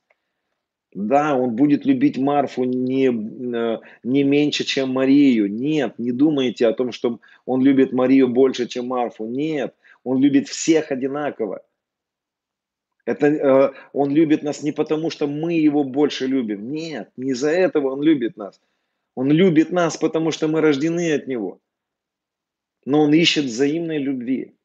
Да, 0.93 1.35
он 1.35 1.55
будет 1.55 1.85
любить 1.85 2.17
Марфу 2.17 2.63
не, 2.65 3.07
э, 3.07 3.79
не 4.03 4.23
меньше, 4.23 4.63
чем 4.63 4.91
Марию. 4.91 5.51
Нет, 5.51 5.97
не 5.97 6.11
думайте 6.11 6.67
о 6.67 6.73
том, 6.73 6.91
что 6.91 7.19
он 7.45 7.63
любит 7.63 7.93
Марию 7.93 8.27
больше, 8.27 8.67
чем 8.67 8.87
Марфу. 8.87 9.25
Нет, 9.25 9.75
он 10.03 10.21
любит 10.21 10.47
всех 10.47 10.91
одинаково. 10.91 11.63
Это 13.05 13.27
э, 13.27 13.73
он 13.91 14.11
любит 14.11 14.43
нас 14.43 14.63
не 14.63 14.71
потому, 14.71 15.09
что 15.09 15.27
мы 15.27 15.53
его 15.53 15.83
больше 15.83 16.25
любим. 16.25 16.71
Нет, 16.71 17.11
не 17.17 17.31
из-за 17.31 17.49
этого 17.49 17.91
он 17.91 18.01
любит 18.01 18.37
нас. 18.37 18.61
Он 19.15 19.29
любит 19.31 19.71
нас, 19.71 19.97
потому 19.97 20.31
что 20.31 20.47
мы 20.47 20.61
рождены 20.61 21.13
от 21.13 21.27
него. 21.27 21.59
Но 22.85 23.01
он 23.01 23.13
ищет 23.13 23.45
взаимной 23.45 23.97
любви 23.97 24.55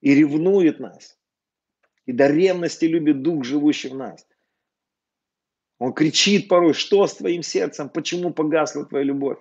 и 0.00 0.14
ревнует 0.14 0.80
нас. 0.80 1.18
И 2.06 2.12
до 2.12 2.28
ревности 2.28 2.84
любит 2.84 3.22
Дух, 3.22 3.44
живущий 3.44 3.88
в 3.88 3.94
нас. 3.94 4.26
Он 5.78 5.92
кричит 5.92 6.48
порой, 6.48 6.74
что 6.74 7.06
с 7.06 7.14
твоим 7.14 7.42
сердцем, 7.42 7.88
почему 7.88 8.32
погасла 8.32 8.84
твоя 8.84 9.04
любовь? 9.04 9.38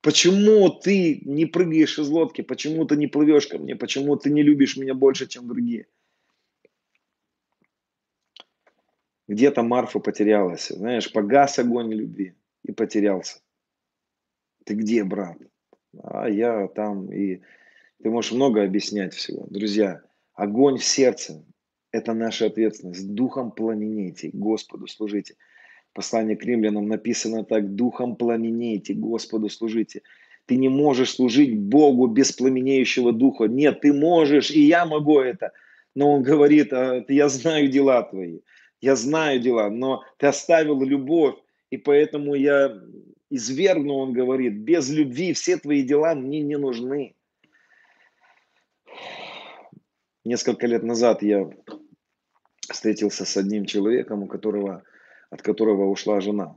Почему 0.00 0.68
ты 0.68 1.20
не 1.24 1.46
прыгаешь 1.46 1.98
из 1.98 2.08
лодки? 2.08 2.42
Почему 2.42 2.84
ты 2.84 2.96
не 2.96 3.06
плывешь 3.06 3.46
ко 3.46 3.58
мне? 3.58 3.74
Почему 3.74 4.16
ты 4.16 4.30
не 4.30 4.42
любишь 4.42 4.76
меня 4.76 4.94
больше, 4.94 5.26
чем 5.26 5.48
другие? 5.48 5.86
Где-то 9.26 9.62
Марфа 9.62 10.00
потерялась. 10.00 10.68
Знаешь, 10.68 11.12
погас 11.12 11.58
огонь 11.58 11.92
любви 11.92 12.34
и 12.62 12.72
потерялся. 12.72 13.40
Ты 14.64 14.74
где, 14.74 15.04
брат? 15.04 15.38
А 16.02 16.28
я 16.28 16.68
там. 16.68 17.10
И 17.12 17.40
ты 18.02 18.10
можешь 18.10 18.32
много 18.32 18.62
объяснять 18.62 19.14
всего. 19.14 19.46
Друзья, 19.48 20.02
огонь 20.34 20.78
в 20.78 20.84
сердце– 20.84 21.44
это 21.92 22.12
наша 22.12 22.46
ответственность. 22.46 23.14
Духом 23.14 23.50
пламенейте, 23.50 24.30
Господу 24.32 24.86
служите. 24.86 25.36
Послание 25.92 26.36
к 26.36 26.44
римлянам 26.44 26.88
написано 26.88 27.44
так, 27.44 27.74
духом 27.74 28.16
пламенейте, 28.16 28.94
Господу 28.94 29.48
служите. 29.48 30.02
Ты 30.46 30.56
не 30.56 30.68
можешь 30.68 31.14
служить 31.14 31.56
Богу 31.58 32.06
без 32.08 32.32
пламенеющего 32.32 33.12
духа. 33.12 33.44
Нет, 33.44 33.80
ты 33.80 33.92
можешь, 33.92 34.50
и 34.50 34.60
я 34.60 34.84
могу 34.84 35.20
это. 35.20 35.52
Но 35.94 36.12
он 36.12 36.22
говорит, 36.22 36.72
«А, 36.72 37.04
я 37.08 37.28
знаю 37.28 37.68
дела 37.68 38.02
твои, 38.02 38.40
я 38.84 38.96
знаю 38.96 39.40
дела, 39.40 39.70
но 39.70 40.04
ты 40.18 40.26
оставил 40.26 40.82
любовь, 40.82 41.36
и 41.70 41.78
поэтому 41.78 42.34
я 42.34 42.78
извергну, 43.30 43.94
он 43.94 44.12
говорит, 44.12 44.58
без 44.58 44.90
любви 44.90 45.32
все 45.32 45.56
твои 45.56 45.82
дела 45.82 46.14
мне 46.14 46.42
не 46.42 46.58
нужны. 46.58 47.16
Несколько 50.22 50.66
лет 50.66 50.82
назад 50.82 51.22
я 51.22 51.50
встретился 52.70 53.24
с 53.24 53.36
одним 53.38 53.64
человеком, 53.64 54.22
у 54.22 54.26
которого 54.26 54.84
от 55.30 55.40
которого 55.40 55.86
ушла 55.86 56.20
жена. 56.20 56.54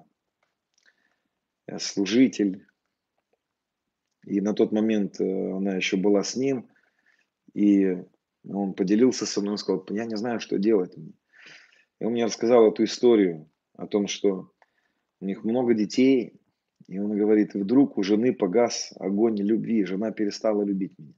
Я 1.66 1.80
служитель. 1.80 2.68
И 4.26 4.42
на 4.42 4.54
тот 4.54 4.74
момент 4.74 5.22
э, 5.22 5.24
она 5.24 5.76
еще 5.76 5.96
была 5.96 6.24
с 6.24 6.36
ним. 6.36 6.70
И 7.54 8.04
он 8.48 8.74
поделился 8.74 9.26
со 9.26 9.40
мной, 9.40 9.54
он 9.54 9.58
сказал, 9.58 9.86
я 9.90 10.06
не 10.06 10.18
знаю, 10.18 10.40
что 10.42 10.60
делать. 10.60 10.94
И 12.00 12.06
он 12.06 12.12
мне 12.14 12.26
рассказал 12.26 12.72
эту 12.72 12.84
историю 12.84 13.50
о 13.76 13.88
том, 13.88 14.08
что 14.08 14.52
у 15.20 15.26
них 15.26 15.44
много 15.44 15.74
детей, 15.74 16.34
и 16.88 17.00
он 17.00 17.18
говорит, 17.18 17.54
вдруг 17.54 17.98
у 17.98 18.04
жены 18.04 18.34
погас 18.34 18.94
огонь 18.98 19.38
любви, 19.38 19.86
жена 19.86 20.12
перестала 20.12 20.64
любить 20.64 20.94
меня 20.98 21.14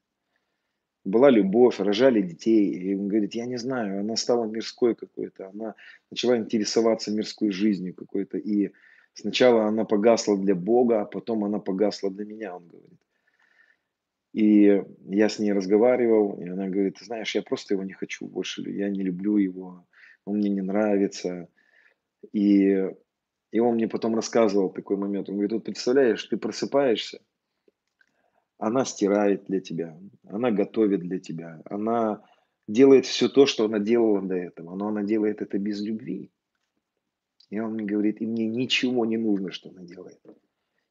была 1.09 1.29
любовь, 1.29 1.79
рожали 1.79 2.21
детей. 2.21 2.71
И 2.73 2.95
он 2.95 3.07
говорит, 3.07 3.35
я 3.35 3.45
не 3.45 3.57
знаю, 3.57 4.01
она 4.01 4.15
стала 4.15 4.45
мирской 4.45 4.95
какой-то, 4.95 5.49
она 5.49 5.75
начала 6.11 6.37
интересоваться 6.37 7.11
мирской 7.11 7.51
жизнью 7.51 7.93
какой-то. 7.93 8.37
И 8.37 8.71
сначала 9.13 9.65
она 9.65 9.85
погасла 9.85 10.37
для 10.37 10.55
Бога, 10.55 11.01
а 11.01 11.05
потом 11.05 11.43
она 11.43 11.59
погасла 11.59 12.11
для 12.11 12.25
меня, 12.25 12.55
он 12.55 12.67
говорит. 12.67 12.99
И 14.31 14.83
я 15.07 15.27
с 15.27 15.39
ней 15.39 15.53
разговаривал, 15.53 16.39
и 16.39 16.47
она 16.47 16.67
говорит, 16.67 16.97
знаешь, 16.99 17.33
я 17.33 17.41
просто 17.41 17.73
его 17.73 17.83
не 17.83 17.93
хочу 17.93 18.27
больше, 18.27 18.61
я 18.69 18.89
не 18.89 19.01
люблю 19.01 19.37
его, 19.37 19.87
он 20.29 20.37
мне 20.37 20.49
не 20.49 20.61
нравится. 20.61 21.47
И, 22.31 22.87
и 23.51 23.59
он 23.59 23.75
мне 23.75 23.87
потом 23.87 24.15
рассказывал 24.15 24.69
такой 24.69 24.97
момент, 24.97 25.29
он 25.29 25.35
говорит, 25.35 25.53
вот 25.53 25.63
представляешь, 25.63 26.23
ты 26.23 26.37
просыпаешься, 26.37 27.21
она 28.57 28.85
стирает 28.85 29.45
для 29.45 29.61
тебя, 29.61 29.97
она 30.27 30.51
готовит 30.51 30.99
для 30.99 31.19
тебя, 31.19 31.61
она 31.65 32.21
делает 32.67 33.05
все 33.05 33.29
то, 33.29 33.45
что 33.45 33.65
она 33.65 33.79
делала 33.79 34.21
до 34.21 34.35
этого, 34.35 34.75
но 34.75 34.89
она 34.89 35.03
делает 35.03 35.41
это 35.41 35.57
без 35.57 35.81
любви. 35.81 36.31
И 37.49 37.59
он 37.59 37.73
мне 37.73 37.85
говорит, 37.85 38.21
и 38.21 38.27
мне 38.27 38.45
ничего 38.45 39.05
не 39.05 39.17
нужно, 39.17 39.51
что 39.51 39.69
она 39.69 39.81
делает. 39.81 40.19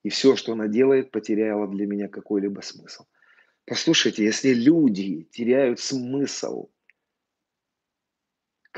И 0.03 0.09
все, 0.09 0.35
что 0.35 0.55
она 0.55 0.67
делает, 0.67 1.11
потеряло 1.11 1.69
для 1.69 1.87
меня 1.87 2.09
какой-либо 2.09 2.63
смысл. 2.63 3.05
Послушайте, 3.65 4.25
если 4.25 4.55
люди 4.55 5.29
теряют 5.31 5.79
смысл, 5.79 6.71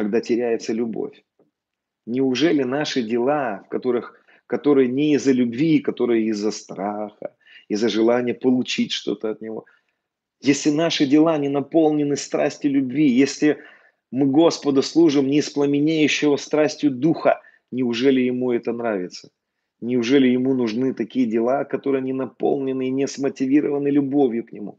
когда 0.00 0.22
теряется 0.22 0.72
любовь, 0.72 1.22
неужели 2.06 2.62
наши 2.62 3.02
дела, 3.02 3.62
в 3.66 3.68
которых, 3.68 4.18
которые 4.46 4.88
не 4.88 5.12
из-за 5.12 5.32
любви, 5.32 5.80
которые 5.80 6.24
из-за 6.28 6.52
страха, 6.52 7.36
из-за 7.68 7.90
желания 7.90 8.32
получить 8.32 8.92
что-то 8.92 9.28
от 9.28 9.42
Него. 9.42 9.66
Если 10.40 10.70
наши 10.70 11.04
дела 11.04 11.36
не 11.36 11.50
наполнены 11.50 12.16
страстью 12.16 12.70
любви, 12.70 13.10
если 13.10 13.58
мы 14.10 14.24
Господу 14.24 14.80
служим 14.80 15.26
не 15.28 15.40
из 15.40 15.50
пламенеющего 15.50 16.36
страстью 16.36 16.90
Духа, 16.90 17.42
неужели 17.70 18.22
Ему 18.22 18.52
это 18.52 18.72
нравится? 18.72 19.28
Неужели 19.82 20.28
Ему 20.28 20.54
нужны 20.54 20.94
такие 20.94 21.26
дела, 21.26 21.64
которые 21.64 22.00
не 22.00 22.14
наполнены 22.14 22.86
и 22.86 22.90
не 22.90 23.06
смотивированы 23.06 23.88
любовью 23.88 24.46
к 24.46 24.52
Нему? 24.52 24.78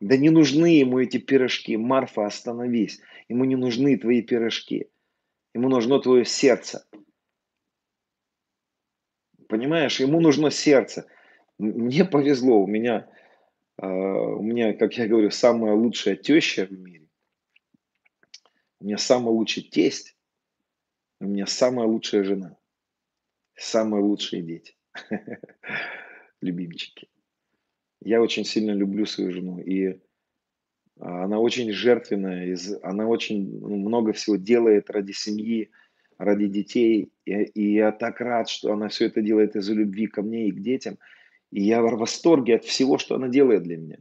Да 0.00 0.16
не 0.16 0.30
нужны 0.30 0.78
Ему 0.78 0.98
эти 0.98 1.18
пирожки. 1.18 1.76
Марфа, 1.76 2.26
остановись. 2.26 3.00
Ему 3.28 3.44
не 3.44 3.56
нужны 3.56 3.98
твои 3.98 4.22
пирожки. 4.22 4.90
Ему 5.54 5.68
нужно 5.68 6.00
твое 6.00 6.24
сердце. 6.24 6.86
Понимаешь, 9.48 10.00
ему 10.00 10.20
нужно 10.20 10.50
сердце. 10.50 11.06
Мне 11.58 12.04
повезло, 12.04 12.62
у 12.62 12.66
меня, 12.66 13.10
а, 13.76 13.86
у 13.88 14.42
меня, 14.42 14.72
как 14.72 14.94
я 14.94 15.06
говорю, 15.06 15.30
самая 15.30 15.74
лучшая 15.74 16.16
теща 16.16 16.66
в 16.66 16.72
мире. 16.72 17.08
У 18.78 18.84
меня 18.84 18.96
самый 18.96 19.30
лучший 19.30 19.64
тесть. 19.64 20.16
У 21.20 21.26
меня 21.26 21.46
самая 21.46 21.86
лучшая 21.86 22.24
жена. 22.24 22.56
Самые 23.54 24.02
лучшие 24.02 24.42
дети. 24.42 24.74
Любимчики. 26.40 27.08
Я 28.10 28.20
очень 28.20 28.44
сильно 28.44 28.72
люблю 28.72 29.06
свою 29.06 29.32
жену. 29.32 29.60
И 29.60 30.00
она 30.98 31.38
очень 31.38 31.70
жертвенная, 31.70 32.56
она 32.82 33.06
очень 33.06 33.60
ну, 33.60 33.76
много 33.76 34.12
всего 34.12 34.36
делает 34.36 34.90
ради 34.90 35.12
семьи, 35.12 35.70
ради 36.18 36.46
детей. 36.46 37.12
И 37.24 37.72
я 37.72 37.92
так 37.92 38.20
рад, 38.20 38.48
что 38.48 38.72
она 38.72 38.88
все 38.88 39.06
это 39.06 39.22
делает 39.22 39.56
из-за 39.56 39.74
любви 39.74 40.06
ко 40.06 40.22
мне 40.22 40.48
и 40.48 40.52
к 40.52 40.60
детям– 40.60 40.98
и 41.50 41.62
я 41.62 41.82
в 41.82 41.96
восторге 41.96 42.56
от 42.56 42.64
всего, 42.64 42.98
что 42.98 43.16
она 43.16 43.28
делает 43.28 43.62
для 43.64 43.76
меня. 43.76 43.98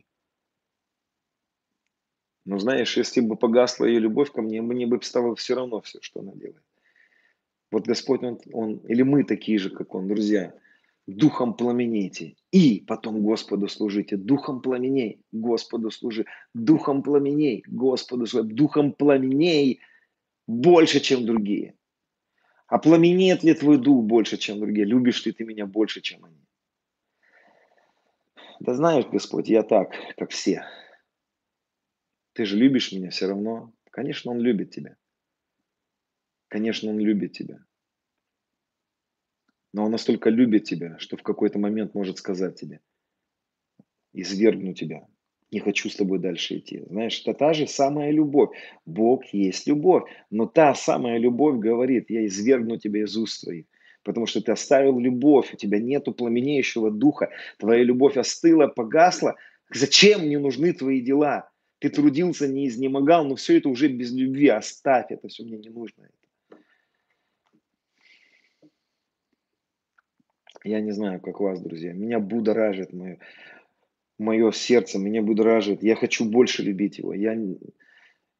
Но 2.45 2.57
знаешь, 2.57 2.97
если 2.97 3.21
бы 3.21 3.35
погасла 3.35 3.85
ее 3.85 3.99
любовь 3.99 4.31
ко 4.31 4.41
мне, 4.41 4.61
мне 4.61 4.87
бы 4.87 5.01
стало 5.01 5.35
все 5.35 5.55
равно 5.55 5.81
все, 5.81 5.99
что 6.01 6.21
она 6.21 6.33
делает. 6.33 6.63
Вот 7.71 7.85
Господь, 7.85 8.23
он, 8.23 8.39
он, 8.51 8.77
или 8.87 9.03
мы 9.03 9.23
такие 9.23 9.59
же, 9.59 9.69
как 9.69 9.93
Он, 9.93 10.07
друзья, 10.07 10.55
духом 11.15 11.53
пламенейте, 11.53 12.35
и 12.51 12.83
потом 12.87 13.21
Господу 13.21 13.67
служите. 13.67 14.17
Духом 14.17 14.61
пламеней, 14.61 15.21
Господу 15.31 15.91
служи. 15.91 16.25
Духом 16.53 17.03
пламеней, 17.03 17.63
Господу 17.67 18.25
служи. 18.25 18.47
Духом 18.47 18.93
пламеней 18.93 19.79
больше, 20.47 20.99
чем 20.99 21.25
другие. 21.25 21.75
А 22.67 22.77
пламенеет 22.77 23.43
ли 23.43 23.53
твой 23.53 23.77
дух 23.77 24.03
больше, 24.05 24.37
чем 24.37 24.59
другие? 24.59 24.85
Любишь 24.85 25.25
ли 25.25 25.31
ты 25.31 25.43
меня 25.43 25.65
больше, 25.65 26.01
чем 26.01 26.25
они? 26.25 26.45
Да 28.59 28.73
знаешь, 28.73 29.05
Господь, 29.05 29.49
я 29.49 29.63
так, 29.63 29.93
как 30.17 30.31
все. 30.31 30.65
Ты 32.33 32.45
же 32.45 32.57
любишь 32.57 32.91
меня 32.91 33.09
все 33.09 33.27
равно. 33.27 33.73
Конечно, 33.89 34.31
Он 34.31 34.39
любит 34.39 34.71
тебя. 34.71 34.95
Конечно, 36.47 36.89
Он 36.91 36.99
любит 36.99 37.33
тебя. 37.33 37.59
Но 39.73 39.85
Он 39.85 39.91
настолько 39.91 40.29
любит 40.29 40.63
тебя, 40.63 40.97
что 40.99 41.17
в 41.17 41.23
какой-то 41.23 41.59
момент 41.59 41.93
может 41.93 42.17
сказать 42.17 42.59
тебе, 42.59 42.79
извергну 44.13 44.73
тебя, 44.73 45.07
не 45.51 45.59
хочу 45.59 45.89
с 45.89 45.95
тобой 45.95 46.19
дальше 46.19 46.57
идти. 46.57 46.83
Знаешь, 46.89 47.21
это 47.21 47.33
та 47.33 47.53
же 47.53 47.67
самая 47.67 48.11
любовь. 48.11 48.55
Бог 48.85 49.25
есть 49.33 49.67
любовь. 49.67 50.03
Но 50.29 50.45
та 50.45 50.75
самая 50.75 51.17
любовь 51.17 51.59
говорит, 51.59 52.09
я 52.09 52.25
извергну 52.25 52.77
тебя 52.77 53.03
из 53.03 53.17
уст 53.17 53.43
твоих 53.43 53.65
потому 54.03 54.25
что 54.25 54.41
ты 54.41 54.51
оставил 54.51 54.97
любовь, 54.97 55.53
у 55.53 55.57
тебя 55.57 55.79
нету 55.79 56.11
пламенеющего 56.11 56.89
духа, 56.89 57.29
твоя 57.57 57.83
любовь 57.83 58.17
остыла, 58.17 58.67
погасла. 58.67 59.35
Зачем 59.71 60.21
мне 60.21 60.39
нужны 60.39 60.73
твои 60.73 61.01
дела? 61.01 61.49
Ты 61.79 61.89
трудился, 61.89 62.47
не 62.47 62.67
изнемогал, 62.67 63.25
но 63.25 63.35
все 63.35 63.57
это 63.57 63.69
уже 63.69 63.87
без 63.87 64.11
любви. 64.11 64.47
Оставь 64.47 65.11
это, 65.11 65.27
все 65.27 65.43
мне 65.43 65.57
не 65.57 65.69
нужно. 65.69 66.09
Я 70.63 70.81
не 70.81 70.91
знаю, 70.91 71.21
как 71.21 71.39
вас, 71.39 71.61
друзья. 71.61 71.93
Меня 71.93 72.19
будоражит 72.19 72.93
мое, 72.93 73.19
мое 74.17 74.51
сердце, 74.51 74.99
меня 74.99 75.21
будоражит. 75.21 75.83
Я 75.83 75.95
хочу 75.95 76.25
больше 76.25 76.63
любить 76.63 76.97
его. 76.97 77.13
Я, 77.13 77.37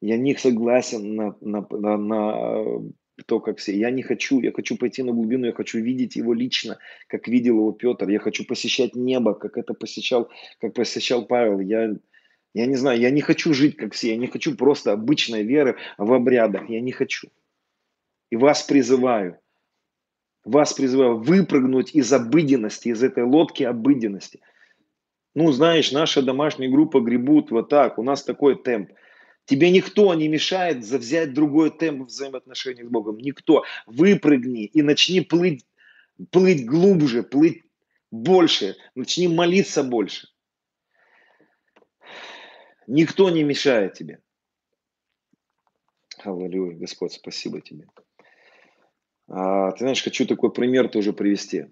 я 0.00 0.16
не 0.16 0.34
согласен 0.36 1.14
на, 1.14 1.36
на, 1.40 1.66
на, 1.70 1.96
на 1.96 2.82
то, 3.26 3.40
как 3.40 3.58
все. 3.58 3.76
Я 3.76 3.90
не 3.90 4.02
хочу, 4.02 4.40
я 4.40 4.52
хочу 4.52 4.76
пойти 4.76 5.02
на 5.02 5.12
глубину, 5.12 5.46
я 5.46 5.52
хочу 5.52 5.80
видеть 5.80 6.16
его 6.16 6.34
лично, 6.34 6.78
как 7.06 7.26
видел 7.26 7.56
его 7.56 7.72
Петр. 7.72 8.08
Я 8.08 8.18
хочу 8.18 8.44
посещать 8.44 8.94
небо, 8.94 9.34
как 9.34 9.56
это 9.56 9.74
посещал, 9.74 10.30
как 10.60 10.74
посещал 10.74 11.26
Павел. 11.26 11.60
Я, 11.60 11.94
я 12.54 12.66
не 12.66 12.76
знаю, 12.76 13.00
я 13.00 13.10
не 13.10 13.22
хочу 13.22 13.54
жить, 13.54 13.76
как 13.76 13.94
все. 13.94 14.10
Я 14.10 14.16
не 14.16 14.26
хочу 14.26 14.56
просто 14.56 14.92
обычной 14.92 15.42
веры 15.42 15.76
в 15.96 16.12
обрядах. 16.12 16.68
Я 16.68 16.80
не 16.80 16.92
хочу. 16.92 17.28
И 18.30 18.36
вас 18.36 18.62
призываю. 18.62 19.39
Вас 20.44 20.72
призываю 20.72 21.18
выпрыгнуть 21.18 21.94
из 21.94 22.12
обыденности, 22.12 22.88
из 22.88 23.02
этой 23.02 23.24
лодки 23.24 23.62
обыденности. 23.62 24.40
Ну, 25.34 25.52
знаешь, 25.52 25.92
наша 25.92 26.22
домашняя 26.22 26.70
группа 26.70 27.00
гребут 27.00 27.50
вот 27.50 27.68
так, 27.68 27.98
у 27.98 28.02
нас 28.02 28.24
такой 28.24 28.60
темп. 28.60 28.90
Тебе 29.44 29.70
никто 29.70 30.12
не 30.14 30.28
мешает 30.28 30.78
взять 30.78 31.34
другой 31.34 31.70
темп 31.70 32.08
взаимоотношений 32.08 32.84
с 32.84 32.88
Богом. 32.88 33.18
Никто. 33.18 33.64
Выпрыгни 33.86 34.64
и 34.64 34.82
начни 34.82 35.20
плыть, 35.20 35.66
плыть 36.30 36.64
глубже, 36.66 37.22
плыть 37.22 37.62
больше. 38.10 38.76
Начни 38.94 39.28
молиться 39.28 39.82
больше. 39.82 40.28
Никто 42.86 43.30
не 43.30 43.42
мешает 43.42 43.94
тебе. 43.94 44.20
Аллилуйя, 46.18 46.76
Господь, 46.76 47.12
спасибо 47.12 47.60
тебе. 47.60 47.86
А, 49.30 49.70
ты 49.70 49.78
знаешь, 49.78 50.02
хочу 50.02 50.26
такой 50.26 50.52
пример 50.52 50.88
тоже 50.88 51.12
привести. 51.12 51.66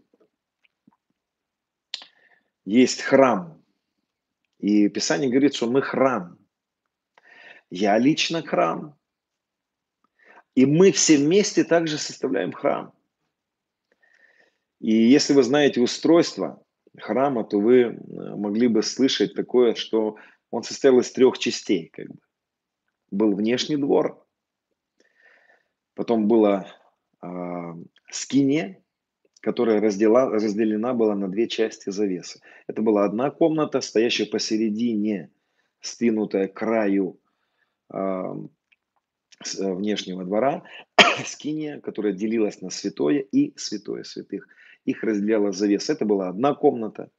Есть 2.64 3.02
храм. 3.02 3.60
И 4.60 4.88
Писание 4.88 5.28
говорит, 5.28 5.54
что 5.54 5.68
мы 5.68 5.82
храм. 5.82 6.38
Я 7.68 7.98
лично 7.98 8.42
храм. 8.42 8.96
И 10.54 10.66
мы 10.66 10.92
все 10.92 11.16
вместе 11.16 11.64
также 11.64 11.98
составляем 11.98 12.52
храм. 12.52 12.92
И 14.80 14.92
если 14.92 15.32
вы 15.32 15.42
знаете 15.42 15.80
устройство 15.80 16.62
храма, 16.96 17.44
то 17.44 17.58
вы 17.58 17.80
э, 17.82 17.94
могли 18.36 18.68
бы 18.68 18.82
слышать 18.82 19.34
такое, 19.34 19.74
что 19.74 20.16
он 20.50 20.62
состоял 20.62 21.00
из 21.00 21.10
трех 21.10 21.38
частей. 21.38 21.88
Как 21.88 22.06
бы. 22.06 22.18
Был 23.10 23.34
внешний 23.34 23.76
двор, 23.76 24.24
потом 25.94 26.28
была 26.28 26.77
э, 27.22 27.74
скиния, 28.10 28.82
которая 29.40 29.80
раздела, 29.80 30.30
разделена 30.30 30.94
была 30.94 31.14
на 31.14 31.28
две 31.28 31.48
части 31.48 31.90
завесы. 31.90 32.40
Это 32.66 32.82
была 32.82 33.04
одна 33.04 33.30
комната, 33.30 33.80
стоящая 33.80 34.26
посередине, 34.26 35.30
стынутая 35.80 36.48
краю 36.48 37.20
э, 37.92 38.34
внешнего 39.58 40.24
двора, 40.24 40.64
скиния, 41.24 41.80
которая 41.80 42.12
делилась 42.12 42.60
на 42.60 42.70
святое 42.70 43.20
и 43.20 43.56
святое 43.56 44.02
святых. 44.02 44.48
Их 44.84 45.02
разделяла 45.02 45.52
завеса. 45.52 45.92
Это 45.92 46.04
была 46.04 46.28
одна 46.28 46.54
комната. 46.54 47.10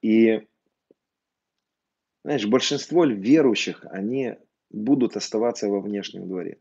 И, 0.00 0.46
знаешь, 2.24 2.46
большинство 2.46 3.04
верующих, 3.04 3.84
они 3.90 4.36
будут 4.70 5.16
оставаться 5.16 5.68
во 5.68 5.80
внешнем 5.80 6.28
дворе. 6.28 6.58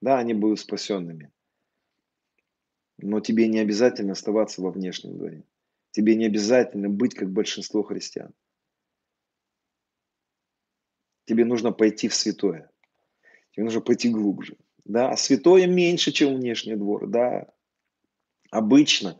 Да, 0.00 0.18
они 0.18 0.34
будут 0.34 0.60
спасенными. 0.60 1.30
Но 2.98 3.20
тебе 3.20 3.48
не 3.48 3.58
обязательно 3.58 4.12
оставаться 4.12 4.62
во 4.62 4.70
внешнем 4.70 5.16
дворе. 5.16 5.44
Тебе 5.90 6.14
не 6.16 6.26
обязательно 6.26 6.88
быть 6.88 7.14
как 7.14 7.30
большинство 7.30 7.82
христиан. 7.82 8.32
Тебе 11.24 11.44
нужно 11.44 11.72
пойти 11.72 12.08
в 12.08 12.14
святое. 12.14 12.70
Тебе 13.52 13.64
нужно 13.64 13.80
пойти 13.80 14.10
глубже. 14.10 14.56
Да, 14.84 15.16
святое 15.16 15.66
меньше, 15.66 16.12
чем 16.12 16.36
внешний 16.36 16.76
двор. 16.76 17.06
Да, 17.06 17.46
обычно, 18.50 19.18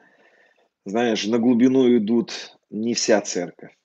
знаешь, 0.84 1.24
на 1.26 1.38
глубину 1.38 1.96
идут 1.96 2.58
не 2.70 2.94
вся 2.94 3.20
церковь. 3.22 3.76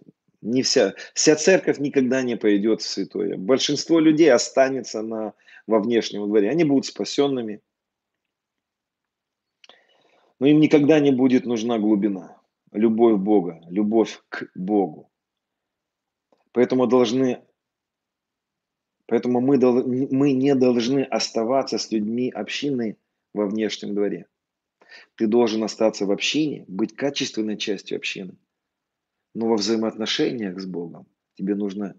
Не 0.42 0.64
вся, 0.64 0.94
вся 1.14 1.36
церковь 1.36 1.80
никогда 1.80 2.22
не 2.22 2.38
пойдет 2.38 2.82
в 2.82 2.88
святое. 2.88 3.38
Большинство 3.38 4.00
людей 4.00 4.32
останется 4.32 5.02
на, 5.02 5.34
во 5.70 5.80
внешнем 5.80 6.28
дворе. 6.28 6.50
Они 6.50 6.64
будут 6.64 6.88
спасенными. 6.88 7.62
Но 10.40 10.48
им 10.48 10.60
никогда 10.60 11.00
не 11.00 11.12
будет 11.12 11.46
нужна 11.46 11.78
глубина. 11.78 12.42
Любовь 12.72 13.20
Бога, 13.20 13.62
любовь 13.70 14.22
к 14.30 14.50
Богу. 14.56 15.12
Поэтому 16.52 16.88
должны 16.88 17.46
Поэтому 19.06 19.42
мы, 19.42 19.58
мы 19.58 20.34
не 20.34 20.54
должны 20.54 21.02
оставаться 21.02 21.80
с 21.80 21.92
людьми 21.92 22.30
общины 22.30 22.98
во 23.34 23.48
внешнем 23.48 23.96
дворе. 23.96 24.28
Ты 25.16 25.26
должен 25.26 25.64
остаться 25.64 26.06
в 26.06 26.12
общине, 26.12 26.66
быть 26.68 26.96
качественной 26.96 27.58
частью 27.58 27.98
общины. 27.98 28.38
Но 29.34 29.48
во 29.48 29.56
взаимоотношениях 29.56 30.60
с 30.60 30.66
Богом 30.66 31.08
тебе 31.36 31.56
нужно 31.56 31.96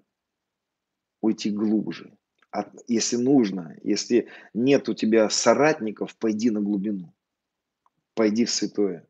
уйти 1.21 1.51
глубже. 1.51 2.17
Если 2.89 3.17
нужно, 3.17 3.77
если 3.83 4.29
нет 4.55 4.89
у 4.89 4.95
тебя 4.95 5.31
соратников, 5.31 6.17
пойди 6.17 6.51
на 6.51 6.61
глубину. 6.61 7.13
Пойди 8.15 8.45
в 8.45 8.51
святое. 8.51 9.07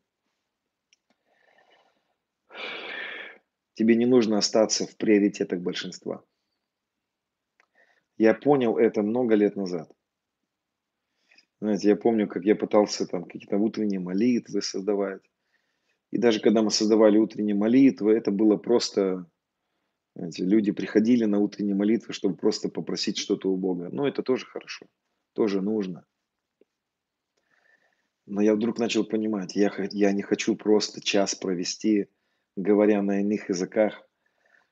Тебе 3.74 3.97
не 3.97 4.05
нужно 4.05 4.36
остаться 4.36 4.86
в 4.86 4.95
приоритетах 4.97 5.61
большинства. 5.61 6.22
Я 8.18 8.34
понял 8.34 8.76
это 8.76 9.03
много 9.03 9.34
лет 9.34 9.57
назад. 9.57 9.91
Знаете, 11.61 11.88
я 11.88 11.97
помню, 11.97 12.28
как 12.28 12.45
я 12.45 12.55
пытался 12.55 13.07
там 13.07 13.24
какие-то 13.24 13.57
утренние 13.57 14.01
молитвы 14.01 14.61
создавать. 14.61 15.22
И 16.11 16.18
даже 16.18 16.41
когда 16.41 16.62
мы 16.62 16.70
создавали 16.70 17.16
утренние 17.16 17.55
молитвы, 17.55 18.12
это 18.12 18.30
было 18.30 18.57
просто, 18.57 19.26
знаете, 20.14 20.44
люди 20.44 20.72
приходили 20.72 21.24
на 21.24 21.38
утренние 21.38 21.74
молитвы, 21.74 22.12
чтобы 22.12 22.36
просто 22.36 22.68
попросить 22.68 23.18
что-то 23.18 23.50
у 23.50 23.56
Бога. 23.56 23.88
Но 23.90 24.06
это 24.06 24.22
тоже 24.22 24.46
хорошо, 24.46 24.86
тоже 25.34 25.61
нужно. 25.61 26.04
Но 28.26 28.40
я 28.40 28.54
вдруг 28.54 28.78
начал 28.78 29.04
понимать, 29.04 29.56
я, 29.56 29.72
я 29.92 30.12
не 30.12 30.22
хочу 30.22 30.56
просто 30.56 31.00
час 31.00 31.34
провести, 31.34 32.08
говоря 32.56 33.02
на 33.02 33.20
иных 33.20 33.48
языках, 33.48 34.06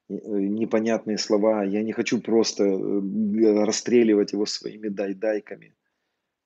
Э, 0.09 0.14
непонятные 0.14 1.18
слова. 1.18 1.64
Я 1.64 1.82
не 1.82 1.93
хочу 1.93 2.20
просто 2.20 2.64
э, 2.64 3.64
расстреливать 3.64 4.32
его 4.32 4.47
своими 4.47 4.89
дай-дайками. 4.89 5.74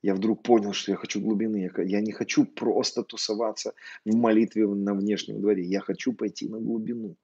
Я 0.02 0.14
вдруг 0.16 0.42
понял, 0.42 0.72
что 0.72 0.90
я 0.90 0.96
хочу 0.96 1.20
глубины. 1.20 1.70
Я 1.84 2.00
не 2.00 2.10
хочу 2.10 2.44
просто 2.44 3.04
тусоваться 3.04 3.72
в 4.04 4.16
молитве 4.16 4.66
на 4.66 4.94
внешнем 4.94 5.40
дворе. 5.40 5.64
Я 5.64 5.80
хочу 5.80 6.12
пойти 6.12 6.48
на 6.48 6.58
глубину. 6.58 7.16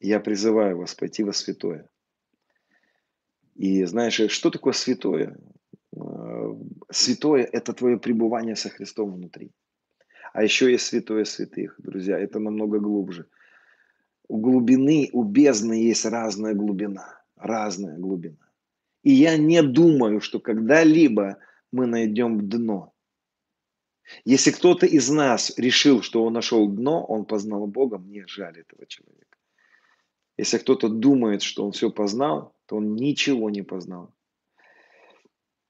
Я 0.00 0.20
призываю 0.20 0.78
вас 0.78 0.94
пойти 0.94 1.24
во 1.24 1.32
святое. 1.32 1.88
И 3.54 3.84
знаешь, 3.84 4.20
э, 4.20 4.28
что 4.28 4.50
такое 4.50 4.72
святое? 4.72 5.36
Святое– 6.90 7.44
это 7.52 7.72
твое 7.72 7.98
пребывание 7.98 8.56
со 8.56 8.68
Христом 8.68 9.12
внутри. 9.12 9.52
А 10.32 10.42
еще 10.42 10.70
есть 10.70 10.86
святое 10.86 11.24
святых, 11.24 11.76
друзья, 11.78 12.18
это 12.18 12.40
намного 12.40 12.80
глубже. 12.80 13.26
У 14.26 14.38
глубины, 14.38 15.10
у 15.12 15.22
бездны 15.22 15.74
есть 15.74 16.04
разная 16.04 16.54
глубина, 16.54 17.22
разная 17.36 17.96
глубина. 17.98 18.44
И 19.04 19.12
я 19.12 19.36
не 19.36 19.62
думаю, 19.62 20.20
что 20.20 20.40
когда-либо 20.40 21.38
мы 21.70 21.86
найдем 21.86 22.48
дно. 22.48 22.93
Если 24.24 24.50
кто-то 24.50 24.86
из 24.86 25.08
нас 25.08 25.56
решил, 25.56 26.02
что 26.02 26.24
он 26.24 26.32
нашел 26.32 26.68
дно, 26.68 27.04
он 27.04 27.24
познал 27.24 27.66
Бога, 27.66 27.98
мне 27.98 28.26
жаль 28.26 28.58
этого 28.58 28.86
человека. 28.86 29.38
Если 30.36 30.58
кто-то 30.58 30.88
думает, 30.88 31.42
что 31.42 31.64
он 31.64 31.72
все 31.72 31.90
познал, 31.90 32.54
то 32.66 32.76
он 32.76 32.96
ничего 32.96 33.50
не 33.50 33.62
познал. 33.62 34.14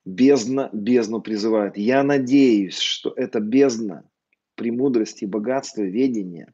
Бездна 0.05 0.69
бездну 0.73 1.21
призывает. 1.21 1.77
Я 1.77 2.03
надеюсь, 2.03 2.79
что 2.79 3.13
эта 3.17 3.41
бездна 3.41 4.09
премудрости, 4.55 5.25
богатства, 5.25 5.83
ведения 5.83 6.53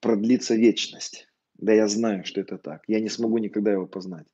продлится 0.00 0.54
вечность. 0.54 1.28
Да 1.54 1.72
я 1.72 1.88
знаю, 1.88 2.24
что 2.24 2.40
это 2.40 2.58
так. 2.58 2.82
Я 2.86 3.00
не 3.00 3.08
смогу 3.08 3.38
никогда 3.38 3.72
его 3.72 3.86
познать. 3.86 4.26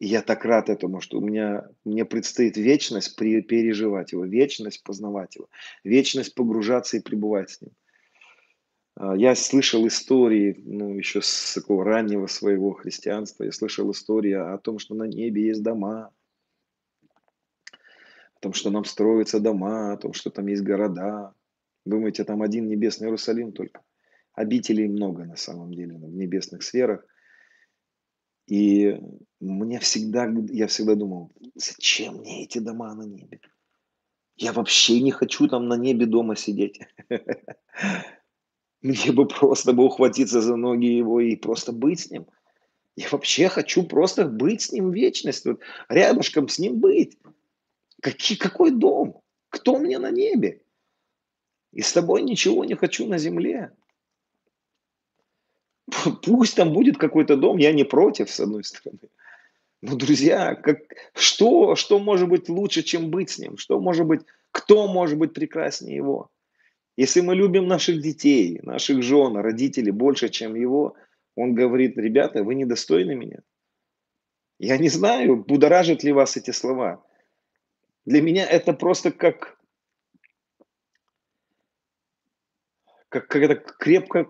И 0.00 0.06
я 0.06 0.22
так 0.22 0.46
рад 0.46 0.70
этому, 0.70 1.02
что 1.02 1.18
у 1.18 1.20
меня, 1.20 1.68
мне 1.84 2.06
предстоит 2.06 2.56
вечность 2.56 3.16
при, 3.16 3.42
переживать 3.42 4.12
его, 4.12 4.24
вечность 4.24 4.82
познавать 4.82 5.36
его, 5.36 5.48
вечность 5.84 6.34
погружаться 6.34 6.96
и 6.96 7.02
пребывать 7.02 7.50
с 7.50 7.60
ним. 7.60 7.72
А, 8.96 9.14
я 9.14 9.34
слышал 9.34 9.86
истории, 9.86 10.56
ну, 10.64 10.94
еще 10.94 11.20
с 11.20 11.52
такого 11.54 11.84
раннего 11.84 12.26
своего 12.28 12.72
христианства, 12.72 13.44
я 13.44 13.52
слышал 13.52 13.90
истории 13.90 14.32
о 14.32 14.56
том, 14.56 14.78
что 14.78 14.94
на 14.94 15.04
небе 15.04 15.48
есть 15.48 15.62
дома, 15.62 16.10
о 18.36 18.40
том, 18.40 18.54
что 18.54 18.70
нам 18.70 18.86
строятся 18.86 19.38
дома, 19.38 19.92
о 19.92 19.98
том, 19.98 20.14
что 20.14 20.30
там 20.30 20.46
есть 20.46 20.62
города. 20.62 21.34
Думаете, 21.84 22.24
там 22.24 22.40
один 22.40 22.68
небесный 22.68 23.08
Иерусалим 23.08 23.52
только? 23.52 23.82
Обителей 24.32 24.88
много 24.88 25.26
на 25.26 25.36
самом 25.36 25.74
деле 25.74 25.96
в 25.96 26.14
небесных 26.14 26.62
сферах. 26.62 27.04
И 28.46 28.98
мне 29.40 29.78
всегда, 29.78 30.28
я 30.50 30.66
всегда 30.66 30.94
думал, 30.94 31.30
зачем 31.54 32.16
мне 32.16 32.44
эти 32.44 32.58
дома 32.58 32.94
на 32.94 33.02
небе? 33.02 33.40
Я 34.36 34.52
вообще 34.52 35.00
не 35.00 35.10
хочу 35.10 35.48
там 35.48 35.68
на 35.68 35.76
небе 35.76 36.06
дома 36.06 36.34
сидеть. 36.34 36.80
Мне 38.82 39.12
бы 39.12 39.28
просто 39.28 39.74
бы 39.74 39.84
ухватиться 39.84 40.40
за 40.40 40.56
ноги 40.56 40.86
его 40.86 41.20
и 41.20 41.36
просто 41.36 41.72
быть 41.72 42.00
с 42.00 42.10
ним. 42.10 42.26
Я 42.96 43.08
вообще 43.10 43.48
хочу 43.48 43.82
просто 43.82 44.24
быть 44.24 44.62
с 44.62 44.72
ним 44.72 44.90
в 44.90 44.94
вечность, 44.94 45.44
вот, 45.44 45.60
рядышком 45.88 46.48
с 46.48 46.58
ним 46.58 46.80
быть. 46.80 47.18
Какие, 48.00 48.38
какой 48.38 48.70
дом? 48.70 49.20
Кто 49.50 49.78
мне 49.78 49.98
на 49.98 50.10
небе? 50.10 50.62
И 51.72 51.82
с 51.82 51.92
тобой 51.92 52.22
ничего 52.22 52.64
не 52.64 52.74
хочу 52.74 53.06
на 53.06 53.18
земле. 53.18 53.72
Пусть 56.22 56.56
там 56.56 56.72
будет 56.72 56.98
какой-то 56.98 57.36
дом, 57.36 57.58
я 57.58 57.72
не 57.72 57.84
против, 57.84 58.30
с 58.30 58.40
одной 58.40 58.64
стороны. 58.64 59.00
Но, 59.82 59.96
друзья, 59.96 60.54
как, 60.54 60.78
что, 61.14 61.74
что 61.74 61.98
может 61.98 62.28
быть 62.28 62.48
лучше, 62.48 62.82
чем 62.82 63.10
быть 63.10 63.30
с 63.30 63.38
ним? 63.38 63.56
Что 63.56 63.80
может 63.80 64.06
быть, 64.06 64.20
кто 64.50 64.86
может 64.88 65.18
быть 65.18 65.32
прекраснее 65.32 65.96
его? 65.96 66.30
Если 66.96 67.22
мы 67.22 67.34
любим 67.34 67.66
наших 67.66 68.02
детей, 68.02 68.60
наших 68.62 69.02
жен, 69.02 69.36
родителей 69.36 69.90
больше, 69.90 70.28
чем 70.28 70.54
его, 70.54 70.96
он 71.34 71.54
говорит, 71.54 71.96
ребята, 71.96 72.44
вы 72.44 72.54
недостойны 72.54 73.14
меня. 73.14 73.38
Я 74.58 74.76
не 74.76 74.90
знаю, 74.90 75.36
будоражат 75.36 76.02
ли 76.04 76.12
вас 76.12 76.36
эти 76.36 76.50
слова. 76.50 77.02
Для 78.04 78.20
меня 78.20 78.46
это 78.46 78.74
просто 78.74 79.10
как, 79.10 79.58
как 83.08 83.28
какая-то 83.28 83.54
крепкая 83.54 84.28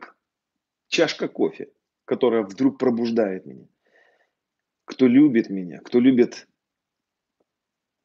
чашка 0.91 1.29
кофе, 1.29 1.69
которая 2.05 2.43
вдруг 2.43 2.79
пробуждает 2.79 3.47
меня. 3.47 3.67
Кто 4.85 5.07
любит 5.07 5.49
меня, 5.49 5.79
кто 5.79 6.01
любит 6.01 6.49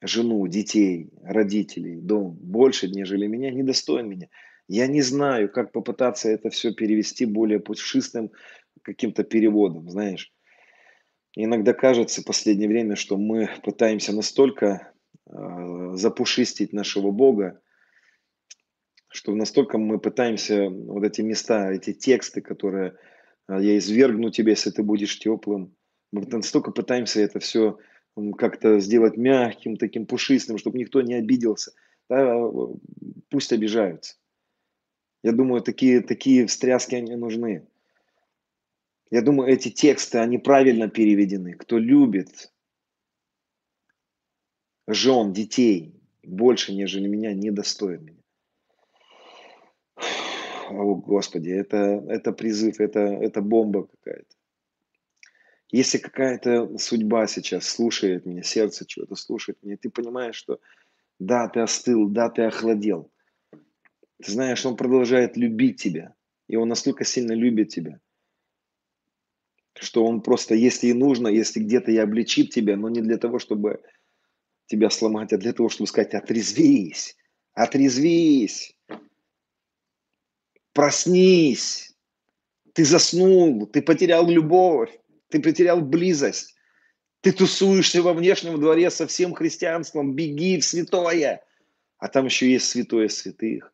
жену, 0.01 0.47
детей, 0.47 1.09
родителей, 1.23 1.99
дом 1.99 2.37
больше, 2.39 2.87
нежели 2.87 3.25
меня, 3.27 3.51
недостоин 3.51 4.07
меня. 4.07 4.29
Я 4.67 4.87
не 4.87 5.01
знаю, 5.01 5.51
как 5.51 5.71
попытаться 5.71 6.29
это 6.29 6.49
все 6.49 6.73
перевести 6.73 7.25
более 7.25 7.59
пушистым 7.59 8.31
каким-то 8.83 9.23
переводом, 9.23 9.89
знаешь. 9.89 10.31
Иногда 11.35 11.73
кажется 11.73 12.21
в 12.21 12.25
последнее 12.25 12.69
время, 12.69 12.95
что 12.95 13.17
мы 13.17 13.49
пытаемся 13.63 14.13
настолько 14.13 14.93
э, 15.27 15.91
запушистить 15.95 16.71
нашего 16.71 17.11
Бога, 17.11 17.61
что 19.15 19.33
настолько 19.33 19.77
мы 19.77 19.97
пытаемся 19.97 20.69
вот 20.69 21.03
эти 21.03 21.21
места, 21.21 21.71
эти 21.71 21.93
тексты, 21.93 22.41
которые 22.41 22.97
э, 23.47 23.57
я 23.61 23.77
извергну 23.77 24.29
тебя, 24.29 24.51
если 24.51 24.71
ты 24.71 24.83
будешь 24.83 25.17
теплым, 25.17 25.73
мы 26.11 26.25
настолько 26.27 26.71
пытаемся 26.71 27.21
это 27.21 27.39
все 27.39 27.77
как-то 28.37 28.79
сделать 28.79 29.17
мягким, 29.17 29.77
таким 29.77 30.05
пушистым, 30.05 30.57
чтобы 30.57 30.77
никто 30.77 31.01
не 31.01 31.15
обиделся. 31.15 31.71
Да, 32.09 32.35
пусть 33.29 33.51
обижаются. 33.51 34.15
Я 35.23 35.31
думаю, 35.31 35.61
такие, 35.61 36.01
такие 36.01 36.45
встряски 36.45 36.95
они 36.95 37.15
нужны. 37.15 37.67
Я 39.11 39.21
думаю, 39.21 39.51
эти 39.51 39.69
тексты, 39.69 40.19
они 40.19 40.37
правильно 40.37 40.89
переведены. 40.89 41.53
Кто 41.53 41.77
любит 41.77 42.51
жен, 44.87 45.33
детей 45.33 45.95
больше, 46.23 46.73
нежели 46.73 47.07
меня, 47.07 47.33
недостоин 47.33 48.03
меня. 48.03 48.24
О, 50.69 50.95
Господи, 50.95 51.49
это, 51.49 52.03
это 52.07 52.31
призыв, 52.31 52.79
это, 52.79 52.99
это 52.99 53.41
бомба 53.41 53.87
какая-то. 53.87 54.35
Если 55.71 55.97
какая-то 55.97 56.77
судьба 56.77 57.27
сейчас 57.27 57.67
слушает 57.67 58.25
меня, 58.25 58.43
сердце 58.43 58.85
чего-то 58.85 59.15
слушает 59.15 59.57
меня, 59.61 59.77
ты 59.77 59.89
понимаешь, 59.89 60.35
что 60.35 60.59
да, 61.19 61.47
ты 61.49 61.59
остыл, 61.59 62.07
да, 62.09 62.29
ты 62.29 62.43
охладел. 62.43 63.11
Ты 64.23 64.31
знаешь, 64.31 64.65
Он 64.65 64.75
продолжает 64.75 65.37
любить 65.37 65.81
тебя. 65.81 66.13
И 66.47 66.55
Он 66.55 66.69
настолько 66.69 67.03
сильно 67.03 67.33
любит 67.33 67.69
тебя, 67.69 67.99
что 69.73 70.05
Он 70.05 70.21
просто, 70.21 70.53
если 70.55 70.87
и 70.87 70.93
нужно, 70.93 71.27
если 71.27 71.59
где-то 71.59 71.91
и 71.91 71.97
обличит 71.97 72.51
тебя, 72.51 72.77
но 72.77 72.89
не 72.89 73.01
для 73.01 73.17
того, 73.17 73.39
чтобы 73.39 73.81
тебя 74.67 74.89
сломать, 74.89 75.33
а 75.33 75.37
для 75.37 75.53
того, 75.53 75.69
чтобы 75.69 75.87
сказать, 75.87 76.13
отрезвись, 76.13 77.17
отрезвись, 77.53 78.74
проснись, 80.75 81.95
ты 82.73 82.83
заснул, 82.83 83.65
ты 83.65 83.81
потерял 83.81 84.29
любовь, 84.29 84.91
ты 85.29 85.39
потерял 85.39 85.81
близость, 85.81 86.53
ты 87.21 87.31
тусуешься 87.31 88.03
во 88.03 88.13
внешнем 88.13 88.59
дворе 88.59 88.91
со 88.91 89.07
всем 89.07 89.33
христианством, 89.33 90.13
беги 90.13 90.59
в 90.59 90.65
святое, 90.65 91.41
а 91.97 92.07
там 92.09 92.25
еще 92.25 92.51
есть 92.51 92.69
святое 92.69 93.07
святых. 93.07 93.73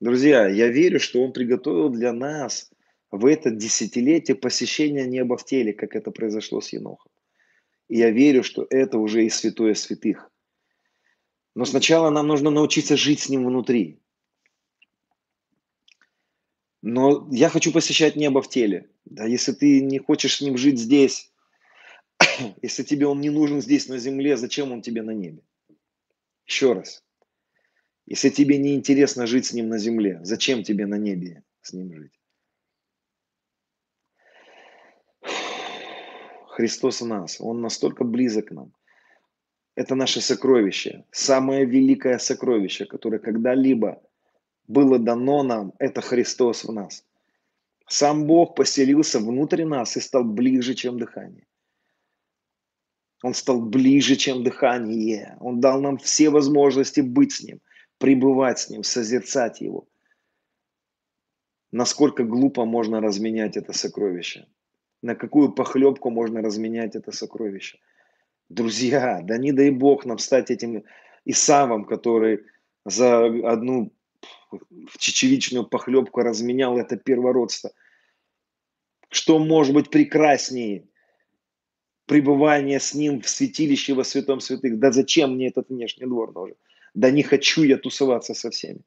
Друзья, 0.00 0.48
я 0.48 0.68
верю, 0.68 0.98
что 0.98 1.22
Он 1.22 1.32
приготовил 1.32 1.90
для 1.90 2.12
нас 2.14 2.70
в 3.10 3.26
это 3.26 3.50
десятилетие 3.50 4.34
посещения 4.34 5.04
неба 5.04 5.36
в 5.36 5.44
теле, 5.44 5.74
как 5.74 5.94
это 5.94 6.10
произошло 6.10 6.62
с 6.62 6.72
Енохом. 6.72 7.12
И 7.88 7.98
я 7.98 8.10
верю, 8.10 8.42
что 8.42 8.66
это 8.70 8.96
уже 8.96 9.26
и 9.26 9.30
святое 9.30 9.74
святых. 9.74 10.30
Но 11.54 11.66
сначала 11.66 12.08
нам 12.08 12.26
нужно 12.26 12.48
научиться 12.48 12.96
жить 12.96 13.20
с 13.20 13.28
Ним 13.28 13.44
внутри. 13.44 14.00
Но 16.86 17.26
я 17.30 17.48
хочу 17.48 17.72
посещать 17.72 18.14
небо 18.14 18.42
в 18.42 18.50
теле. 18.50 18.90
Да, 19.06 19.24
если 19.24 19.52
ты 19.52 19.80
не 19.80 19.98
хочешь 19.98 20.36
с 20.36 20.40
Ним 20.42 20.58
жить 20.58 20.78
здесь, 20.78 21.32
если 22.62 22.82
тебе 22.82 23.06
Он 23.06 23.22
не 23.22 23.30
нужен 23.30 23.62
здесь 23.62 23.88
на 23.88 23.96
земле, 23.96 24.36
зачем 24.36 24.70
Он 24.70 24.82
тебе 24.82 25.00
на 25.00 25.12
небе? 25.12 25.42
Еще 26.46 26.74
раз. 26.74 27.02
Если 28.04 28.28
тебе 28.28 28.58
не 28.58 28.74
интересно 28.74 29.26
жить 29.26 29.46
с 29.46 29.54
ним 29.54 29.70
на 29.70 29.78
земле, 29.78 30.20
зачем 30.24 30.62
тебе 30.62 30.84
на 30.84 30.96
небе 30.96 31.42
с 31.62 31.72
ним 31.72 31.90
жить? 31.94 32.20
Христос 36.48 37.00
в 37.00 37.06
нас, 37.06 37.40
Он 37.40 37.62
настолько 37.62 38.04
близок 38.04 38.48
к 38.48 38.50
нам. 38.50 38.74
Это 39.74 39.94
наше 39.94 40.20
сокровище, 40.20 41.06
самое 41.12 41.64
великое 41.64 42.18
сокровище, 42.18 42.84
которое 42.84 43.20
когда-либо 43.20 44.02
было 44.66 44.98
дано 44.98 45.42
нам, 45.42 45.72
это 45.78 46.00
Христос 46.00 46.64
в 46.64 46.72
нас. 46.72 47.04
Сам 47.86 48.26
Бог 48.26 48.54
поселился 48.54 49.18
внутри 49.18 49.64
нас 49.64 49.96
и 49.96 50.00
стал 50.00 50.24
ближе, 50.24 50.74
чем 50.74 50.98
дыхание. 50.98 51.46
Он 53.22 53.34
стал 53.34 53.60
ближе, 53.60 54.16
чем 54.16 54.42
дыхание. 54.42 55.36
Он 55.40 55.60
дал 55.60 55.80
нам 55.80 55.98
все 55.98 56.30
возможности 56.30 57.00
быть 57.00 57.32
с 57.32 57.42
Ним– 57.42 57.60
пребывать 57.98 58.58
с 58.58 58.70
Ним, 58.70 58.82
созерцать 58.82 59.60
Его. 59.60 59.86
Насколько 61.72 62.24
глупо 62.24 62.64
можно 62.64 63.00
разменять 63.00 63.56
это 63.56 63.72
сокровище? 63.72 64.46
На 65.02 65.14
какую 65.14 65.52
похлебку 65.52 66.10
можно 66.10 66.40
разменять 66.42 66.96
это 66.96 67.12
сокровище? 67.12 67.78
Друзья, 68.48 69.20
да 69.22 69.38
не 69.38 69.52
дай 69.52 69.70
Бог 69.70 70.04
нам 70.04 70.18
стать 70.18 70.50
этим 70.50 70.84
Исавом, 71.24 71.84
который 71.84 72.44
за 72.84 73.24
одну 73.50 73.90
чечевичную 74.98 75.66
похлебку 75.66 76.20
разменял 76.20 76.78
это 76.78 76.96
первородство. 76.96 77.70
Что 79.10 79.38
может 79.38 79.74
быть 79.74 79.90
прекраснее 79.90 80.88
пребывание 82.06 82.80
с 82.80 82.94
ним 82.94 83.20
в 83.20 83.28
святилище 83.28 83.94
во 83.94 84.04
святом 84.04 84.40
святых? 84.40 84.78
Да 84.78 84.90
зачем 84.92 85.34
мне 85.34 85.48
этот 85.48 85.68
внешний 85.68 86.06
двор 86.06 86.32
нужен? 86.34 86.56
Да 86.94 87.10
не 87.10 87.22
хочу 87.22 87.62
я 87.62 87.76
тусоваться 87.76 88.34
со 88.34 88.50
всеми. 88.50 88.80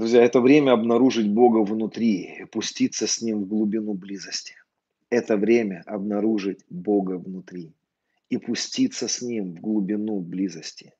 Друзья, 0.00 0.24
это 0.24 0.40
время 0.40 0.72
обнаружить 0.72 1.28
Бога 1.28 1.58
внутри 1.58 2.40
и 2.40 2.44
пуститься 2.46 3.06
с 3.06 3.20
Ним 3.20 3.42
в 3.42 3.46
глубину 3.46 3.92
близости. 3.92 4.54
Это 5.10 5.36
время 5.36 5.82
обнаружить 5.86 6.64
Бога 6.70 7.18
внутри 7.18 7.74
и 8.28 8.38
пуститься 8.38 9.08
с 9.08 9.20
Ним 9.20 9.56
в 9.56 9.60
глубину 9.60 10.20
близости. 10.20 10.94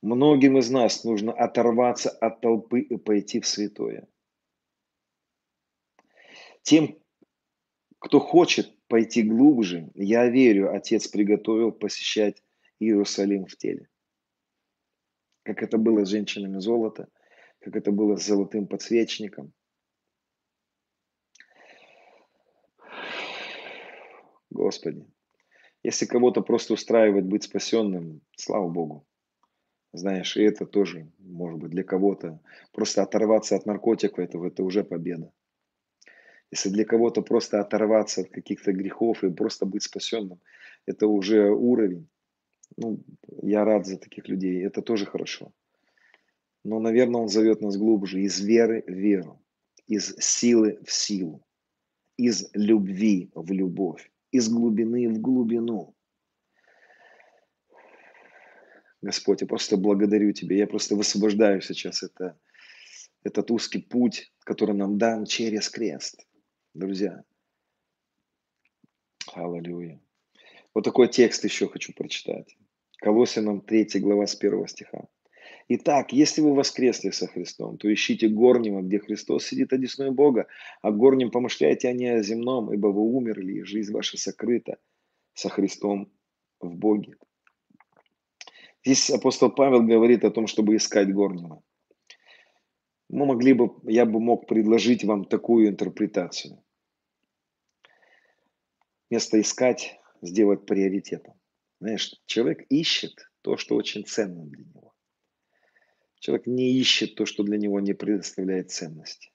Многим 0.00 0.58
из 0.58 0.70
нас 0.70 1.04
нужно 1.04 1.32
оторваться 1.32 2.10
от 2.10 2.40
толпы 2.40 2.80
и 2.80 2.96
пойти 2.96 3.40
в 3.40 3.46
святое. 3.46 4.08
Тем, 6.62 6.98
кто 7.98 8.20
хочет 8.20 8.76
пойти 8.86 9.22
глубже, 9.22 9.90
я 9.94 10.28
верю, 10.28 10.72
Отец 10.74 11.08
приготовил 11.08 11.72
посещать 11.72 12.42
Иерусалим 12.78 13.46
в 13.46 13.56
теле. 13.56 13.88
Как 15.44 15.62
это 15.62 15.78
было 15.78 16.04
с 16.04 16.08
женщинами 16.08 16.58
золота, 16.58 17.08
как 17.58 17.74
это 17.74 17.90
было 17.90 18.16
с 18.16 18.24
золотым 18.24 18.68
подсвечником. 18.68 19.52
Господи, 24.52 25.06
если 25.82 26.04
кого-то 26.04 26.42
просто 26.42 26.74
устраивает 26.74 27.24
быть 27.24 27.44
спасенным, 27.44 28.20
слава 28.36 28.68
Богу. 28.68 29.06
Знаешь, 29.94 30.36
и 30.36 30.42
это 30.42 30.66
тоже, 30.66 31.10
может 31.18 31.58
быть, 31.58 31.70
для 31.70 31.82
кого-то 31.82 32.38
просто 32.70 33.02
оторваться 33.02 33.56
от 33.56 33.66
наркотиков, 33.66 34.18
этого, 34.18 34.46
это 34.46 34.62
уже 34.62 34.84
победа. 34.84 35.32
Если 36.50 36.68
для 36.68 36.84
кого-то 36.84 37.22
просто 37.22 37.60
оторваться 37.60 38.20
от 38.20 38.28
каких-то 38.28 38.72
грехов 38.72 39.24
и 39.24 39.30
просто 39.30 39.64
быть 39.64 39.84
спасенным, 39.84 40.38
это 40.86 41.06
уже 41.06 41.50
уровень. 41.50 42.08
Ну, 42.76 43.02
я 43.42 43.64
рад 43.64 43.86
за 43.86 43.96
таких 43.98 44.28
людей, 44.28 44.62
это 44.62 44.82
тоже 44.82 45.06
хорошо. 45.06 45.52
Но, 46.62 46.78
наверное, 46.78 47.22
Он 47.22 47.28
зовет 47.28 47.62
нас 47.62 47.76
глубже, 47.78 48.20
из 48.20 48.38
веры 48.40 48.84
в 48.86 48.92
веру, 48.92 49.40
из 49.86 50.14
силы 50.18 50.78
в 50.84 50.92
силу, 50.92 51.42
из 52.18 52.50
любви 52.54 53.30
в 53.34 53.50
любовь, 53.50 54.11
из 54.32 54.48
глубины 54.48 55.08
в 55.08 55.20
глубину. 55.20 55.94
Господь, 59.02 59.42
я 59.42 59.46
просто 59.46 59.76
благодарю 59.76 60.32
Тебя, 60.32 60.56
я 60.56 60.66
просто 60.66 60.96
высвобождаю 60.96 61.60
сейчас 61.60 62.02
это, 62.02 62.38
этот 63.22 63.50
узкий 63.50 63.80
путь, 63.80 64.32
который 64.40 64.74
нам 64.74 64.96
дан 64.98 65.26
через 65.26 65.68
крест. 65.68 66.26
Друзья, 66.74 67.22
аллилуйя. 69.34 70.00
Вот 70.74 70.84
такой 70.84 71.08
текст 71.08 71.44
еще 71.44 71.68
хочу 71.68 71.92
прочитать. 71.92 72.56
Колоссянам 72.98 73.60
3 73.60 74.00
глава 74.00 74.26
с 74.26 74.36
1 74.40 74.66
стиха. 74.68 75.08
Итак, 75.68 76.12
если 76.12 76.40
вы 76.40 76.54
воскресли 76.54 77.10
со 77.10 77.26
Христом, 77.26 77.78
то 77.78 77.92
ищите 77.92 78.28
горнего, 78.28 78.80
где 78.82 78.98
Христос 78.98 79.46
сидит 79.46 79.72
одесной 79.72 80.10
Бога, 80.10 80.46
а 80.82 80.90
горнем 80.90 81.30
помышляйте 81.30 81.88
о 81.88 81.92
не 81.92 82.08
о 82.08 82.22
земном, 82.22 82.72
ибо 82.72 82.88
вы 82.88 83.02
умерли, 83.02 83.54
и 83.54 83.62
жизнь 83.62 83.92
ваша 83.92 84.18
сокрыта 84.18 84.78
со 85.34 85.48
Христом 85.48 86.12
в 86.60 86.74
Боге. 86.74 87.16
Здесь 88.84 89.10
апостол 89.10 89.50
Павел 89.50 89.82
говорит 89.82 90.24
о 90.24 90.30
том, 90.30 90.46
чтобы 90.46 90.76
искать 90.76 91.12
горнего. 91.12 91.62
Мы 93.08 93.26
могли 93.26 93.52
бы, 93.52 93.74
я 93.84 94.06
бы 94.06 94.20
мог 94.20 94.46
предложить 94.46 95.04
вам 95.04 95.24
такую 95.24 95.68
интерпретацию. 95.68 96.62
Вместо 99.08 99.40
искать, 99.40 100.00
сделать 100.22 100.66
приоритетом. 100.66 101.34
Знаешь, 101.80 102.14
человек 102.26 102.64
ищет 102.70 103.30
то, 103.42 103.56
что 103.56 103.76
очень 103.76 104.04
ценно 104.04 104.44
для 104.46 104.64
него. 104.64 104.91
Человек 106.22 106.46
не 106.46 106.78
ищет 106.78 107.16
то, 107.16 107.26
что 107.26 107.42
для 107.42 107.58
него 107.58 107.80
не 107.80 107.94
предоставляет 107.94 108.70
ценности. 108.70 109.32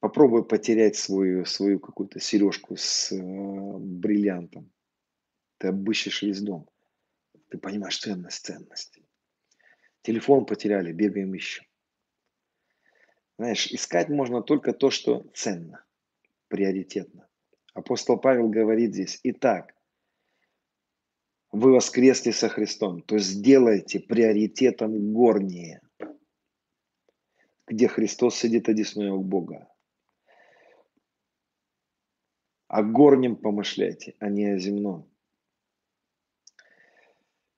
Попробуй 0.00 0.44
потерять 0.44 0.96
свою, 0.96 1.44
свою 1.44 1.78
какую-то 1.78 2.18
сережку 2.18 2.76
с 2.76 3.12
э, 3.12 3.16
бриллиантом. 3.16 4.72
Ты 5.58 5.68
обыщешь 5.68 6.22
весь 6.22 6.40
дом. 6.40 6.68
Ты 7.50 7.58
понимаешь 7.58 8.00
ценность 8.00 8.44
ценностей. 8.44 9.06
Телефон 10.02 10.44
потеряли, 10.44 10.90
бегаем 10.92 11.32
ищем. 11.36 11.64
Знаешь, 13.38 13.68
искать 13.68 14.08
можно 14.08 14.42
только 14.42 14.72
то, 14.72 14.90
что 14.90 15.24
ценно, 15.34 15.84
приоритетно. 16.48 17.28
Апостол 17.74 18.18
Павел 18.18 18.48
говорит 18.48 18.92
здесь, 18.92 19.20
итак, 19.22 19.73
вы 21.54 21.72
воскресли 21.72 22.32
со 22.32 22.48
Христом, 22.48 23.00
то 23.02 23.18
сделайте 23.18 24.00
приоритетом 24.00 25.12
горнее, 25.12 25.80
где 27.68 27.86
Христос 27.86 28.34
сидит 28.34 28.68
одесную 28.68 29.14
у 29.14 29.22
Бога. 29.22 29.68
О 32.66 32.82
горнем 32.82 33.36
помышляйте, 33.36 34.14
а 34.18 34.28
не 34.30 34.46
о 34.46 34.58
земном. 34.58 35.08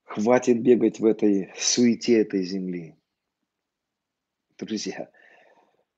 Хватит 0.05 0.61
бегать 0.61 1.01
в 1.01 1.07
этой 1.07 1.51
суете 1.57 2.21
этой 2.21 2.43
земли. 2.43 2.97
Друзья, 4.59 5.11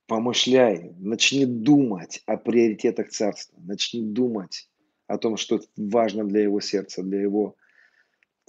помышляй, 0.07 0.95
начни 0.99 1.47
думать 1.47 2.23
о 2.27 2.37
приоритетах 2.37 3.09
Царства, 3.09 3.59
начни 3.61 4.03
думать 4.03 4.71
о 5.09 5.19
том, 5.19 5.37
что 5.37 5.61
важно 5.77 6.25
для 6.25 6.43
его 6.43 6.61
сердца, 6.61 7.03
для 7.03 7.21
его 7.21 7.57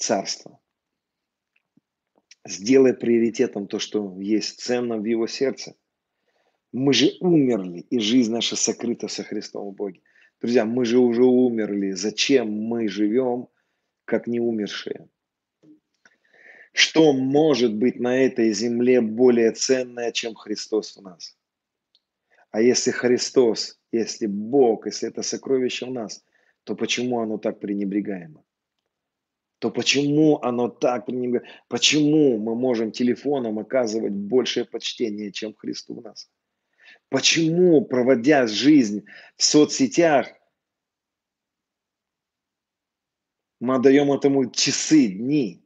царство. 0.02 0.60
Сделай 2.48 2.94
приоритетом 2.94 3.68
то, 3.68 3.80
что 3.80 4.20
есть 4.20 4.60
ценно 4.60 4.98
в 4.98 5.06
его 5.06 5.28
сердце. 5.28 5.76
Мы 6.72 6.94
же 6.94 7.12
умерли, 7.20 7.82
и 7.90 8.00
жизнь 8.00 8.32
наша 8.32 8.56
сокрыта 8.56 9.08
со 9.08 9.24
Христом 9.24 9.70
в 9.70 9.76
Боге. 9.76 10.02
Друзья, 10.42 10.66
мы 10.66 10.86
же 10.86 11.00
уже 11.00 11.24
умерли. 11.24 11.92
Зачем 11.92 12.50
мы 12.52 12.88
живем, 12.88 13.48
как 14.06 14.28
не 14.28 14.40
умершие? 14.40 15.10
Что 16.72 17.14
может 17.14 17.76
быть 17.76 18.00
на 18.00 18.18
этой 18.18 18.54
земле 18.54 19.02
более 19.02 19.52
ценное, 19.52 20.12
чем 20.12 20.36
Христос 20.36 20.96
в 20.96 21.02
нас? 21.02 21.38
А 22.52 22.62
если 22.62 22.92
Христос, 22.92 23.80
если 23.92 24.28
Бог, 24.28 24.86
если 24.86 25.10
это 25.10 25.24
сокровище 25.24 25.86
в 25.88 25.92
нас, 25.92 26.24
то 26.64 26.76
почему 26.76 27.20
оно 27.20 27.38
так 27.38 27.60
пренебрегаемо? 27.60 28.44
То 29.60 29.70
почему 29.72 30.40
оно 30.42 30.70
так 30.70 31.08
Почему 31.68 32.38
мы 32.38 32.56
можем 32.56 32.92
телефоном 32.92 33.60
оказывать 33.60 34.14
большее 34.14 34.66
почтение, 34.66 35.32
чем 35.32 35.54
Христу 35.54 35.96
в 35.96 36.02
нас? 36.02 36.30
Почему, 37.10 37.84
проводя 37.86 38.48
жизнь 38.48 39.06
в 39.36 39.44
соцсетях, 39.44 40.28
мы 43.60 43.76
отдаем 43.76 44.12
этому 44.14 44.50
часы, 44.50 45.08
дни? 45.08 45.66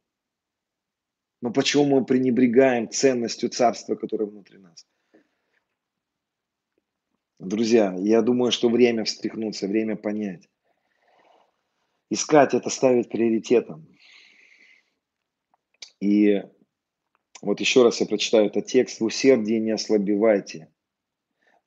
Но 1.40 1.52
почему 1.52 1.84
мы 1.84 2.04
пренебрегаем 2.04 2.90
ценностью 2.90 3.48
царства, 3.50 3.94
которое 3.94 4.24
внутри 4.24 4.58
нас? 4.58 4.86
Друзья, 7.38 7.94
я 7.98 8.22
думаю, 8.22 8.50
что 8.50 8.68
время 8.68 9.04
встряхнуться, 9.04 9.68
время 9.68 9.96
понять. 9.96 10.48
Искать 12.14 12.54
это 12.54 12.70
ставить 12.70 13.08
приоритетом. 13.08 13.88
И 15.98 16.44
вот 17.42 17.58
еще 17.58 17.82
раз 17.82 17.98
я 18.00 18.06
прочитаю 18.06 18.46
этот 18.46 18.66
текст. 18.66 19.00
В 19.00 19.04
усердии 19.04 19.54
не 19.54 19.72
ослабевайте, 19.72 20.72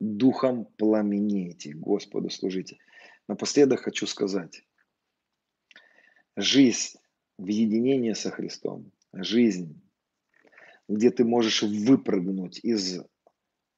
духом 0.00 0.64
пламенейте, 0.78 1.74
Господу 1.74 2.30
служите. 2.30 2.78
Напоследок 3.28 3.80
хочу 3.80 4.06
сказать, 4.06 4.64
жизнь 6.34 6.96
в 7.36 7.46
единении 7.46 8.14
со 8.14 8.30
Христом, 8.30 8.90
жизнь, 9.12 9.78
где 10.88 11.10
ты 11.10 11.26
можешь 11.26 11.62
выпрыгнуть 11.62 12.58
из 12.62 13.02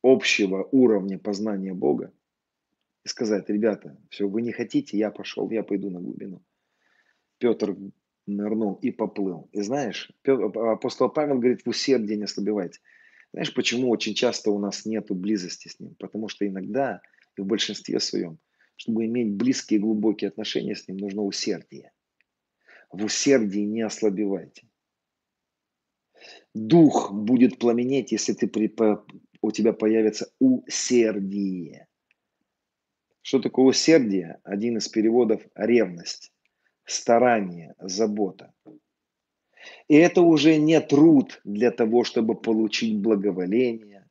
общего 0.05 0.69
уровня 0.71 1.19
познания 1.19 1.75
Бога 1.75 2.13
и 3.05 3.09
сказать, 3.09 3.51
ребята, 3.51 4.01
все, 4.09 4.29
вы 4.29 4.43
не 4.43 4.53
хотите, 4.53 4.97
я 4.97 5.11
пошел, 5.11 5.51
я 5.51 5.65
пойду 5.65 5.91
на 5.91 5.99
глубину. 5.99 6.45
Петр 7.41 7.75
нырнул 8.27 8.75
и 8.75 8.91
поплыл. 8.93 9.49
И 9.53 9.63
знаешь, 9.63 10.13
апостол 10.25 11.09
Павел 11.09 11.39
говорит, 11.39 11.63
в 11.65 11.69
усердии 11.69 12.15
не 12.15 12.25
ослабевайте. 12.25 12.81
Знаешь, 13.33 13.53
почему 13.55 13.89
очень 13.89 14.15
часто 14.15 14.51
у 14.51 14.59
нас 14.59 14.85
нет 14.85 15.07
близости 15.11 15.69
с 15.69 15.81
ним? 15.81 15.97
Потому 15.99 16.29
что 16.29 16.47
иногда, 16.47 17.01
и 17.37 17.41
в 17.41 17.47
большинстве 17.47 17.99
своем, 17.99 18.39
чтобы 18.77 19.07
иметь 19.07 19.35
близкие 19.35 19.79
и 19.79 19.83
глубокие 19.83 20.29
отношения 20.29 20.77
с 20.77 20.87
ним, 20.87 20.99
нужно 20.99 21.23
усердие. 21.23 21.93
В 22.93 23.05
усердии 23.05 23.61
не 23.61 23.83
ослабевайте. 23.83 24.69
Дух 26.55 27.11
будет 27.13 27.59
пламенеть, 27.59 28.13
если 28.13 28.35
ты 28.35 28.49
при, 28.49 28.69
по, 28.69 29.07
у 29.41 29.51
тебя 29.51 29.73
появится 29.73 30.31
усердие. 30.39 31.87
Что 33.23 33.41
такое 33.41 33.67
усердие? 33.67 34.41
Один 34.45 34.77
из 34.77 34.89
переводов– 34.89 35.43
ревность 35.55 36.33
старание, 36.91 37.75
забота. 37.79 38.53
И 39.89 39.97
это 39.97 40.23
уже 40.23 40.57
не 40.57 40.81
труд 40.81 41.41
для 41.45 41.71
того, 41.71 42.05
чтобы 42.05 42.35
получить 42.35 42.99
благоволение, 42.99 44.09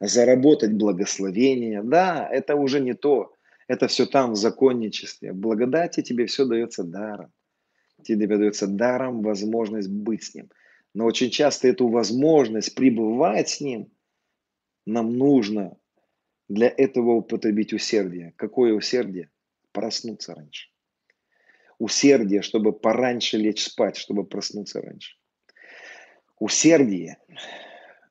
заработать 0.00 0.72
благословение. 0.72 1.82
Да, 1.82 2.28
это 2.30 2.56
уже 2.56 2.80
не 2.80 2.94
то. 2.94 3.34
Это 3.68 3.86
все 3.86 4.06
там 4.06 4.32
в 4.32 4.36
законничестве. 4.36 5.32
В 5.32 5.36
благодати 5.36 6.02
тебе 6.02 6.26
все 6.26 6.44
дается 6.46 6.84
даром. 6.84 7.32
Тебе 8.02 8.26
дается 8.26 8.66
даром 8.66 9.22
возможность 9.22 9.90
быть 9.90 10.24
с 10.24 10.34
Ним. 10.34 10.50
Но 10.94 11.04
очень 11.04 11.30
часто 11.30 11.68
эту 11.68 11.88
возможность 11.88 12.74
пребывать 12.74 13.48
с 13.50 13.60
Ним 13.60 13.90
нам 14.86 15.18
нужно 15.18 15.76
для 16.48 16.72
этого 16.74 17.12
употребить 17.12 17.74
усердие. 17.74 18.32
Какое 18.36 18.72
усердие? 18.72 19.30
Проснуться 19.72 20.34
раньше 20.34 20.70
усердие, 21.78 22.42
чтобы 22.42 22.72
пораньше 22.72 23.38
лечь 23.38 23.64
спать, 23.64 23.96
чтобы 23.96 24.24
проснуться 24.24 24.80
раньше. 24.80 25.16
Усердие, 26.38 27.18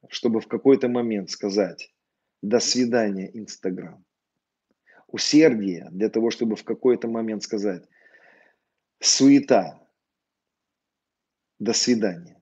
чтобы 0.09 0.39
в 0.41 0.47
какой-то 0.47 0.88
момент 0.88 1.30
сказать 1.30 1.93
«до 2.41 2.59
свидания, 2.59 3.30
Инстаграм». 3.34 4.03
Усердие 5.07 5.88
для 5.91 6.09
того, 6.09 6.32
чтобы 6.32 6.55
в 6.55 6.63
какой-то 6.63 7.07
момент 7.07 7.43
сказать 7.43 7.84
«суета, 8.99 9.82
до 11.59 11.74
свидания». 11.74 12.41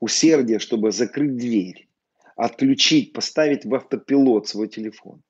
Усердие, 0.00 0.60
чтобы 0.60 0.92
закрыть 0.92 1.36
дверь, 1.36 1.88
отключить, 2.36 3.12
поставить 3.12 3.64
в 3.64 3.74
автопилот 3.74 4.46
свой 4.46 4.68
телефон 4.68 5.22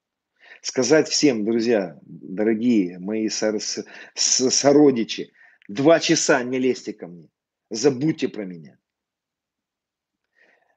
сказать 0.62 1.08
всем, 1.08 1.44
друзья, 1.44 1.98
дорогие 2.02 2.98
мои 2.98 3.28
сор- 3.28 3.60
с- 3.60 3.84
сородичи, 4.14 5.32
два 5.68 6.00
часа 6.00 6.42
не 6.42 6.58
лезьте 6.58 6.92
ко 6.92 7.06
мне. 7.06 7.28
Забудьте 7.70 8.28
про 8.28 8.44
меня. 8.44 8.78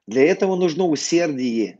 Для 0.06 0.24
этого 0.24 0.56
нужно 0.56 0.84
усердие. 0.84 1.78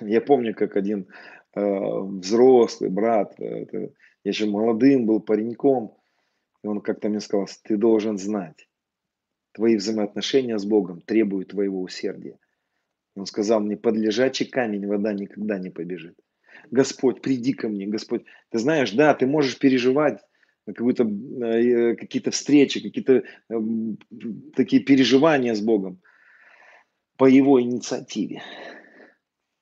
Я 0.00 0.20
помню, 0.20 0.54
как 0.54 0.76
один 0.76 1.08
э, 1.54 1.60
взрослый 1.60 2.90
брат, 2.90 3.38
э, 3.40 3.66
я 3.72 3.88
еще 4.24 4.46
молодым 4.46 5.06
был 5.06 5.20
пареньком, 5.20 5.96
и 6.62 6.66
он 6.66 6.80
как-то 6.80 7.08
мне 7.08 7.20
сказал, 7.20 7.48
ты 7.64 7.76
должен 7.76 8.18
знать, 8.18 8.68
твои 9.52 9.76
взаимоотношения 9.76 10.58
с 10.58 10.64
Богом 10.64 11.00
требуют 11.00 11.48
твоего 11.48 11.80
усердия. 11.80 12.38
Он 13.14 13.26
сказал 13.26 13.60
мне, 13.60 13.76
под 13.76 13.96
лежачий 13.96 14.44
камень 14.44 14.86
вода 14.86 15.12
никогда 15.12 15.58
не 15.58 15.70
побежит. 15.70 16.18
Господь, 16.70 17.20
приди 17.20 17.52
ко 17.52 17.68
мне, 17.68 17.86
Господь. 17.86 18.24
Ты 18.50 18.58
знаешь, 18.58 18.92
да, 18.92 19.14
ты 19.14 19.26
можешь 19.26 19.58
переживать 19.58 20.20
какую-то, 20.66 21.04
э, 21.04 21.96
какие-то 21.96 22.30
встречи, 22.30 22.80
какие-то 22.80 23.22
э, 23.50 23.60
такие 24.54 24.82
переживания 24.82 25.54
с 25.54 25.60
Богом 25.60 26.00
по 27.16 27.26
Его 27.26 27.60
инициативе. 27.60 28.42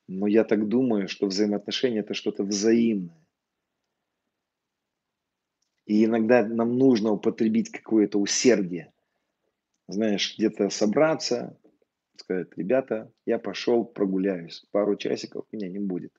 Но 0.07 0.27
я 0.27 0.43
так 0.43 0.67
думаю, 0.67 1.07
что 1.07 1.27
взаимоотношения 1.27 1.99
это 1.99 2.13
что-то 2.13 2.43
взаимное. 2.43 3.17
И 5.85 6.05
иногда 6.05 6.45
нам 6.45 6.77
нужно 6.77 7.11
употребить 7.11 7.69
какое-то 7.69 8.19
усердие. 8.19 8.93
Знаешь, 9.87 10.35
где-то 10.37 10.69
собраться, 10.69 11.57
сказать, 12.21 12.47
ребята, 12.55 13.11
я 13.25 13.37
пошел 13.39 13.85
прогуляюсь, 13.85 14.65
пару 14.71 14.95
часиков 14.95 15.45
меня 15.51 15.67
не 15.69 15.79
будет. 15.79 16.13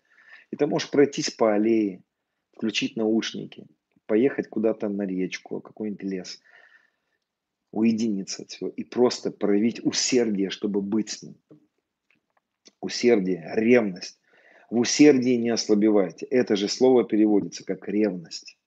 И 0.50 0.56
ты 0.56 0.66
можешь 0.66 0.90
пройтись 0.90 1.30
по 1.30 1.54
аллее, 1.54 2.02
включить 2.52 2.96
наушники, 2.96 3.66
поехать 4.06 4.48
куда-то 4.48 4.88
на 4.88 5.02
речку, 5.02 5.60
какой-нибудь 5.60 6.02
лес, 6.02 6.40
уединиться 7.70 8.42
от 8.42 8.50
всего 8.50 8.68
и 8.68 8.84
просто 8.84 9.30
проявить 9.30 9.84
усердие, 9.84 10.50
чтобы 10.50 10.82
быть 10.82 11.10
с 11.10 11.22
ним. 11.22 11.36
Усердие, 12.80 13.50
ревность. 13.54 14.20
В 14.70 14.78
усердии 14.78 15.36
не 15.36 15.50
ослабевайте. 15.50 16.26
Это 16.26 16.56
же 16.56 16.68
слово 16.68 17.04
переводится 17.04 17.64
как 17.64 17.88
ревность, 17.88 18.58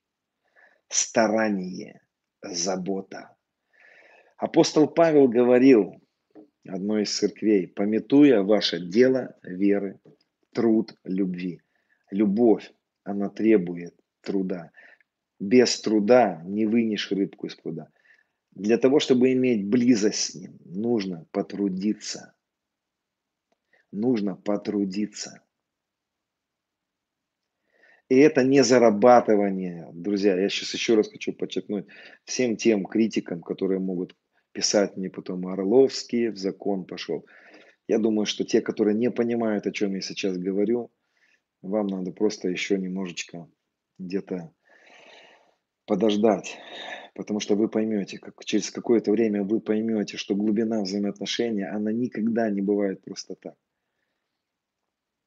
старание, 0.87 2.01
забота. 2.41 3.35
Апостол 4.37 4.87
Павел 4.87 5.27
говорил 5.27 6.01
одной 6.67 7.03
из 7.03 7.15
церквей, 7.15 7.67
пометуя 7.67 8.41
ваше 8.41 8.79
дело 8.79 9.35
веры, 9.43 9.99
труд 10.53 10.95
любви. 11.03 11.61
Любовь, 12.11 12.71
она 13.03 13.29
требует 13.29 13.95
труда. 14.21 14.71
Без 15.39 15.79
труда 15.81 16.41
не 16.45 16.65
вынешь 16.65 17.11
рыбку 17.11 17.47
из 17.47 17.55
пруда. 17.55 17.89
Для 18.51 18.77
того, 18.77 18.99
чтобы 18.99 19.33
иметь 19.33 19.67
близость 19.67 20.31
с 20.31 20.35
ним, 20.35 20.57
нужно 20.63 21.25
потрудиться. 21.31 22.33
Нужно 23.91 24.35
потрудиться. 24.35 25.41
И 28.07 28.15
это 28.17 28.43
не 28.43 28.63
зарабатывание, 28.63 29.89
друзья. 29.93 30.39
Я 30.39 30.47
сейчас 30.47 30.73
еще 30.73 30.95
раз 30.95 31.09
хочу 31.09 31.33
подчеркнуть 31.33 31.87
всем 32.23 32.55
тем 32.55 32.85
критикам, 32.85 33.41
которые 33.41 33.79
могут 33.79 34.15
писать 34.55 34.95
мне 34.95 35.09
потом 35.09 35.45
Орловский 35.47 36.29
в 36.29 36.37
закон 36.37 36.85
пошел. 36.85 37.25
Я 37.87 37.99
думаю, 37.99 38.25
что 38.25 38.45
те, 38.45 38.61
которые 38.61 38.95
не 38.95 39.11
понимают, 39.11 39.67
о 39.67 39.71
чем 39.71 39.93
я 39.93 40.01
сейчас 40.01 40.37
говорю, 40.37 40.89
вам 41.61 41.87
надо 41.87 42.11
просто 42.11 42.47
еще 42.47 42.77
немножечко 42.77 43.47
где-то 43.99 44.51
подождать, 45.85 46.57
потому 47.13 47.41
что 47.41 47.55
вы 47.55 47.67
поймете, 47.67 48.17
как 48.17 48.43
через 48.45 48.71
какое-то 48.71 49.11
время 49.11 49.43
вы 49.43 49.59
поймете, 49.59 50.15
что 50.17 50.35
глубина 50.35 50.81
взаимоотношений, 50.81 51.63
она 51.63 51.91
никогда 51.91 52.49
не 52.49 52.61
бывает 52.61 53.03
просто 53.03 53.35
так. 53.35 53.55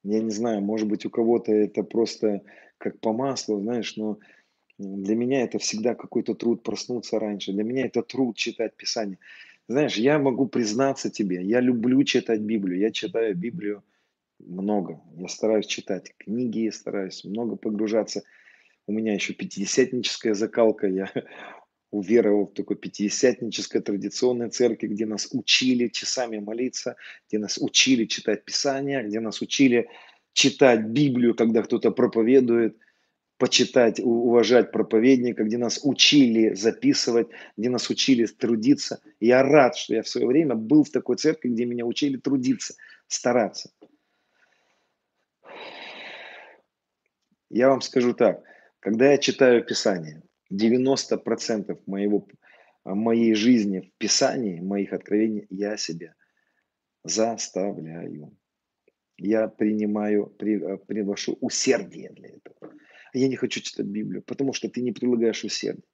Я 0.05 0.20
не 0.20 0.31
знаю, 0.31 0.62
может 0.62 0.89
быть, 0.89 1.05
у 1.05 1.11
кого-то 1.11 1.53
это 1.53 1.83
просто 1.83 2.41
как 2.79 2.99
по 3.01 3.12
маслу, 3.12 3.61
знаешь, 3.61 3.97
но 3.97 4.18
для 4.79 5.16
меня 5.16 5.43
это 5.43 5.59
всегда 5.59 5.95
какой-то 5.95 6.35
труд 6.35 6.62
проснуться 6.62 7.18
раньше. 7.18 7.53
Для 7.53 7.64
меня 7.64 7.87
это 7.87 8.03
труд 8.03 8.37
читать 8.37 8.76
Писание. 8.76 9.18
Знаешь, 9.66 9.97
я 9.97 10.18
могу 10.18 10.47
признаться 10.47 11.11
тебе, 11.11 11.43
я 11.43 11.61
люблю 11.61 12.03
читать 12.05 12.41
Библию. 12.41 12.79
Я 12.79 12.91
читаю 12.91 13.37
Библию 13.37 13.83
много. 14.39 15.01
Я 15.16 15.29
стараюсь 15.29 15.66
читать 15.66 16.14
книги, 16.16 16.70
стараюсь 16.70 17.24
много 17.24 17.57
погружаться. 17.57 18.22
У 18.87 18.93
меня 18.93 19.14
еще 19.14 19.35
пятидесятническая 19.35 20.35
закалка. 20.35 20.87
Я 20.87 21.11
уверовал 21.91 22.47
в 22.47 22.55
такой 22.55 22.76
пятидесятнической 22.76 23.83
традиционной 23.83 24.49
церкви, 24.49 24.87
где 24.87 25.07
нас 25.07 25.29
учили 25.33 25.89
часами 25.89 26.39
молиться, 26.39 26.97
где 27.29 27.39
нас 27.39 27.59
учили 27.59 28.05
читать 28.05 28.45
Писание, 28.45 29.03
где 29.03 29.18
нас 29.18 29.43
учили 29.43 29.89
читать 30.35 30.85
Библию, 30.85 31.35
когда 31.35 31.62
кто-то 31.62 31.91
проповедует, 31.91 32.79
почитать, 33.39 34.01
уважать 34.01 34.72
проповедника, 34.72 35.45
где 35.45 35.59
нас 35.59 35.80
учили 35.82 36.55
записывать, 36.55 37.28
где 37.57 37.70
нас 37.70 37.89
учили 37.89 38.26
трудиться. 38.26 39.01
Я 39.20 39.43
рад, 39.43 39.76
что 39.76 39.95
я 39.95 40.03
в 40.03 40.09
свое 40.09 40.26
время 40.26 40.55
был 40.57 40.84
в 40.84 40.91
такой 40.91 41.16
церкви, 41.16 41.51
где 41.51 41.64
меня 41.64 41.86
учили 41.86 42.16
трудиться, 42.16 42.74
стараться. 43.07 43.70
Я 47.49 47.68
вам 47.70 47.80
скажу 47.80 48.12
так, 48.12 48.43
когда 48.80 49.12
я 49.12 49.18
читаю 49.18 49.64
Писание, 49.64 50.22
90% 50.53 51.80
моего, 51.86 52.26
моей 52.84 53.34
жизни 53.34 53.80
в 53.80 53.93
Писании, 53.99 54.61
моих 54.61 54.93
откровений, 54.93 55.47
я 55.49 55.76
себя 55.76 56.14
заставляю. 57.05 58.36
Я 59.16 59.49
принимаю, 59.49 60.26
при, 60.26 60.62
э, 60.62 60.76
приношу 60.76 61.36
усердие 61.41 62.11
для 62.11 62.28
этого. 62.28 62.72
Я 63.12 63.28
не 63.28 63.36
хочу 63.36 63.61
читать 63.61 63.86
Библию, 63.86 64.22
потому 64.22 64.52
что 64.52 64.68
ты 64.68 64.80
не 64.80 64.92
прилагаешь 64.92 65.44
усердие. 65.44 65.84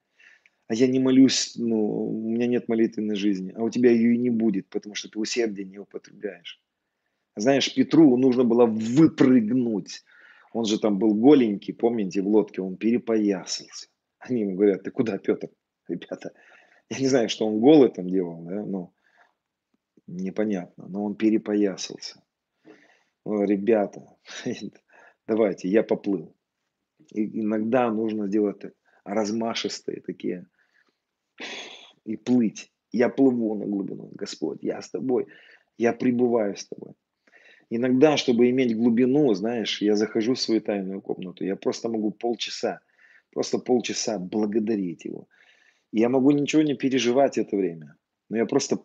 А 0.66 0.74
я 0.74 0.86
не 0.86 0.98
молюсь, 0.98 1.54
ну, 1.56 2.08
у 2.08 2.30
меня 2.30 2.46
нет 2.46 2.68
молитвенной 2.68 3.16
жизни, 3.16 3.52
а 3.54 3.62
у 3.62 3.70
тебя 3.70 3.90
ее 3.90 4.14
и 4.14 4.18
не 4.18 4.30
будет, 4.30 4.68
потому 4.70 4.94
что 4.94 5.10
ты 5.10 5.18
усердие 5.18 5.66
не 5.66 5.78
употребляешь. 5.78 6.60
Знаешь, 7.36 7.74
Петру 7.74 8.16
нужно 8.16 8.44
было 8.44 8.64
выпрыгнуть. 8.64 10.04
Он 10.52 10.64
же 10.64 10.78
там 10.78 10.98
был 10.98 11.14
голенький, 11.14 11.74
помните, 11.74 12.22
в 12.22 12.28
лодке, 12.28 12.62
он 12.62 12.76
перепоясался. 12.76 13.88
Они 14.18 14.42
ему 14.42 14.54
говорят, 14.54 14.84
ты 14.84 14.90
куда, 14.90 15.18
Петр? 15.18 15.50
Ребята, 15.88 16.32
я 16.88 16.98
не 16.98 17.08
знаю, 17.08 17.28
что 17.28 17.46
он 17.46 17.60
голый 17.60 17.90
там 17.90 18.08
делал, 18.08 18.42
да, 18.44 18.64
но 18.64 18.94
непонятно, 20.06 20.86
но 20.88 21.04
он 21.04 21.14
перепоясался. 21.14 22.22
Ребята, 23.26 24.16
давайте, 25.26 25.68
я 25.68 25.82
поплыл. 25.82 26.33
И 27.12 27.40
иногда 27.40 27.90
нужно 27.90 28.28
делать 28.28 28.62
размашистые 29.04 30.00
такие 30.00 30.46
и 32.04 32.16
плыть. 32.16 32.72
Я 32.92 33.08
плыву 33.08 33.54
на 33.54 33.66
глубину, 33.66 34.10
Господь, 34.12 34.58
я 34.62 34.80
с 34.80 34.90
тобой, 34.90 35.26
я 35.78 35.92
пребываю 35.92 36.56
с 36.56 36.64
тобой. 36.66 36.94
Иногда, 37.70 38.16
чтобы 38.16 38.50
иметь 38.50 38.76
глубину, 38.76 39.34
знаешь, 39.34 39.82
я 39.82 39.96
захожу 39.96 40.34
в 40.34 40.40
свою 40.40 40.60
тайную 40.60 41.00
комнату, 41.00 41.44
я 41.44 41.56
просто 41.56 41.88
могу 41.88 42.12
полчаса 42.12 42.80
просто 43.34 43.58
полчаса 43.58 44.18
благодарить 44.18 45.04
Его. 45.04 45.28
Я 45.92 46.08
могу 46.08 46.30
ничего 46.30 46.62
не 46.62 46.74
переживать 46.74 47.36
это 47.36 47.56
время, 47.56 47.96
но 48.30 48.36
я 48.38 48.46
просто 48.46 48.78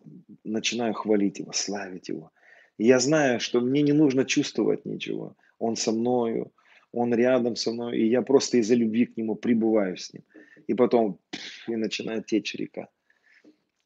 начинаю 0.44 0.92
хвалить 0.92 1.38
Его, 1.38 1.52
славить 1.52 2.08
Его. 2.08 2.30
И 2.76 2.86
я 2.86 2.98
знаю, 2.98 3.40
что 3.40 3.60
мне 3.60 3.82
не 3.82 3.92
нужно 3.92 4.24
чувствовать 4.24 4.84
ничего. 4.84 5.36
Он 5.58 5.76
со 5.76 5.92
мною, 5.92 6.52
Он 6.92 7.14
рядом 7.14 7.56
со 7.56 7.72
мной, 7.72 7.98
и 7.98 8.06
я 8.06 8.22
просто 8.22 8.58
из-за 8.58 8.74
любви 8.74 9.06
к 9.06 9.16
Нему 9.16 9.36
пребываю 9.36 9.96
с 9.96 10.12
Ним. 10.12 10.24
И 10.66 10.74
потом 10.74 11.20
и 11.68 11.76
начинает 11.76 12.26
течь 12.26 12.54
река. 12.54 12.88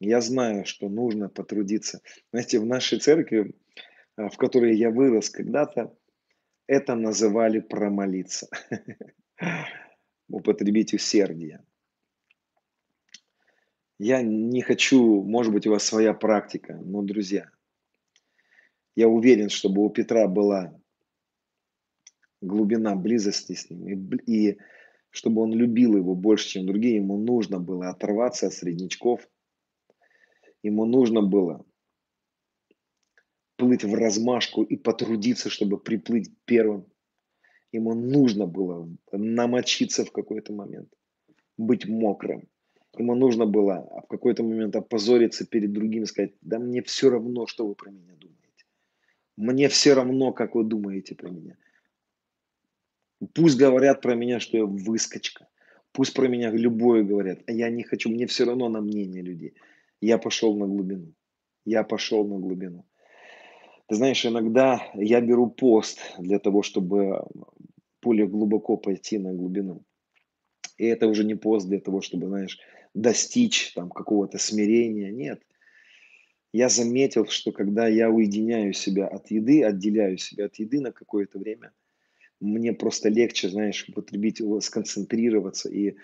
Я 0.00 0.20
знаю, 0.20 0.64
что 0.64 0.88
нужно 0.88 1.28
потрудиться. 1.28 2.00
Знаете, 2.32 2.58
в 2.58 2.66
нашей 2.66 2.98
церкви, 2.98 3.54
а, 4.16 4.28
в 4.28 4.36
которой 4.36 4.76
я 4.76 4.90
вырос 4.90 5.30
когда-то, 5.30 5.96
это 6.66 6.94
называли 6.94 7.60
промолиться. 7.60 8.48
употребить 10.28 10.94
усердие. 10.94 11.64
Я 13.98 14.22
не 14.22 14.62
хочу, 14.62 15.22
может 15.22 15.52
быть, 15.52 15.66
у 15.66 15.70
вас 15.70 15.84
своя 15.84 16.12
практика, 16.14 16.74
но, 16.84 17.02
друзья, 17.02 17.50
я 18.96 19.08
уверен, 19.08 19.48
чтобы 19.48 19.84
у 19.84 19.90
Петра 19.90 20.26
была 20.26 20.78
глубина 22.46 22.94
близости 22.94 23.54
с 23.54 23.70
ним, 23.70 23.86
и, 23.86 24.50
и 24.50 24.58
чтобы 25.10 25.42
он 25.42 25.52
любил 25.52 25.96
его 25.96 26.14
больше, 26.14 26.48
чем 26.48 26.66
другие, 26.66 26.96
ему 26.96 27.16
нужно 27.16 27.60
было 27.60 27.88
оторваться 27.88 28.48
от 28.48 28.54
среднячков, 28.54 29.28
ему 30.62 30.84
нужно 30.84 31.22
было 31.22 31.64
плыть 33.56 33.84
в 33.84 33.94
размашку 33.94 34.62
и 34.62 34.76
потрудиться, 34.76 35.50
чтобы 35.50 35.78
приплыть 35.78 36.32
первым. 36.44 36.86
Ему 37.72 37.94
нужно 37.94 38.46
было 38.46 38.88
намочиться 39.12 40.04
в 40.04 40.12
какой-то 40.12 40.52
момент, 40.52 40.92
быть 41.56 41.86
мокрым. 41.86 42.48
Ему 42.96 43.14
нужно 43.14 43.46
было 43.46 43.88
в 44.04 44.06
какой-то 44.06 44.44
момент 44.44 44.76
опозориться 44.76 45.46
перед 45.46 45.72
другими, 45.72 46.04
сказать, 46.04 46.34
да 46.40 46.58
мне 46.58 46.82
все 46.82 47.10
равно, 47.10 47.46
что 47.46 47.66
вы 47.66 47.74
про 47.74 47.90
меня 47.90 48.14
думаете. 48.14 48.64
Мне 49.36 49.68
все 49.68 49.94
равно, 49.94 50.32
как 50.32 50.54
вы 50.54 50.64
думаете 50.64 51.16
про 51.16 51.30
меня. 51.30 51.56
Пусть 53.32 53.56
говорят 53.56 54.00
про 54.00 54.14
меня, 54.14 54.40
что 54.40 54.56
я 54.56 54.64
выскочка. 54.64 55.46
Пусть 55.92 56.14
про 56.14 56.28
меня 56.28 56.50
любое 56.50 57.04
говорят. 57.04 57.40
А 57.46 57.52
я 57.52 57.70
не 57.70 57.84
хочу, 57.84 58.10
мне 58.10 58.26
все 58.26 58.44
равно 58.44 58.68
на 58.68 58.80
мнение 58.80 59.22
людей. 59.22 59.54
Я 60.00 60.18
пошел 60.18 60.56
на 60.56 60.66
глубину. 60.66 61.14
Я 61.64 61.84
пошел 61.84 62.26
на 62.26 62.38
глубину. 62.38 62.84
Ты 63.86 63.96
знаешь, 63.96 64.24
иногда 64.26 64.82
я 64.94 65.20
беру 65.20 65.48
пост 65.48 66.00
для 66.18 66.38
того, 66.38 66.62
чтобы 66.62 67.24
более 68.02 68.26
глубоко 68.26 68.76
пойти 68.76 69.18
на 69.18 69.32
глубину. 69.32 69.82
И 70.78 70.84
это 70.86 71.06
уже 71.06 71.24
не 71.24 71.34
пост 71.34 71.68
для 71.68 71.80
того, 71.80 72.00
чтобы, 72.00 72.26
знаешь, 72.26 72.58
достичь 72.94 73.72
там 73.74 73.90
какого-то 73.90 74.38
смирения. 74.38 75.10
Нет. 75.10 75.40
Я 76.52 76.68
заметил, 76.68 77.26
что 77.26 77.52
когда 77.52 77.86
я 77.86 78.10
уединяю 78.10 78.72
себя 78.72 79.06
от 79.06 79.30
еды, 79.30 79.64
отделяю 79.64 80.18
себя 80.18 80.46
от 80.46 80.56
еды 80.56 80.80
на 80.80 80.92
какое-то 80.92 81.38
время, 81.38 81.72
мне 82.40 82.72
просто 82.72 83.08
легче, 83.08 83.48
знаешь, 83.48 83.84
употребить 83.88 84.40
сконцентрироваться 84.62 85.68
и 85.70 85.96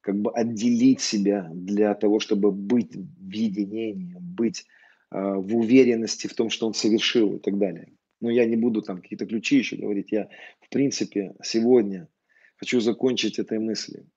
как 0.00 0.20
бы 0.20 0.32
отделить 0.32 1.00
себя 1.00 1.48
для 1.52 1.94
того, 1.94 2.18
чтобы 2.18 2.50
быть 2.50 2.94
в 2.94 3.30
единении, 3.30 4.16
быть 4.18 4.66
э, 5.10 5.16
в 5.18 5.56
уверенности 5.56 6.26
в 6.26 6.34
том, 6.34 6.50
что 6.50 6.66
он 6.66 6.74
совершил 6.74 7.36
и 7.36 7.38
так 7.38 7.58
далее. 7.58 7.92
Но 8.20 8.30
я 8.30 8.44
не 8.44 8.56
буду 8.56 8.82
там 8.82 9.00
какие-то 9.00 9.26
ключи 9.26 9.58
еще 9.58 9.76
говорить. 9.76 10.12
Я, 10.12 10.28
в 10.60 10.68
принципе, 10.68 11.34
сегодня 11.42 12.08
хочу 12.56 12.80
закончить 12.80 13.38
этой 13.38 13.58
мыслью. 13.58 14.08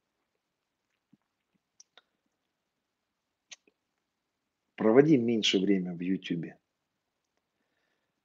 Проводи 4.76 5.18
меньше 5.18 5.60
время 5.60 5.94
в 5.96 6.02
Ютубе. 6.02 6.58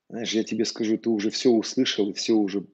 Знаешь, 0.09 0.33
я 0.33 0.43
тебе 0.43 0.65
скажу, 0.65 0.99
ты 0.99 1.09
уже 1.09 1.31
все 1.31 1.51
услышал 1.51 2.11
и 2.11 2.15
все 2.15 2.35
уже, 2.35 2.67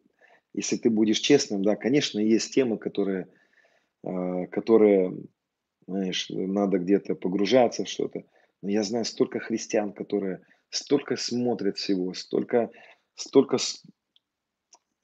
если 0.56 0.76
ты 0.76 0.88
будешь 0.88 1.18
честным, 1.18 1.62
да, 1.62 1.76
конечно, 1.76 2.18
есть 2.18 2.54
темы, 2.54 2.78
которые, 2.78 3.28
э, 4.02 4.46
которые, 4.46 5.14
знаешь, 5.86 6.30
надо 6.30 6.78
где-то 6.78 7.14
погружаться 7.14 7.84
в 7.84 7.88
что-то. 7.88 8.24
Но 8.62 8.70
я 8.70 8.82
знаю 8.82 9.04
столько 9.04 9.38
христиан, 9.38 9.92
которые 9.92 10.40
столько 10.70 11.16
смотрят 11.16 11.76
всего, 11.76 12.14
столько, 12.14 12.70
столько, 13.14 13.58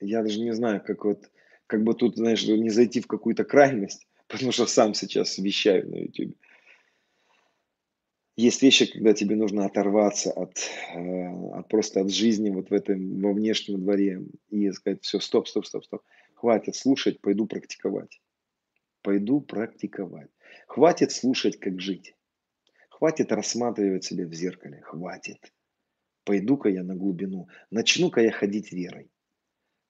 я 0.01 0.23
даже 0.23 0.41
не 0.41 0.55
знаю, 0.55 0.83
как 0.83 1.05
вот, 1.05 1.31
как 1.67 1.85
бы 1.85 1.95
тут, 1.95 2.17
знаешь, 2.17 2.45
не 2.45 2.71
зайти 2.71 3.03
в 3.03 3.07
какую-то 3.07 3.45
крайность, 3.45 4.07
потому 4.29 4.53
что 4.53 4.67
сам 4.67 4.95
сейчас 4.95 5.37
вещаю 5.37 5.87
на 5.91 5.97
YouTube. 5.97 6.35
Есть 8.37 8.63
вещи, 8.63 8.91
когда 8.91 9.13
тебе 9.13 9.37
нужно 9.37 9.67
оторваться 9.67 10.31
от, 10.33 10.57
э, 10.95 11.29
от 11.55 11.69
просто 11.69 12.01
от 12.01 12.11
жизни 12.11 12.49
вот 12.49 12.71
в 12.71 12.73
этом, 12.73 13.21
во 13.21 13.33
внешнем 13.33 13.83
дворе 13.83 14.23
и 14.49 14.71
сказать, 14.73 15.03
все, 15.03 15.21
стоп, 15.21 15.49
стоп, 15.49 15.67
стоп, 15.67 15.85
стоп. 15.85 16.03
Хватит 16.35 16.75
слушать, 16.75 17.21
пойду 17.21 17.47
практиковать. 17.47 18.21
Пойду 19.03 19.41
практиковать. 19.43 20.31
Хватит 20.67 21.13
слушать, 21.13 21.59
как 21.61 21.79
жить. 21.81 22.15
Хватит 22.89 23.33
рассматривать 23.33 24.05
себя 24.05 24.27
в 24.27 24.33
зеркале. 24.33 24.81
Хватит. 24.81 25.53
Пойду-ка 26.25 26.71
я 26.71 26.85
на 26.85 26.95
глубину. 26.95 27.49
Начну-ка 27.71 28.23
я 28.23 28.31
ходить 28.31 28.73
верой. 28.73 29.11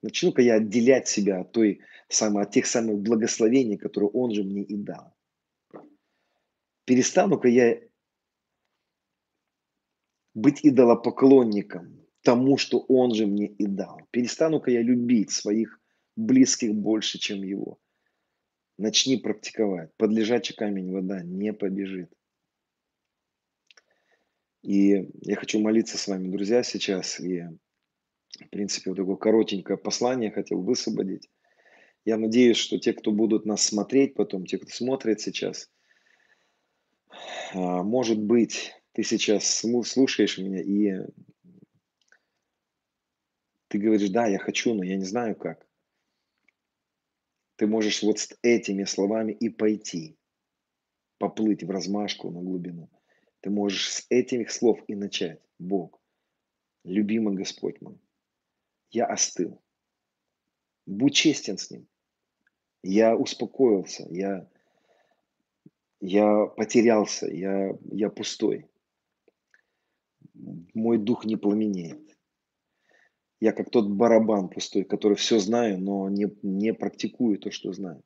Начну-ка 0.03 0.43
я 0.43 0.55
отделять 0.55 1.07
себя 1.07 1.41
от, 1.41 1.53
той 1.53 1.81
самой, 2.09 2.43
от 2.43 2.51
тех 2.51 2.67
самых 2.67 2.99
благословений, 2.99 3.77
которые 3.77 4.11
Он 4.11 4.35
же 4.35 4.43
мне 4.43 4.63
и 4.63 4.77
дал. 4.77 5.15
Перестану-ка 6.85 7.47
я 7.49 7.79
быть 10.35 10.61
идолопоклонником 10.63 12.03
тому, 12.23 12.57
что 12.57 12.79
Он 12.79 13.15
же 13.15 13.27
мне 13.27 13.47
и 13.47 13.67
дал. 13.67 14.01
Перестану-ка 14.11 14.71
я 14.71 14.83
любить 14.83 15.31
своих 15.31 15.81
близких 16.17 16.75
больше, 16.75 17.19
чем 17.19 17.43
Его. 17.43 17.79
Начни 18.79 19.17
практиковать. 19.17 19.91
Под 19.97 20.13
лежачий 20.13 20.55
камень 20.55 20.93
вода 20.93 21.23
не 21.23 21.53
побежит. 21.53 22.11
И 24.63 25.09
я 25.23 25.37
хочу 25.37 25.61
молиться 25.61 25.99
с 25.99 26.07
вами, 26.07 26.29
друзья, 26.29 26.63
сейчас. 26.63 27.21
И, 27.21 27.43
в 28.41 28.49
принципе, 28.51 28.91
вот 28.91 28.97
такое 28.97 29.17
коротенькое 29.17 29.77
послание 29.77 30.31
хотел 30.31 30.63
высвободить. 30.63 31.29
Я 32.05 32.17
надеюсь, 32.17 32.57
что 32.57 32.79
те, 32.79 32.93
кто 32.93 33.13
будут 33.13 33.45
нас 33.45 33.63
смотреть 33.63 34.15
потом, 34.15 34.47
те, 34.47 34.59
кто 34.59 34.71
смотрит 34.71 35.21
сейчас, 35.21 35.71
а, 37.55 37.83
может 37.83 38.19
быть, 38.19 38.73
ты 38.93 39.03
сейчас 39.03 39.47
слушаешь 39.47 40.39
меня, 40.39 40.61
и 40.61 41.07
ты 43.69 43.79
говоришь, 43.79 44.11
да, 44.11 44.27
я 44.27 44.39
хочу, 44.39 44.75
но 44.75 44.85
я 44.85 44.97
не 44.97 45.05
знаю 45.05 45.35
как. 45.35 45.67
Ты 47.57 47.67
можешь 47.67 48.03
вот 48.03 48.19
с 48.19 48.37
этими 48.43 48.85
словами 48.85 49.33
и 49.33 49.49
пойти, 49.49 50.19
поплыть 51.19 51.65
в 51.65 51.71
размашку 51.71 52.31
на 52.31 52.43
глубину. 52.43 52.91
Ты 53.41 53.51
можешь 53.51 53.91
с 53.91 54.07
этих 54.11 54.51
слов 54.51 54.79
и 54.89 54.95
начать. 54.95 55.41
Бог, 55.59 56.01
любимый 56.85 57.35
Господь 57.35 57.81
мой, 57.81 57.99
я 58.91 59.07
остыл. 59.07 59.63
Будь 60.85 61.15
честен 61.15 61.57
с 61.57 61.71
Ним. 61.71 61.89
Я 62.83 63.17
успокоился, 63.17 64.07
я, 64.11 64.51
я 66.01 66.47
потерялся, 66.47 67.29
я, 67.29 67.79
я 67.93 68.11
пустой 68.11 68.69
мой 70.35 70.99
дух 70.99 71.25
не 71.25 71.37
пламенеет. 71.37 72.17
Я 73.41 73.53
как 73.53 73.71
тот 73.71 73.91
барабан 73.91 74.49
пустой, 74.49 74.85
который 74.85 75.17
все 75.17 75.39
знаю, 75.39 75.81
но 75.81 76.09
не, 76.09 76.27
не 76.43 76.73
практикую 76.73 77.39
то, 77.39 77.51
что 77.51 77.73
знаю. 77.73 78.03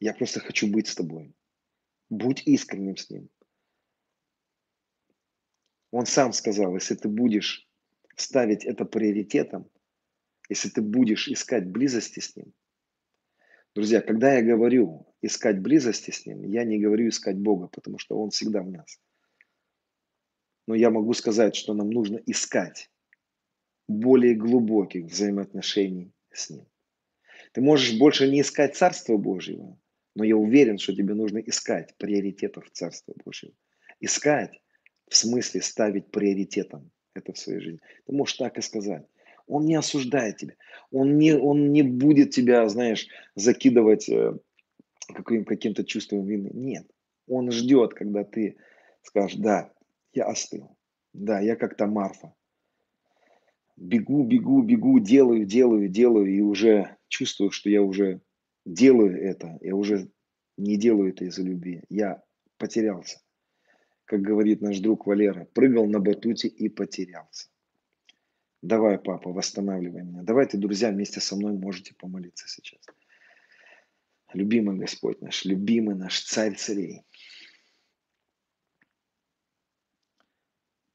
Я 0.00 0.12
просто 0.14 0.40
хочу 0.40 0.70
быть 0.70 0.88
с 0.88 0.96
тобой. 0.96 1.32
Будь 2.10 2.42
искренним 2.44 2.96
с 2.96 3.08
ним. 3.08 3.30
Он 5.92 6.06
сам 6.06 6.32
сказал, 6.32 6.74
если 6.74 6.96
ты 6.96 7.08
будешь 7.08 7.68
ставить 8.16 8.64
это 8.64 8.84
приоритетом, 8.84 9.70
если 10.48 10.70
ты 10.70 10.82
будешь 10.82 11.28
искать 11.28 11.70
близости 11.70 12.18
с 12.18 12.34
ним. 12.34 12.52
Друзья, 13.74 14.00
когда 14.00 14.34
я 14.34 14.42
говорю 14.42 15.11
искать 15.22 15.60
близости 15.60 16.10
с 16.10 16.26
Ним, 16.26 16.44
я 16.44 16.64
не 16.64 16.78
говорю 16.78 17.08
искать 17.08 17.38
Бога, 17.38 17.68
потому 17.68 17.98
что 17.98 18.18
Он 18.18 18.30
всегда 18.30 18.62
в 18.62 18.70
нас. 18.70 19.00
Но 20.66 20.74
я 20.74 20.90
могу 20.90 21.14
сказать, 21.14 21.56
что 21.56 21.74
нам 21.74 21.90
нужно 21.90 22.20
искать 22.26 22.90
более 23.88 24.34
глубоких 24.34 25.04
взаимоотношений 25.04 26.12
с 26.32 26.50
Ним. 26.50 26.66
Ты 27.52 27.60
можешь 27.60 27.98
больше 27.98 28.28
не 28.28 28.40
искать 28.40 28.76
Царство 28.76 29.16
Божьего, 29.16 29.78
но 30.14 30.24
я 30.24 30.36
уверен, 30.36 30.78
что 30.78 30.94
тебе 30.94 31.14
нужно 31.14 31.38
искать 31.38 31.94
приоритетов 31.96 32.70
Царства 32.70 33.14
Божьего. 33.24 33.54
Искать 34.00 34.60
в 35.08 35.16
смысле 35.16 35.62
ставить 35.62 36.10
приоритетом 36.10 36.90
это 37.14 37.32
в 37.32 37.38
своей 37.38 37.60
жизни. 37.60 37.80
Ты 38.06 38.12
можешь 38.12 38.36
так 38.36 38.58
и 38.58 38.62
сказать. 38.62 39.06
Он 39.46 39.66
не 39.66 39.74
осуждает 39.74 40.38
тебя. 40.38 40.54
Он 40.90 41.18
не, 41.18 41.34
он 41.34 41.72
не 41.72 41.82
будет 41.82 42.30
тебя, 42.30 42.66
знаешь, 42.68 43.06
закидывать 43.34 44.08
э, 44.08 44.38
каким, 45.06 45.44
каким-то 45.44 45.84
чувством 45.84 46.26
вины. 46.26 46.50
Нет. 46.52 46.86
Он 47.26 47.50
ждет, 47.50 47.94
когда 47.94 48.24
ты 48.24 48.56
скажешь, 49.02 49.38
да, 49.38 49.72
я 50.12 50.26
остыл. 50.26 50.76
Да, 51.12 51.40
я 51.40 51.56
как-то 51.56 51.86
Марфа. 51.86 52.34
Бегу, 53.76 54.24
бегу, 54.24 54.62
бегу, 54.62 54.98
делаю, 55.00 55.44
делаю, 55.44 55.88
делаю, 55.88 56.26
и 56.26 56.40
уже 56.40 56.96
чувствую, 57.08 57.50
что 57.50 57.70
я 57.70 57.82
уже 57.82 58.20
делаю 58.64 59.20
это. 59.20 59.58
Я 59.60 59.74
уже 59.74 60.10
не 60.56 60.76
делаю 60.76 61.10
это 61.10 61.24
из-за 61.24 61.42
любви. 61.42 61.82
Я 61.88 62.22
потерялся. 62.58 63.20
Как 64.04 64.20
говорит 64.20 64.60
наш 64.60 64.78
друг 64.78 65.06
Валера, 65.06 65.46
прыгал 65.52 65.86
на 65.86 66.00
батуте 66.00 66.48
и 66.48 66.68
потерялся. 66.68 67.48
Давай, 68.62 68.98
папа, 68.98 69.32
восстанавливай 69.32 70.02
меня. 70.02 70.22
Давайте, 70.22 70.58
друзья, 70.58 70.90
вместе 70.90 71.20
со 71.20 71.34
мной 71.34 71.52
можете 71.52 71.94
помолиться 71.94 72.46
сейчас. 72.48 72.80
Любимый 74.34 74.78
Господь 74.78 75.20
наш, 75.20 75.44
любимый 75.44 75.94
наш 75.94 76.20
Царь 76.22 76.56
Царей. 76.56 77.04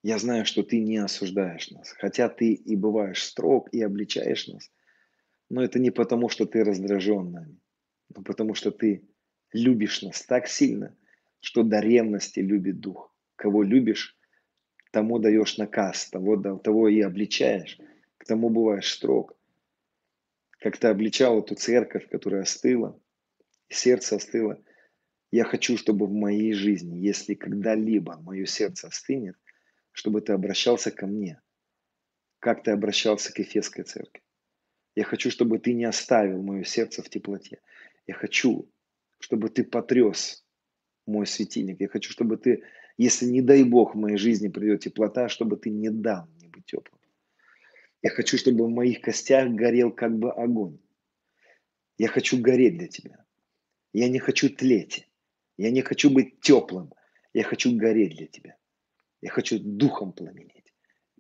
Я 0.04 0.18
знаю, 0.18 0.46
что 0.46 0.64
Ты 0.64 0.80
не 0.80 0.98
осуждаешь 0.98 1.70
нас, 1.72 1.92
хотя 1.92 2.30
Ты 2.30 2.54
и 2.54 2.76
бываешь 2.76 3.24
строг 3.24 3.70
и 3.74 3.82
обличаешь 3.82 4.48
нас, 4.48 4.72
но 5.50 5.64
это 5.64 5.80
не 5.80 5.92
потому, 5.92 6.30
что 6.30 6.46
Ты 6.46 6.64
раздражен 6.64 7.32
нами, 7.32 7.60
но 8.16 8.24
потому, 8.24 8.54
что 8.54 8.72
Ты 8.72 9.08
любишь 9.54 10.02
нас 10.02 10.22
так 10.24 10.48
сильно, 10.48 10.96
что 11.40 11.64
до 11.64 11.80
ревности 11.80 12.40
любит 12.40 12.80
Дух. 12.80 13.14
Кого 13.36 13.62
любишь, 13.62 14.18
тому 14.92 15.20
даешь 15.20 15.58
наказ, 15.58 16.10
того, 16.10 16.38
того 16.58 16.88
и 16.88 17.02
обличаешь, 17.02 17.78
к 18.18 18.26
тому 18.26 18.50
бываешь 18.50 18.92
строг. 18.92 19.38
Как 20.60 20.78
ты 20.78 20.88
обличал 20.88 21.40
эту 21.40 21.54
церковь, 21.54 22.10
которая 22.10 22.42
остыла, 22.42 23.00
сердце 23.70 24.16
остыло. 24.16 24.62
Я 25.32 25.44
хочу, 25.44 25.78
чтобы 25.78 26.08
в 26.08 26.14
моей 26.14 26.54
жизни, 26.54 26.98
если 26.98 27.34
когда-либо 27.34 28.18
мое 28.18 28.46
сердце 28.46 28.88
остынет, 28.88 29.36
чтобы 29.92 30.22
ты 30.22 30.34
обращался 30.34 30.92
ко 30.92 31.06
мне, 31.06 31.42
как 32.40 32.64
ты 32.64 32.72
обращался 32.72 33.34
к 33.34 33.40
Ефесской 33.40 33.84
церкви. 33.84 34.22
Я 34.96 35.04
хочу, 35.04 35.30
чтобы 35.30 35.60
ты 35.60 35.74
не 35.74 35.86
оставил 35.86 36.42
мое 36.42 36.64
сердце 36.64 37.04
в 37.04 37.10
теплоте. 37.10 37.60
Я 38.08 38.14
хочу, 38.16 38.72
чтобы 39.20 39.50
ты 39.50 39.64
потряс 39.64 40.44
мой 41.06 41.28
светильник. 41.28 41.82
Я 41.82 41.88
хочу, 41.88 42.12
чтобы 42.12 42.38
ты, 42.38 42.64
если 42.98 43.26
не 43.26 43.42
дай 43.42 43.64
Бог 43.64 43.94
в 43.94 43.98
моей 43.98 44.18
жизни 44.18 44.48
придет 44.48 44.82
теплота, 44.82 45.30
чтобы 45.30 45.58
ты 45.58 45.70
не 45.70 45.90
дал 45.90 46.28
мне 46.36 46.48
быть 46.48 46.66
теплым. 46.66 47.00
Я 48.02 48.10
хочу, 48.10 48.38
чтобы 48.38 48.66
в 48.66 48.70
моих 48.70 49.02
костях 49.02 49.50
горел 49.50 49.92
как 49.92 50.18
бы 50.18 50.32
огонь. 50.32 50.80
Я 51.98 52.08
хочу 52.08 52.42
гореть 52.42 52.78
для 52.78 52.88
тебя. 52.88 53.27
Я 53.98 54.10
не 54.10 54.20
хочу 54.20 54.52
тлеть. 54.52 55.08
Я 55.58 55.72
не 55.72 55.82
хочу 55.82 56.12
быть 56.12 56.40
теплым. 56.40 56.94
Я 57.34 57.44
хочу 57.44 57.76
гореть 57.76 58.16
для 58.16 58.28
тебя. 58.28 58.56
Я 59.22 59.32
хочу 59.32 59.58
духом 59.58 60.14
пламенеть, 60.14 60.72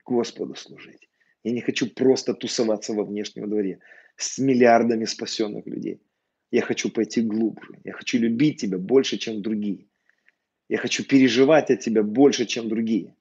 Господу 0.05 0.53
служить. 0.53 1.09
Я 1.43 1.53
не 1.53 1.61
хочу 1.61 1.89
просто 1.89 2.35
тусоваться 2.35 2.93
во 2.93 3.03
внешнем 3.03 3.49
дворе 3.49 3.79
с 4.15 4.37
миллиардами 4.37 5.05
спасенных 5.05 5.65
людей. 5.65 6.03
Я 6.51 6.61
хочу 6.61 6.91
пойти 6.91 7.21
глубже. 7.21 7.79
Я 7.83 7.93
хочу 7.93 8.19
любить 8.19 8.61
тебя 8.61 8.77
больше, 8.77 9.17
чем 9.17 9.41
другие. 9.41 9.87
Я 10.69 10.77
хочу 10.77 11.03
переживать 11.03 11.71
от 11.71 11.79
тебя 11.79 12.03
больше, 12.03 12.45
чем 12.45 12.69
другие. 12.69 13.15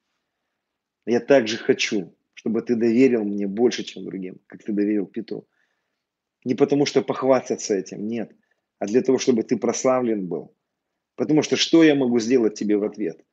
Я 1.07 1.21
также 1.21 1.57
хочу, 1.57 2.15
чтобы 2.35 2.61
ты 2.61 2.77
доверил 2.77 3.25
мне 3.25 3.47
больше, 3.47 3.85
чем 3.85 4.05
другим, 4.05 4.39
как 4.49 4.63
ты 4.63 4.75
доверил 4.75 5.07
Петру. 5.07 5.49
Не 6.45 6.55
потому, 6.55 6.85
что 6.85 7.01
похвастаться 7.01 7.75
этим, 7.75 8.07
нет, 8.07 8.33
а 8.79 8.87
для 8.87 9.03
того, 9.03 9.19
чтобы 9.19 9.43
ты 9.43 9.57
прославлен 9.57 10.27
был. 10.27 10.55
Потому 11.15 11.43
что 11.43 11.57
что 11.57 11.83
я 11.83 11.95
могу 11.95 12.19
сделать 12.19 12.55
тебе 12.55 12.77
в 12.77 12.85
ответ? 12.85 13.25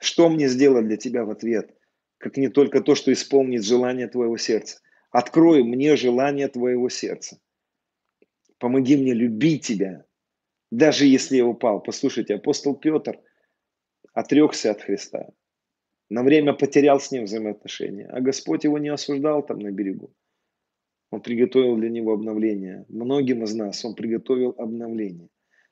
Что 0.00 0.28
мне 0.28 0.48
сделать 0.48 0.86
для 0.86 0.96
тебя 0.96 1.24
в 1.24 1.30
ответ? 1.30 1.76
Как 2.18 2.36
не 2.36 2.48
только 2.48 2.80
то, 2.80 2.94
что 2.94 3.12
исполнит 3.12 3.64
желание 3.64 4.08
твоего 4.08 4.36
сердца. 4.36 4.80
Открой 5.10 5.62
мне 5.62 5.96
желание 5.96 6.48
твоего 6.48 6.88
сердца. 6.88 7.38
Помоги 8.58 8.96
мне 8.96 9.12
любить 9.12 9.66
тебя, 9.66 10.06
даже 10.70 11.04
если 11.06 11.36
я 11.36 11.46
упал. 11.46 11.80
Послушайте, 11.80 12.34
апостол 12.34 12.74
Петр 12.74 13.20
отрекся 14.12 14.70
от 14.70 14.80
Христа. 14.80 15.28
На 16.08 16.22
время 16.22 16.54
потерял 16.54 17.00
с 17.00 17.10
ним 17.10 17.24
взаимоотношения. 17.24 18.06
А 18.06 18.20
Господь 18.20 18.64
его 18.64 18.78
не 18.78 18.88
осуждал 18.88 19.44
там 19.44 19.58
на 19.58 19.70
берегу. 19.70 20.14
Он 21.14 21.20
приготовил 21.20 21.76
для 21.76 21.90
него 21.90 22.12
обновление. 22.12 22.86
Многим 22.88 23.44
из 23.44 23.54
нас 23.54 23.84
Он 23.84 23.94
приготовил 23.94 24.52
обновление. 24.58 25.28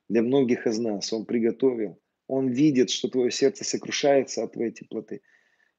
Для 0.08 0.22
многих 0.22 0.68
из 0.68 0.78
нас 0.78 1.12
Он 1.12 1.26
приготовил. 1.26 1.98
Он 2.28 2.48
видит, 2.48 2.90
что 2.90 3.08
твое 3.08 3.32
сердце 3.32 3.64
сокрушается 3.64 4.44
от 4.44 4.52
твоей 4.52 4.70
теплоты. 4.70 5.20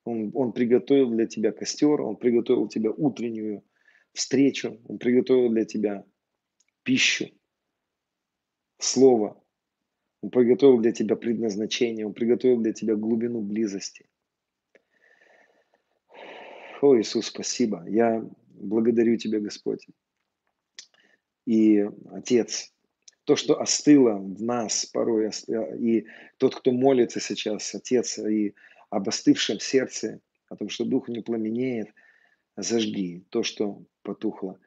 Он, 0.04 0.32
он 0.34 0.52
приготовил 0.52 1.12
для 1.12 1.28
тебя 1.28 1.54
костер, 1.54 2.02
Он 2.02 2.18
приготовил 2.18 2.68
тебя 2.68 2.92
утреннюю 2.92 3.64
встречу, 4.12 4.82
Он 4.90 4.98
приготовил 4.98 5.50
для 5.50 5.64
тебя 5.64 6.04
пищу, 6.84 7.30
слово. 8.80 9.42
Он 10.22 10.30
приготовил 10.30 10.80
для 10.80 10.92
тебя 10.92 11.16
предназначение, 11.16 12.06
Он 12.06 12.14
приготовил 12.14 12.60
для 12.60 12.74
тебя 12.74 12.96
глубину 12.96 13.40
близости. 13.40 14.10
О, 16.82 17.00
Иисус, 17.00 17.28
спасибо. 17.28 17.86
Я 17.88 18.30
благодарю 18.64 19.18
Тебя, 19.18 19.40
Господь. 19.40 19.86
И, 21.46 21.86
Отец, 22.12 22.74
то, 23.26 23.36
что 23.36 23.60
остыло 23.60 24.16
в 24.16 24.42
нас 24.42 24.86
порой, 24.86 25.30
и 25.80 26.06
тот, 26.38 26.56
кто 26.56 26.72
молится 26.72 27.20
сейчас, 27.20 27.74
Отец, 27.76 28.18
и 28.20 28.54
об 28.90 29.08
остывшем 29.10 29.60
сердце, 29.60 30.20
о 30.50 30.56
том, 30.56 30.70
что 30.70 30.86
Дух 30.86 31.10
не 31.10 31.22
пламенеет, 31.22 31.90
зажги 32.56 33.24
то, 33.30 33.44
что 33.44 33.84
потухло. 34.04 34.60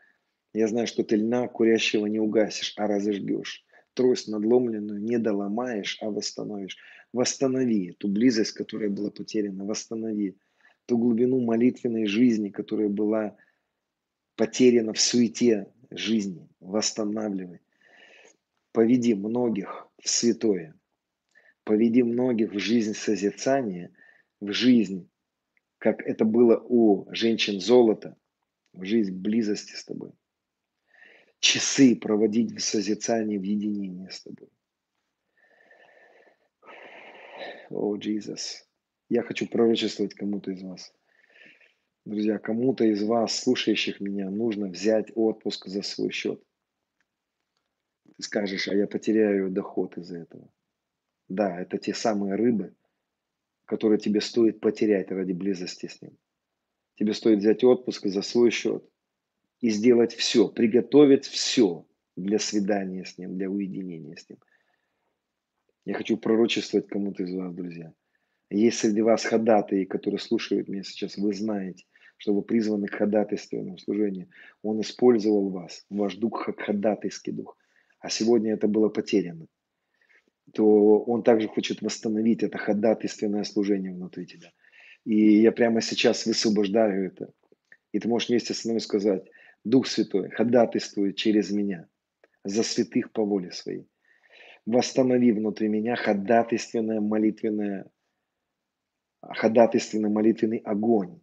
Я 0.53 0.69
знаю, 0.69 0.87
что 0.87 1.05
ты 1.05 1.17
льна 1.17 1.49
курящего 1.49 2.07
не 2.07 2.19
угасишь, 2.19 2.75
а 2.77 2.87
разожгешь. 2.87 3.65
Трость 3.95 4.29
надломленную 4.29 5.01
не 5.01 5.19
доломаешь, 5.19 5.99
а 6.01 6.11
восстановишь. 6.11 6.77
Восстанови 7.13 7.93
ту 7.93 8.09
близость, 8.09 8.53
которая 8.53 8.91
была 8.91 9.11
потеряна. 9.11 9.65
Восстанови 9.65 10.37
ту 10.87 10.99
глубину 10.99 11.41
молитвенной 11.41 12.07
жизни, 12.07 12.49
которая 12.49 12.89
была 12.89 13.37
потеряна 14.37 14.93
в 14.93 15.01
суете 15.01 15.73
жизни. 15.91 16.49
Восстанавливай. 16.61 17.61
Поведи 18.73 19.15
многих 19.15 19.89
в 20.03 20.09
святое. 20.09 20.75
Поведи 21.65 22.03
многих 22.03 22.53
в 22.53 22.59
жизнь 22.59 22.95
созерцания, 22.95 23.91
в 24.41 24.53
жизнь, 24.53 25.09
как 25.79 26.01
это 26.03 26.25
было 26.25 26.59
у 26.59 27.13
женщин 27.13 27.61
золота, 27.61 28.17
в 28.73 28.85
жизнь 28.85 29.17
близости 29.17 29.73
с 29.73 29.85
тобой. 29.85 30.13
Часы 31.41 31.97
проводить 31.97 32.55
в 32.55 32.61
созерцании, 32.61 33.39
в 33.39 33.43
единении 33.43 34.09
с 34.09 34.23
тобой. 34.23 34.49
О, 37.71 37.97
Иисус. 37.97 38.65
Я 39.09 39.23
хочу 39.23 39.49
пророчествовать 39.49 40.15
кому-то 40.15 40.51
из 40.53 40.63
вас. 40.63 40.93
Друзья, 42.07 42.39
кому-то 42.39 42.85
из 42.85 43.03
вас, 43.03 43.37
слушающих 43.37 43.99
меня, 43.99 44.31
нужно 44.31 44.69
взять 44.69 45.11
отпуск 45.17 45.67
за 45.67 45.83
свой 45.83 46.13
счет. 46.13 46.41
Ты 48.17 48.23
скажешь, 48.23 48.69
а 48.69 48.75
я 48.77 48.87
потеряю 48.87 49.51
доход 49.51 49.99
из-за 49.99 50.19
этого. 50.19 50.49
Да, 51.29 51.61
это 51.61 51.79
те 51.79 51.93
самые 51.93 52.37
рыбы, 52.37 52.77
которые 53.65 53.99
тебе 53.99 54.21
стоит 54.21 54.61
потерять 54.61 55.11
ради 55.11 55.33
близости 55.33 55.87
с 55.87 56.01
ним. 56.01 56.17
Тебе 56.95 57.13
стоит 57.13 57.41
взять 57.41 57.65
отпуск 57.65 58.07
за 58.07 58.23
свой 58.23 58.53
счет 58.53 58.89
и 59.61 59.71
сделать 59.71 60.15
все, 60.15 60.49
приготовить 60.49 61.27
все 61.27 61.89
для 62.15 62.39
свидания 62.39 63.05
с 63.05 63.19
ним, 63.19 63.37
для 63.37 63.51
уединения 63.51 64.15
с 64.15 64.31
ним. 64.31 64.39
Я 65.85 65.95
хочу 65.95 66.17
пророчествовать 66.17 66.87
кому-то 66.87 67.25
из 67.25 67.35
вас, 67.35 67.53
друзья. 67.53 67.93
Есть 68.49 68.79
среди 68.79 69.03
вас 69.03 69.25
ходатаи, 69.25 69.83
которые 69.83 70.21
слушают 70.21 70.69
меня 70.69 70.85
сейчас, 70.85 71.17
вы 71.17 71.35
знаете, 71.35 71.85
что 72.17 72.35
вы 72.35 72.43
призваны 72.43 72.87
к 72.87 72.95
ходатайственному 72.95 73.79
служению. 73.79 74.29
Он 74.63 74.81
использовал 74.81 75.51
вас, 75.51 75.85
ваш 75.91 76.17
дух 76.17 76.47
как 76.47 76.61
ходатайский 76.61 77.33
дух 77.33 77.57
а 78.07 78.09
сегодня 78.09 78.53
это 78.55 78.69
было 78.69 78.89
потеряно, 78.89 79.49
то 80.53 81.01
он 81.01 81.25
также 81.25 81.49
хочет 81.49 81.83
восстановить 81.83 82.45
это 82.45 82.57
ходатайственное 82.57 83.43
служение 83.43 83.93
внутри 83.93 84.27
тебя. 84.27 84.53
И 85.05 85.41
я 85.41 85.51
прямо 85.51 85.81
сейчас 85.81 86.25
высвобождаю 86.25 87.07
это. 87.07 87.33
И 87.91 87.99
ты 87.99 88.09
можешь 88.09 88.29
вместе 88.29 88.55
со 88.55 88.69
мной 88.69 88.81
сказать, 88.81 89.29
Дух 89.65 89.89
Святой, 89.89 90.31
ходатайствуй 90.31 91.15
через 91.15 91.51
меня 91.51 91.89
за 92.45 92.63
святых 92.63 93.11
по 93.11 93.25
воле 93.25 93.51
своей. 93.51 93.89
Восстанови 94.67 95.33
внутри 95.33 95.67
меня 95.67 95.97
ходатайственное 95.97 97.01
молитвенное, 97.01 97.91
ходатайственный 99.21 100.11
молитвенный 100.11 100.59
огонь. 100.59 101.21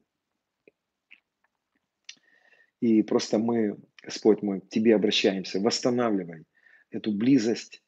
И 2.83 3.01
просто 3.01 3.39
мы, 3.39 3.77
Господь 4.03 4.41
мой, 4.41 4.59
к 4.59 4.67
Тебе 4.67 4.93
обращаемся. 4.93 5.61
Восстанавливай 5.61 6.43
эту 6.89 7.13
близость, 7.13 7.81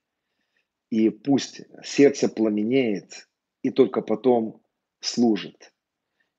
и 0.90 1.10
пусть 1.10 1.64
сердце 1.84 2.30
пламенеет, 2.30 3.28
и 3.62 3.72
только 3.72 4.02
потом 4.02 4.64
служит. 5.02 5.74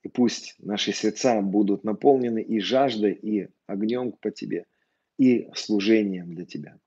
И 0.05 0.09
пусть 0.09 0.55
наши 0.59 0.93
сердца 0.93 1.43
будут 1.43 1.85
наполнены 1.85 2.41
и 2.41 2.59
жаждой, 2.59 3.13
и 3.13 3.49
огнем 3.67 4.13
по 4.13 4.31
Тебе, 4.31 4.65
и 5.19 5.51
служением 5.55 6.35
для 6.35 6.47
Тебя. 6.47 6.79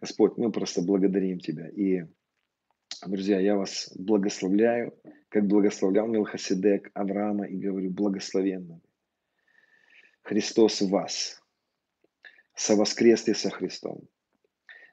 Господь, 0.00 0.38
мы 0.38 0.50
просто 0.50 0.80
благодарим 0.80 1.40
Тебя. 1.40 1.68
И, 1.68 2.06
друзья, 3.06 3.38
я 3.38 3.56
вас 3.56 3.92
благословляю, 3.98 4.94
как 5.28 5.46
благословлял 5.46 6.06
Милхасидек 6.06 6.90
Авраама, 6.94 7.44
и 7.44 7.54
говорю, 7.58 7.90
благословенно. 7.90 8.80
Христос 10.26 10.80
в 10.80 10.88
вас, 10.88 11.40
совоскресли 12.56 13.32
со 13.32 13.48
Христом 13.48 14.08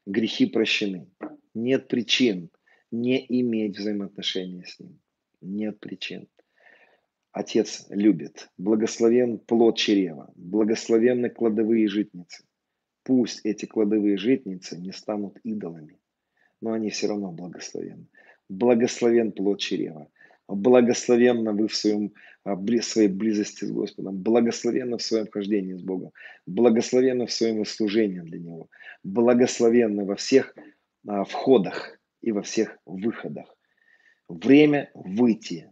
грехи 0.05 0.45
прощены. 0.45 1.10
Нет 1.55 1.88
причин 1.88 2.51
не 2.91 3.26
иметь 3.41 3.80
взаимоотношения 3.80 4.64
с 4.64 4.80
Ним. 4.80 4.99
Нет 5.41 5.80
причин. 5.80 6.27
Отец 7.31 7.88
любит. 7.89 8.51
Благословен 8.60 9.39
плод 9.39 9.76
чрева. 9.77 10.31
Благословенны 10.35 11.31
кладовые 11.31 11.88
житницы. 11.88 12.43
Пусть 13.01 13.43
эти 13.43 13.65
кладовые 13.65 14.18
житницы 14.18 14.77
не 14.77 14.91
станут 14.91 15.39
идолами, 15.43 15.99
но 16.61 16.73
они 16.73 16.91
все 16.91 17.07
равно 17.07 17.31
благословенны. 17.31 18.05
Благословен 18.49 19.31
плод 19.31 19.60
чрева. 19.60 20.11
Благословенно 20.48 21.53
вы 21.53 21.68
в 21.68 21.76
своем, 21.76 22.14
а, 22.44 22.57
своей 22.82 23.07
близости 23.07 23.65
с 23.65 23.72
Господом. 23.72 24.18
Благословенно 24.18 24.98
в 24.98 25.02
своем 25.02 25.28
хождении 25.28 25.74
с 25.74 25.82
Богом. 25.82 26.11
Благословенно 26.45 27.26
в 27.26 27.32
своем 27.32 27.65
служении 27.65 28.20
для 28.20 28.40
Него. 28.40 28.70
Благословенно 29.03 30.06
во 30.06 30.15
всех 30.15 30.56
а, 31.07 31.24
входах 31.24 31.99
и 32.22 32.32
во 32.32 32.41
всех 32.41 32.78
выходах. 32.86 33.56
Время 34.28 34.91
выйти 34.94 35.72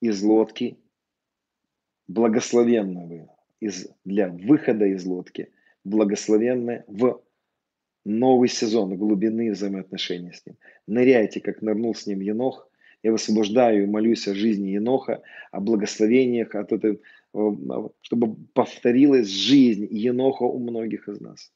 из 0.00 0.22
лодки, 0.22 0.78
благословенного 2.08 3.34
из, 3.60 3.88
для 4.04 4.28
выхода 4.28 4.86
из 4.86 5.04
лодки, 5.04 5.50
благословенное 5.84 6.84
в 6.88 7.22
новый 8.04 8.48
сезон 8.48 8.96
глубины 8.96 9.52
взаимоотношений 9.52 10.32
с 10.32 10.44
Ним. 10.44 10.56
Ныряйте, 10.86 11.40
как 11.40 11.62
нырнул 11.62 11.94
с 11.94 12.06
Ним 12.06 12.20
Енох. 12.20 12.68
Я 13.02 13.12
высвобождаю 13.12 13.82
и 13.82 13.86
молюсь 13.86 14.28
о 14.28 14.34
жизни 14.34 14.70
Еноха, 14.70 15.22
о 15.50 15.60
благословениях, 15.60 16.54
от 16.54 16.72
этой, 16.72 17.00
чтобы 18.00 18.36
повторилась 18.54 19.28
жизнь 19.28 19.88
Еноха 19.90 20.44
у 20.44 20.58
многих 20.58 21.08
из 21.08 21.20
нас. 21.20 21.52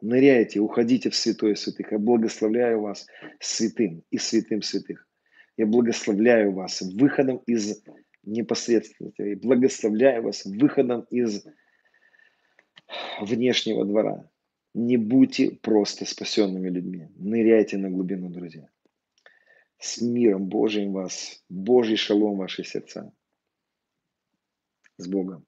Ныряйте, 0.00 0.60
уходите 0.60 1.10
в 1.10 1.16
святое 1.16 1.54
святых. 1.54 1.92
Я 1.92 1.98
благословляю 1.98 2.80
вас 2.82 3.06
святым 3.40 4.04
и 4.10 4.18
святым 4.18 4.62
святых. 4.62 5.08
Я 5.56 5.66
благословляю 5.66 6.52
вас 6.52 6.82
выходом 6.82 7.38
из 7.46 7.82
непосредственности. 8.22 9.22
Я 9.22 9.36
благословляю 9.36 10.22
вас 10.22 10.44
выходом 10.44 11.06
из 11.10 11.44
внешнего 13.20 13.84
двора. 13.84 14.30
Не 14.74 14.98
будьте 14.98 15.50
просто 15.50 16.04
спасенными 16.04 16.68
людьми. 16.68 17.08
Ныряйте 17.16 17.78
на 17.78 17.90
глубину, 17.90 18.28
друзья. 18.28 18.68
С 19.78 20.00
миром 20.00 20.48
Божиим 20.48 20.92
вас, 20.92 21.44
Божий 21.48 21.96
шалом 21.96 22.38
ваши 22.38 22.64
сердца. 22.64 23.12
С 24.96 25.06
Богом. 25.06 25.46